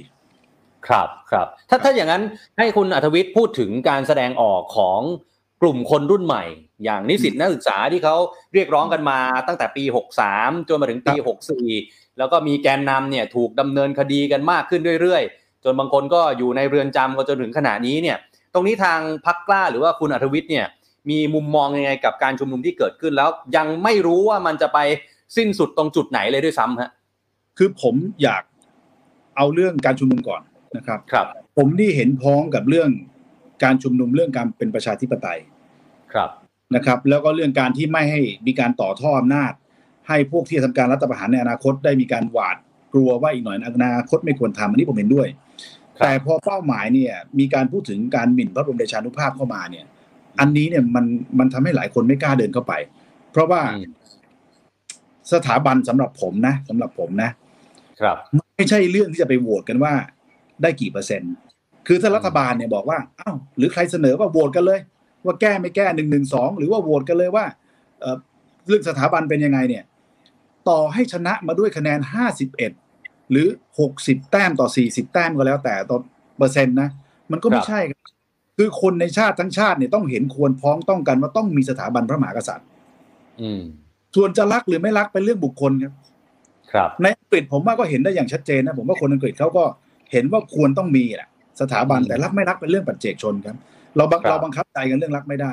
[0.90, 2.24] ครับครับถ้าถ้าอย่างนั้น
[2.58, 5.02] ให้คุณอัธวิทย์พูดถึงการแสดงออกของ
[5.62, 6.44] กลุ่มคนรุ่นใหม่
[6.84, 8.16] อย่างนิสิตนักศึกษาที่เขา
[8.54, 9.84] เรียกร้องกันมาตั้งแต่ปี
[10.28, 11.14] 63 จนมาถึงปี
[11.68, 18.18] 64 แล้วก็มีแกนนำเนี่ยถูกดำเนินคดีกันมากขึ้นเรื่อยๆ จนบางคนก็อยู่ในเรือนจำก็จนถึงขณะนี้เนี่ย
[18.54, 20.66] ตรงนี้ทางพักกล้าหรือว่าคุณอัธวิทย์เนี่ย
[21.10, 24.80] มีมุมมองยังไงกับการชุมนุมที่เกิดขึ้นแล้ว ยังไม่รู้ว่ามันจะไป
[25.38, 26.90] สิ้นสุดตรงจุดไหนเลยด้วยซ้ำฮะ
[27.58, 28.44] คือผมอยาก
[29.38, 30.42] เอาเรื่องการชุมนุมก่อน
[30.78, 32.90] นะครับครับ ผมนี่เห็นพ้องกับเรื่อง
[33.64, 35.40] การชุมนุมเรื่องการเป็นประชาธิปไตย
[36.14, 36.30] ครับ
[36.76, 39.54] นะครับ แล้วก็เรื่องการที่ไม่ให้มีการต่อท่ออำนาจ
[40.08, 42.58] ให้พวกที่ทำการรัฐประหารในอนาคตได้มีการหวาด
[42.94, 45.28] กลัวว่าอีกหน่อยอนาคตไม่ควรทำอันนี้ผมเห็นด้วย
[45.98, 49.86] ครับแต่พอเป้าหมายเนี่ย มีการพูดถึงการหมิ่นพระบรมเดชานุภาพเข้ามาเนี่ย
[50.40, 51.06] อันนี้เนี่ยมัน
[51.40, 52.74] มันทำให้หลายคนไม่กล้าเดินเข้าไป
[53.32, 53.86] เพราะว่าอืม
[55.34, 57.30] สถาบันสำหรับผมนะสำหรับผมนะ
[58.02, 58.18] ครับ
[58.56, 59.94] ไม่ใช่เรื่องที่จะไปโหวตกันว่า
[60.62, 61.34] ได้กี่เปอร์เซ็นต์
[61.88, 64.80] คือถ้ารัฐบาลเนี่ยบอกว่าอ้าวหรือใครเสนอว่าโหวตกันเลย
[65.26, 67.46] ว่าแก้ไม่แก้หนึ่งหนึ่งสองหรือว่าโหวตกันเลยว่า
[68.00, 68.18] เอ่อ
[68.68, 69.84] เรื่องสถาบันเป็นยังไงเนี่ย
[70.70, 72.72] ต่อให้ชนะมาด้วยคะแนนห้าสิบเอ็ด
[73.32, 73.48] หรือ
[73.80, 75.98] หกสิบแต้มต่อสี่สิบแต้มก็แล้วแต่ต่อ
[76.38, 76.90] เปอร์เซ็นต์นะ
[77.32, 78.00] มันก็ไม่ใช่ครับ
[78.58, 82.68] คือคนในชาติทั้งชาติเนี่ยต้องเห็นควรพ้องต้องกันว่าต้องมีสถาบันพระมหากษัตริย์
[83.42, 83.62] อืม
[84.16, 85.94] ส่วนจะรักหรือไม่รักเป็นเรื่องบุคคลครับ
[86.74, 89.64] ครับ ในอังกฤษผมว่าก็เห็นได้อย่างชัดเจนนะ ผมว่าคนอังกฤษเขาก็
[90.16, 91.30] เห็นว่าควรต้องมีแหละ
[91.62, 93.56] สถาบันอืมแต่รักไม่รักเป็นเรื่องปัจเจกชนครับ
[93.98, 95.52] เราบังครับเราบังคับใจกันเรื่องรักไม่ได้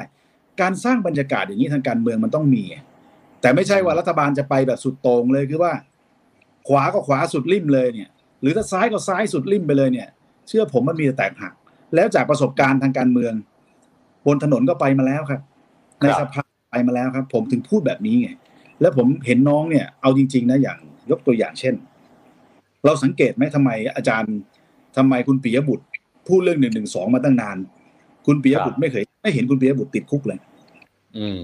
[0.60, 2.64] การสร้างบรรยากาศอย่างนี้ทางการเมืองมันต้องมี
[3.40, 5.72] แต่ไม่ใช่ว่ารัฐบาลจะไปแบบสุดโต่งเลยคือว่า
[6.68, 8.08] ขวาก็ขวาสุดริมเลยเนี่ย
[8.40, 10.08] หรือถ้าซ้ายก็ซ้ายสุดริมไปเลยเนี่ย
[10.48, 11.52] เชื่อผมมันมีแต่แตกหัก
[11.94, 13.32] แล้วจากประสบการณ์ทางการเมือง
[14.26, 15.40] บนถนนก็ไปมาแล้วครับ
[16.00, 18.30] ในสภาไปมาแล้วครับ ผมถึงพูดแบบนี้ไง
[18.80, 20.78] แล้วผมเห็นน้องเนี่ยเอาจริง ๆ นะอย่าง
[21.10, 21.74] ยกตัวอย่างเช่น
[22.84, 24.34] เราสังเกตไหมทำไมอาจารย์
[24.96, 25.84] ทำไมคุณปิยบุตร
[26.28, 27.56] พูดเรื่องหนึ่งหนึ่งสองมาตั้งนาน
[28.26, 30.38] คุณปิยบุตรไม่เคย ไม่เห็นคุณปิยบุตรติดคุกเลย
[31.18, 31.40] อืม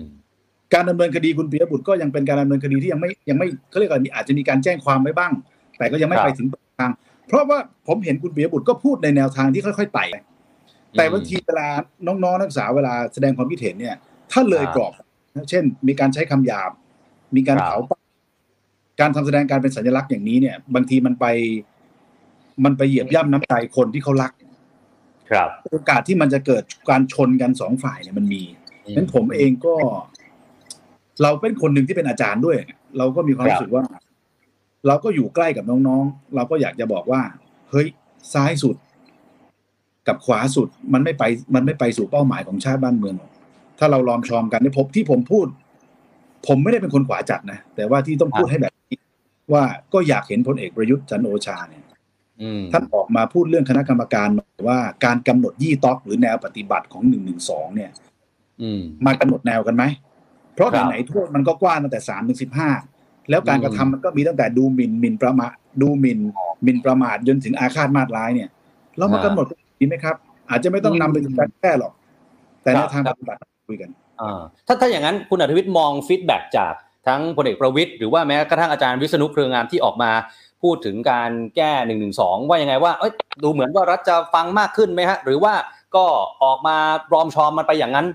[0.74, 5.32] การดำเนินคดีคุณปิยบุตรก็ยังเป็นการดำเนินคดีที่ยังไม่ยังไม่เขาเรียกว่ามีอาจจะมีการแจ้งความไว้บ้าง
[5.78, 6.90] แต่ก็ยังไม่ครับไปถึงปลายทาง
[7.28, 10.04] เพราะว่าผมเห็นคุณปิยบุตรก็พูดในแนวทางที่ค่อยๆไต่
[10.96, 11.68] แต่บางทีเวลา
[12.06, 13.96] น้องๆนักศึกษาเวลาแสดงความคิดเห็นเนี่ย
[14.32, 14.92] ถ้าเลยกรอบ
[15.50, 16.70] เช่น มีการใช้คำหยาบ
[17.36, 18.02] มีการครับเผาป้าย
[19.00, 21.26] การทำแสดงการเป็นสัญลักษณ์อย่างนี้เนี่ย บางทีมันไป
[22.64, 24.32] มันไปเหยียบย่ำน้ำใจคนที่เขารัก
[25.30, 28.42] ครับ โอกาสที่มันจะเกิดการชนกันสองฝ่ายเนี่ยมันมี
[28.84, 29.74] อืมนั้นผมเองก็
[31.22, 32.56] เราเป็นคนหนึ่งที่เป็นอาจารย์ด้วย
[32.98, 33.84] เราก็มีความครับรู้สึกว่า
[34.86, 37.22] เราก็อยู่ใกล้กับน้องๆ เราก็อยากจะบอกว่า
[37.70, 37.86] เฮ้ย
[38.34, 38.76] ซ้ายสุด
[40.08, 43.30] กับขวาสุดมันไม่ไป มันไม่ไปสู่เป้าหมายของชาติบ้านเมืองหรอก
[43.78, 45.46] ถ้าเราลอมชอมกันในผมที่ผมพูด
[46.46, 48.98] ผมไม่ได้เป็นคนขวาจัดนะแต่ว่าที่ต้องพูดให้แบบนี้
[49.52, 51.87] ว่าก็อยากเห็นพลเอกประยุทธ์จันทร์โอชาเนี่ยอืม
[52.72, 57.90] ท่านออกมาพูดเรื่องคณะกรรมการหน่อยว่าการกำหนดยี่ต็อกหรือแนวปฏิบัติของหนึ่งหนึ่งสองเนี่ย
[58.62, 59.84] อืมมากำหนดแนวกันไหม
[60.54, 62.70] เพราะครับไหนๆโทษมันก็กว้างตั้งแต่สามถึงสิบห้า
[63.30, 66.18] แล้วการอืมกระทำมันก็มีตั้งแต่ดูหมิ่นหมิ่นประมาทดูหมิ่น
[66.62, 68.48] หมิ่นประมาทจนถึงอาฆาตมาตร้ายเนี่ย
[68.96, 69.46] เรามากำหนด
[69.80, 70.16] ดีไหมครับ
[70.50, 71.92] อาจจะไม่ต้องนำไปถึงการแก้หรอก
[72.62, 76.74] แต่ในทางปฏิบัติคุยกันอ่าถ้าถ้าอย่างนั้นคุณอัธวิทย์มองฟีดแบ็กจาก
[77.06, 80.10] ทั้งพลเอกประวิทย์หรือว่าแม้กระทั่งอาจารย์วิษณุเครืองามที่ออกมา
[80.62, 85.54] พูดถึงการแก้หนึ่งหนึ่งสองว่ายังไงว่าเอ้ยดูเหมือนว่ารัฐจะฟังมากขึ้นไหมฮะ หรือว่า
[85.96, 86.04] ก็
[86.42, 86.76] ออกมา
[87.12, 88.06] รอมชอมมันไปอย่างนั้น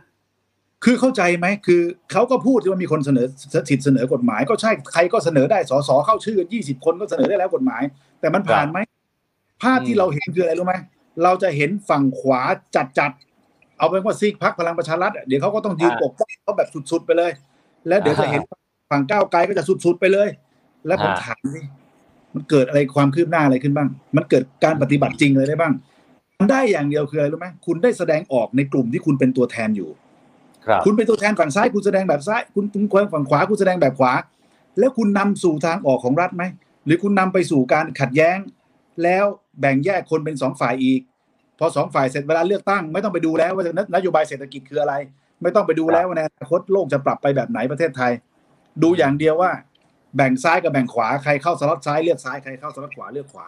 [0.83, 1.81] คือเข้าใจไหมคือ
[2.11, 3.27] เขาก็พูดว่ามีคนเสนอ
[3.69, 7.83] สิทธิ์เสนอกฎหมาย ก็ใช่ใครก็เสนอได้สสเข้าชื่อกันยี่สิบคนก็เสนอได้แล้วกฎหมาย
[8.19, 8.79] แต่มันผ่านไหม
[9.63, 10.75] ภาพที่เราเห็นคืออะไรรู้ไหม
[11.23, 12.41] เราจะเห็นฝั่งขวา
[12.75, 17.31] จัดจัดๆเอาเป็นว่าซีกพักพลังประชารัฐอะเดี๋ยวเขาก็ต้องยืนอ่าปกป้องเขาแบบสุดๆไปเลย
[17.87, 18.41] แล้วเดี๋ยวจะเห็น
[18.91, 20.29] ฝั่งก้าวไกลก็จะสุดๆไปเลย
[20.87, 21.61] แล้วผมอ่าถามสิ
[22.33, 25.73] มันเกิดอะไรความคืบหน้าอะไรขึ้นบ้าง มันเกิดการปฏิบัติจริงเลยได้บ้าง
[26.39, 29.89] มันได้อย่างเดียวคืออะไรรู้ไหมคุณได้แสดงออกในกลุ่มที่คุณเป็นตัวแทนอยู่
[30.65, 34.13] ครับ คุณเป็นตัวแทนฝั่งซ้ายคุณแสดงแบบซ้าย คุณคุณฝั่งขวาคุณแสดงแบบขวา
[34.79, 36.43] แล้วคุณนำสู่ทางออกของรัฐไหม
[36.85, 38.37] หรือคุณนำไปสู่การขัดแย้ง
[39.03, 39.25] แล้ว
[39.59, 41.01] แบ่งแยกคนเป็นสองฝ่ายอีก
[41.59, 43.63] พอสองฝ่ายเสร็จเวลาเลือกตั้ง ไม่ต้องไปดูแล้วว่า
[43.95, 44.93] นโยบายเศรษฐกิจคืออะไร
[45.41, 48.11] ไม่ต้องไปดูแล้วว่าในอนาคตโลกจะปรับไปแบบไหนประเทศไทย
[48.83, 49.51] ดูอย่างเดียวว่า
[50.15, 53.45] แบ่งซ้ายกับแบ่งขวาใครเข้าสล็อตซ้ายเลือกซ้ายใครเข้าสล็อตขวาเลือกขวา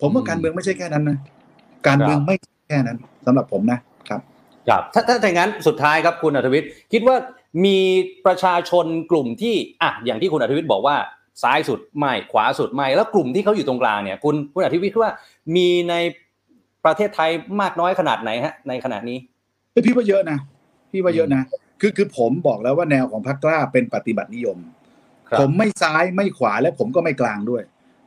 [0.00, 1.18] ผมว่าการเมืองไม่ใช่แค่นั้นนะ
[1.86, 3.78] การเมืองไม่ใช่แค่นั้นสำหรับผมนะ
[4.08, 4.20] ครับ
[4.68, 7.16] ครับถ้าถ้าอย่างนั้นสุดท้ายครับคุณอัธวิทย์คิดว่า
[7.64, 7.78] มี
[8.26, 10.96] ประชาชนกลุ่มที่อะอย่างที่คุณอัธวิทย์บอกว่า
[11.42, 15.12] ซ้ายสุดไม่ขวาสุดไม่แล้วกลุ่มที่เขาอยู่ตรงกลางเนี่ย คุณคุณอัธวิทย์คิดว่า
[15.56, 15.94] มีใน
[16.84, 17.30] ประเทศไทย
[17.60, 19.18] มากน้อยขนาดไหนฮะ ในขณะนี้
[19.70, 20.38] เอ้ยพี่ว่าเยอะนะ
[20.92, 21.42] พี่ว่าเยอะนะ
[21.80, 24.77] คือคือผมบอกแล้วว่าแนวของพรรคกล้าเป็นปฏิบัตินิยมครับ
[25.40, 27.62] ผมไม่ซ้ายไม่ขวาและผมก็ไม่กลางด้วย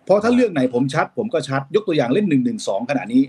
[0.05, 3.23] เพราะถ้าเรื่องไหนผมชัด ผมก็ชัด ยกตัวอย่างเล่นหนึ่งหนึ่งสองขณะนี้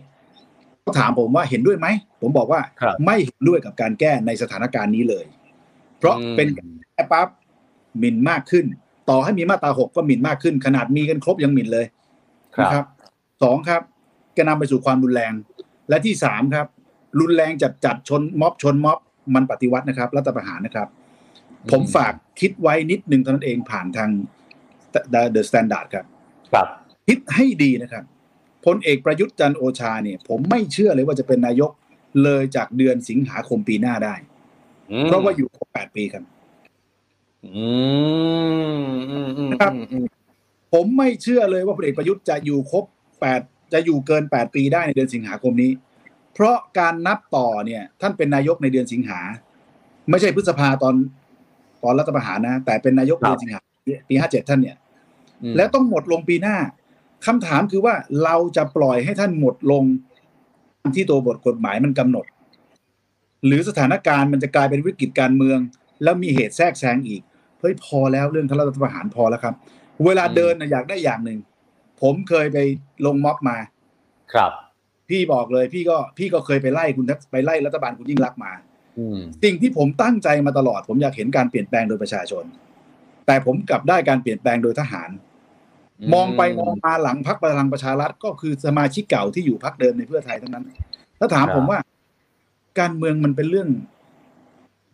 [0.98, 1.86] ถามผมว่าเห็นด้วยไหม
[2.22, 5.24] ผมบอกว่าครับไม่เห็นด้วยกับการแก้ในสถานการณ์นี้เลย
[5.98, 7.28] เพราะอืมเป็นแก้ปั๊บ
[7.98, 8.66] หมิ่นมากขึ้น
[9.10, 11.86] ต่อให้มีมาตราหกก็หมิ่นมากขึ้น ขนาดมีกันครบยังหมิ่นเลย
[12.56, 12.84] ครับนะครับ
[13.42, 13.82] สองครับ
[14.36, 15.32] จะนำไปสู่ความรุนแรง
[15.88, 16.66] และที่สามครับ
[17.20, 18.98] รุนแรงจัดจัดชนม็อบชนม็อบ
[19.34, 20.88] มันปฏิวัตินะครับ รัฐประหารนะครับ
[21.70, 24.10] ผมฝากคิดไว้นิดนึงเท่านั้นเองผ่านทาง
[25.34, 26.06] The Standard ครับ
[26.52, 26.66] ครับ
[27.08, 28.04] คิดให้ดีนะครับ
[28.66, 31.70] พลเอกประยุทธ์จันทร์โอชาเนี่ย ผมไม่เชื่อเลยว่าจะเป็นนายก
[32.22, 34.14] เลยจากเดือนสิงหาคมปีหน้าได้
[34.90, 36.24] อืมเพราะว่าอยู่ครบแปดปีครับ
[37.44, 37.66] อื
[38.88, 40.06] มอืมอืมครับอืมอืม
[40.72, 42.84] ผมไม่เชื่อเลยว่าพลเอกประยุทธ์จะอยู่ครบ
[43.20, 43.40] แปด
[43.72, 45.70] จะอยู่เกินแปดปีได้ในเดือนสิงหาคมนี้
[46.34, 49.20] เพราะการนับต่อเนี่ย ท่านเป็นนายกในเดือนสิงหา
[50.10, 50.94] ไม่ใช่พฤษภาตอน
[51.84, 53.60] ตอนรัฐประหารนะ แต่เป็นนายกเดือนสิงหา
[54.08, 54.76] ปีห้าเจ็ดท่านเนี่ย
[55.42, 56.56] อืมแล้วต้องหมดลงปีหน้า
[57.26, 57.94] คำถามคือว่า
[58.24, 59.84] เราจะปล่อยให้ท่านหมดลง
[60.96, 62.26] ที่ตัวบทกฎหมายมันกำหนด
[63.46, 65.58] หรือสถานการณ์มันจะกลายเป็นวิกฤตการเมือง
[66.02, 67.22] แล้วมีเหตุแทรกแซงอีก
[67.60, 69.54] เฮ้ยพอแล้วเรื่องทางรัฐประหารพอแล้วครับ
[70.04, 71.38] เวลาเดินน่ะอยากได้อย่างหนึ่ง
[72.00, 72.58] ผมเคยไป
[73.06, 73.56] ลงม็อบมา
[74.34, 74.52] ครับ
[75.08, 78.71] พี่บอกเลย พี่ก็พี่ก็เคยไปไล่คุณทักไปไล่รัฐบาลคุณยิ่งรักษณ์มาอืม
[79.44, 82.44] สิ่งที่ผมตั้งใจมาตลอด ผมอยากเห็นการเปลี่ยนแปลงโดยประชาชน
[83.26, 85.10] แต่ผมกลับได้การเปลี่ยนแปลงโดยทหาร
[86.14, 90.64] มองไปมองมาหลังพักพลังประชารัฐก็คือสมาชิกเก่าที่อยู่พักเดิมในเพื่อไทยทั้งนั้น
[91.20, 91.78] ถ้าถามผมว่า
[92.80, 93.68] การเมืองมันเป็นเรื่อง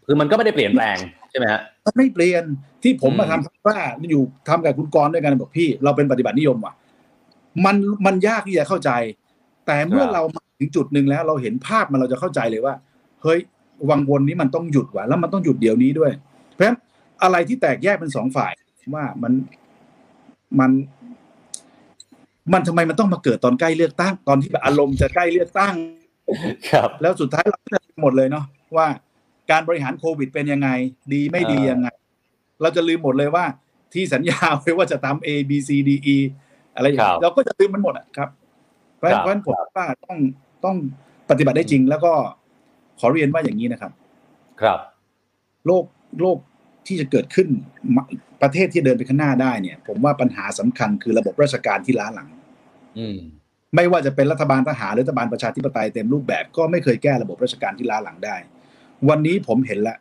[0.06, 0.96] คือมันก็ไม่ได้เปลี่ยนแปลง
[1.30, 2.44] ใช่ไหมฮะมันไม่เปลี่ยน
[2.82, 3.80] ที่ผมมาอืทำมพักกล้า
[4.10, 6.74] อยู่ทำกับคุณกรณ์ด้วยกันบอกพี่ เราเป็นปฏิบัตินิยมว่ะ
[7.64, 7.76] มัน
[8.06, 8.90] มันยากที่จะเข้าใจ
[9.66, 12.74] แต่เมื่อเรามาถึงจุดหนึ่งแล้ว เราเห็นภาพมันเราจะเข้าใจเลยว่า
[13.22, 13.40] เฮ้ย
[13.90, 16.12] วังวนนี้มันต้องหยุดว่ะแล้วมันต้องหยุดเดี๋ยวนี้ด้วย
[16.54, 16.78] เพราะฉะนั้น
[17.22, 18.52] อะไรที่แตกแยกเป็นสองฝ่าย
[18.94, 19.32] ว่ามัน
[20.60, 20.70] มัน
[22.52, 25.74] มันทำไมมันต้องมาเกิดตอนใกล้เลือกตั้ง ตอนที่แบบอารมณ์จะใกล้เลือกตั้ง
[26.72, 28.44] ครับ แล้วสุดท้ายเราจะลืมหมดเลยเนาะ
[28.76, 28.86] ว่า
[29.50, 30.68] การบริหารโควิดเป็นยังไง
[31.12, 31.88] ดีไม่ดีอ่ายัยังไง
[32.62, 33.44] เราจะลืมหมดเลยว่า
[33.94, 36.16] ที่สัญญาไว้ว่าจะทำ A B C D E
[36.74, 38.28] อะไรอย่างครัเงี้บยเราก็จะลืมมันหมดอะครับ
[38.96, 40.18] เพราะฉะครันั้นบเพราะฉะนั้นผมว่าต้อง
[40.64, 40.76] ต้อง
[41.30, 42.12] ปฏิบัติได้จริงแล้วก็
[43.00, 43.92] ขอเรียนว่าอย่างนี้นะครับ
[44.60, 44.78] ครับ
[45.66, 45.84] โลก
[46.20, 46.38] โลก
[46.86, 47.48] ที่จะเกิดขึ้น
[47.96, 47.98] ม
[48.42, 52.28] ประเทศที่เดินไปข้างหน้าได้เนี่ย ผมว่าปัญหาสำคัญคือระบบราชการที่ล้าหลัง
[52.98, 53.18] อืม
[53.74, 58.36] ไม่ว่าจะเป็นรัฐบาลทหารหรือรัฐบาลประชาธิปไตยเต็มรูปแบบก็ไม่เคยแก้ระบบราชการที่ล้าหลังได้
[59.08, 59.98] วันนี้ผมเห็นแล้ว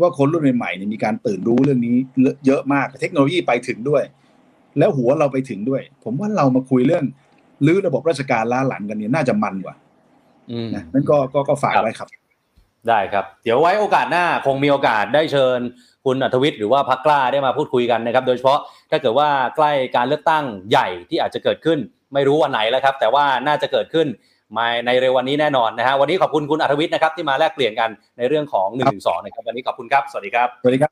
[0.00, 1.94] ว่าคนรุ่นใหม่ๆเนี่ยมีการตื่นรู้เรื่องนี้
[2.46, 4.02] เยอะมากเทคโนโลยีไปถึงด้วย
[4.78, 7.04] แล้วหัวเราไปถึงด้วย ผมว่าเรามาคุยเรื่อง
[7.66, 9.76] รื้อระบบราชการล้าหลังกันเนี่ยน่าจะมันกว่า
[10.50, 12.08] อืมนะนั่นก็ก็ก็ฝากไว้ครับ
[12.88, 15.60] ได้ครับ เดี๋ยวไว้โอกาสหน้าคงมีโอกาสได้เชิญ
[16.04, 18.58] คุณอัธวิทย์หรือว่าพักกล้าได้มาพูดคุยกันนะครับ โดยเฉพาะ
[18.90, 21.78] ถ้าเกิดว่าใกล้การเลือกตั้งใหญ่ที่อาจจะเกิดขึ้น
[22.14, 24.06] ไม่รู้วันไหนแล้วครับ แต่ว่าน่าจะเกิดขึ้น
[24.58, 28.82] มาในเร็ววันนี้แน่นอนนะฮะวันนี้ขอบคุณคุณอัธวิทย์นะครับที่มาแลกเปลี่ยนกันในเรื่องของ1นึ
[29.24, 30.90] นะครับวันนี้ขอบคุณครับสวัสดีครับสวัสดีครับ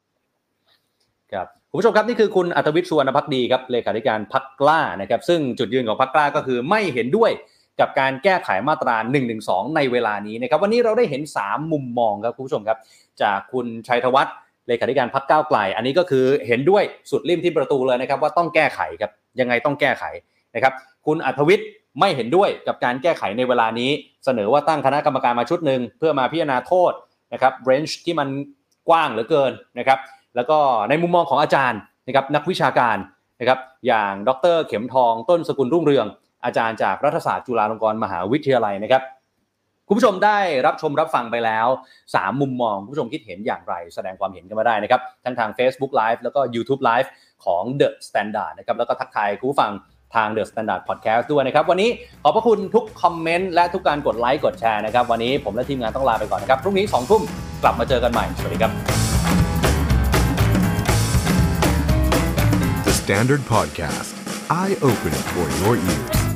[1.33, 7.31] ครับคุณผู้ชมครับนี่คือคุณอัตวิทย์สุวรรณพักดีครับเลขาธิการพักกล้านะครับ ซึ่งจุดยืนของพักกล้าก็คือไม่เห็นด้วย
[7.81, 9.19] กับการแก้ไขมาตรา1นึ
[9.77, 12.79] ในเวลานี้นะครับวันนี้เราได้เห็น 3 มุมมองครับคุณผู้ชมครับ
[13.23, 14.35] จากคุณชัยธวัฒน์
[14.69, 19.11] เลขาธิการพักก้าวไกล อันนี้ก็คือเห็นด้วยสุดริมที่ประตูเลยนะครับว่าต้องแก้ไขครับ
[19.41, 20.05] ยังไงต้องแก้ไข
[20.55, 20.73] นะครับ
[21.07, 21.69] คุณอัธวิทย์
[22.01, 23.91] ไม่เห็นด้วยกับการแก้ไขในเวลานี้
[24.25, 26.93] เสนอว่าตั้งคณะกรรมการมาชุดหนึ่งเพื่อมาพิจารณาโทษ
[27.33, 28.29] นะครับเรนจ์ที่มัน
[28.89, 29.99] กว้างเหลือเกินนะครับ
[30.37, 32.97] แล้วก็ในมุมมองของอาจารย์นะครับนักวิชาการ
[33.41, 36.07] นะครับอย่างดร เข็มทองต้นสกุลรุ่งเรือง
[36.45, 39.03] อาจารย์จากรัฐศาสตร์จุฬาลงกรณ์มหาวิทยาลัยนะครับ
[39.89, 41.67] คุณผู้ชมได้รับชมรับฟังไปแล้ว
[42.05, 47.09] 3 มุมมอง คุณผู้ชมคิดเห็นอย่างไร แสดงความเห็นกันมาได้นะครับ ทั้งทาง Facebook Live แล้วก็ YouTube Live
[47.45, 49.73] ของ The Standard นะครับ แล้วก็ทักทายคุณผู้ฟัง
[50.15, 51.91] ทาง The Standard Podcast ด้วยนะครับ วันนี้
[52.23, 57.23] ขอบพระคุณทุกคอมเมนต์และทุกการกดไลค์กดแชร์นะครับ วันนี้ผมและทีมงานต้องลาไปก่อนนะครับ พรุ่งนี้2ทุ่ม
[57.63, 58.73] กลับมาเจอกันใหม่ สวัสดีครับ
[62.87, 64.13] The Standard Podcast,
[64.61, 66.28] eye Open for your ears.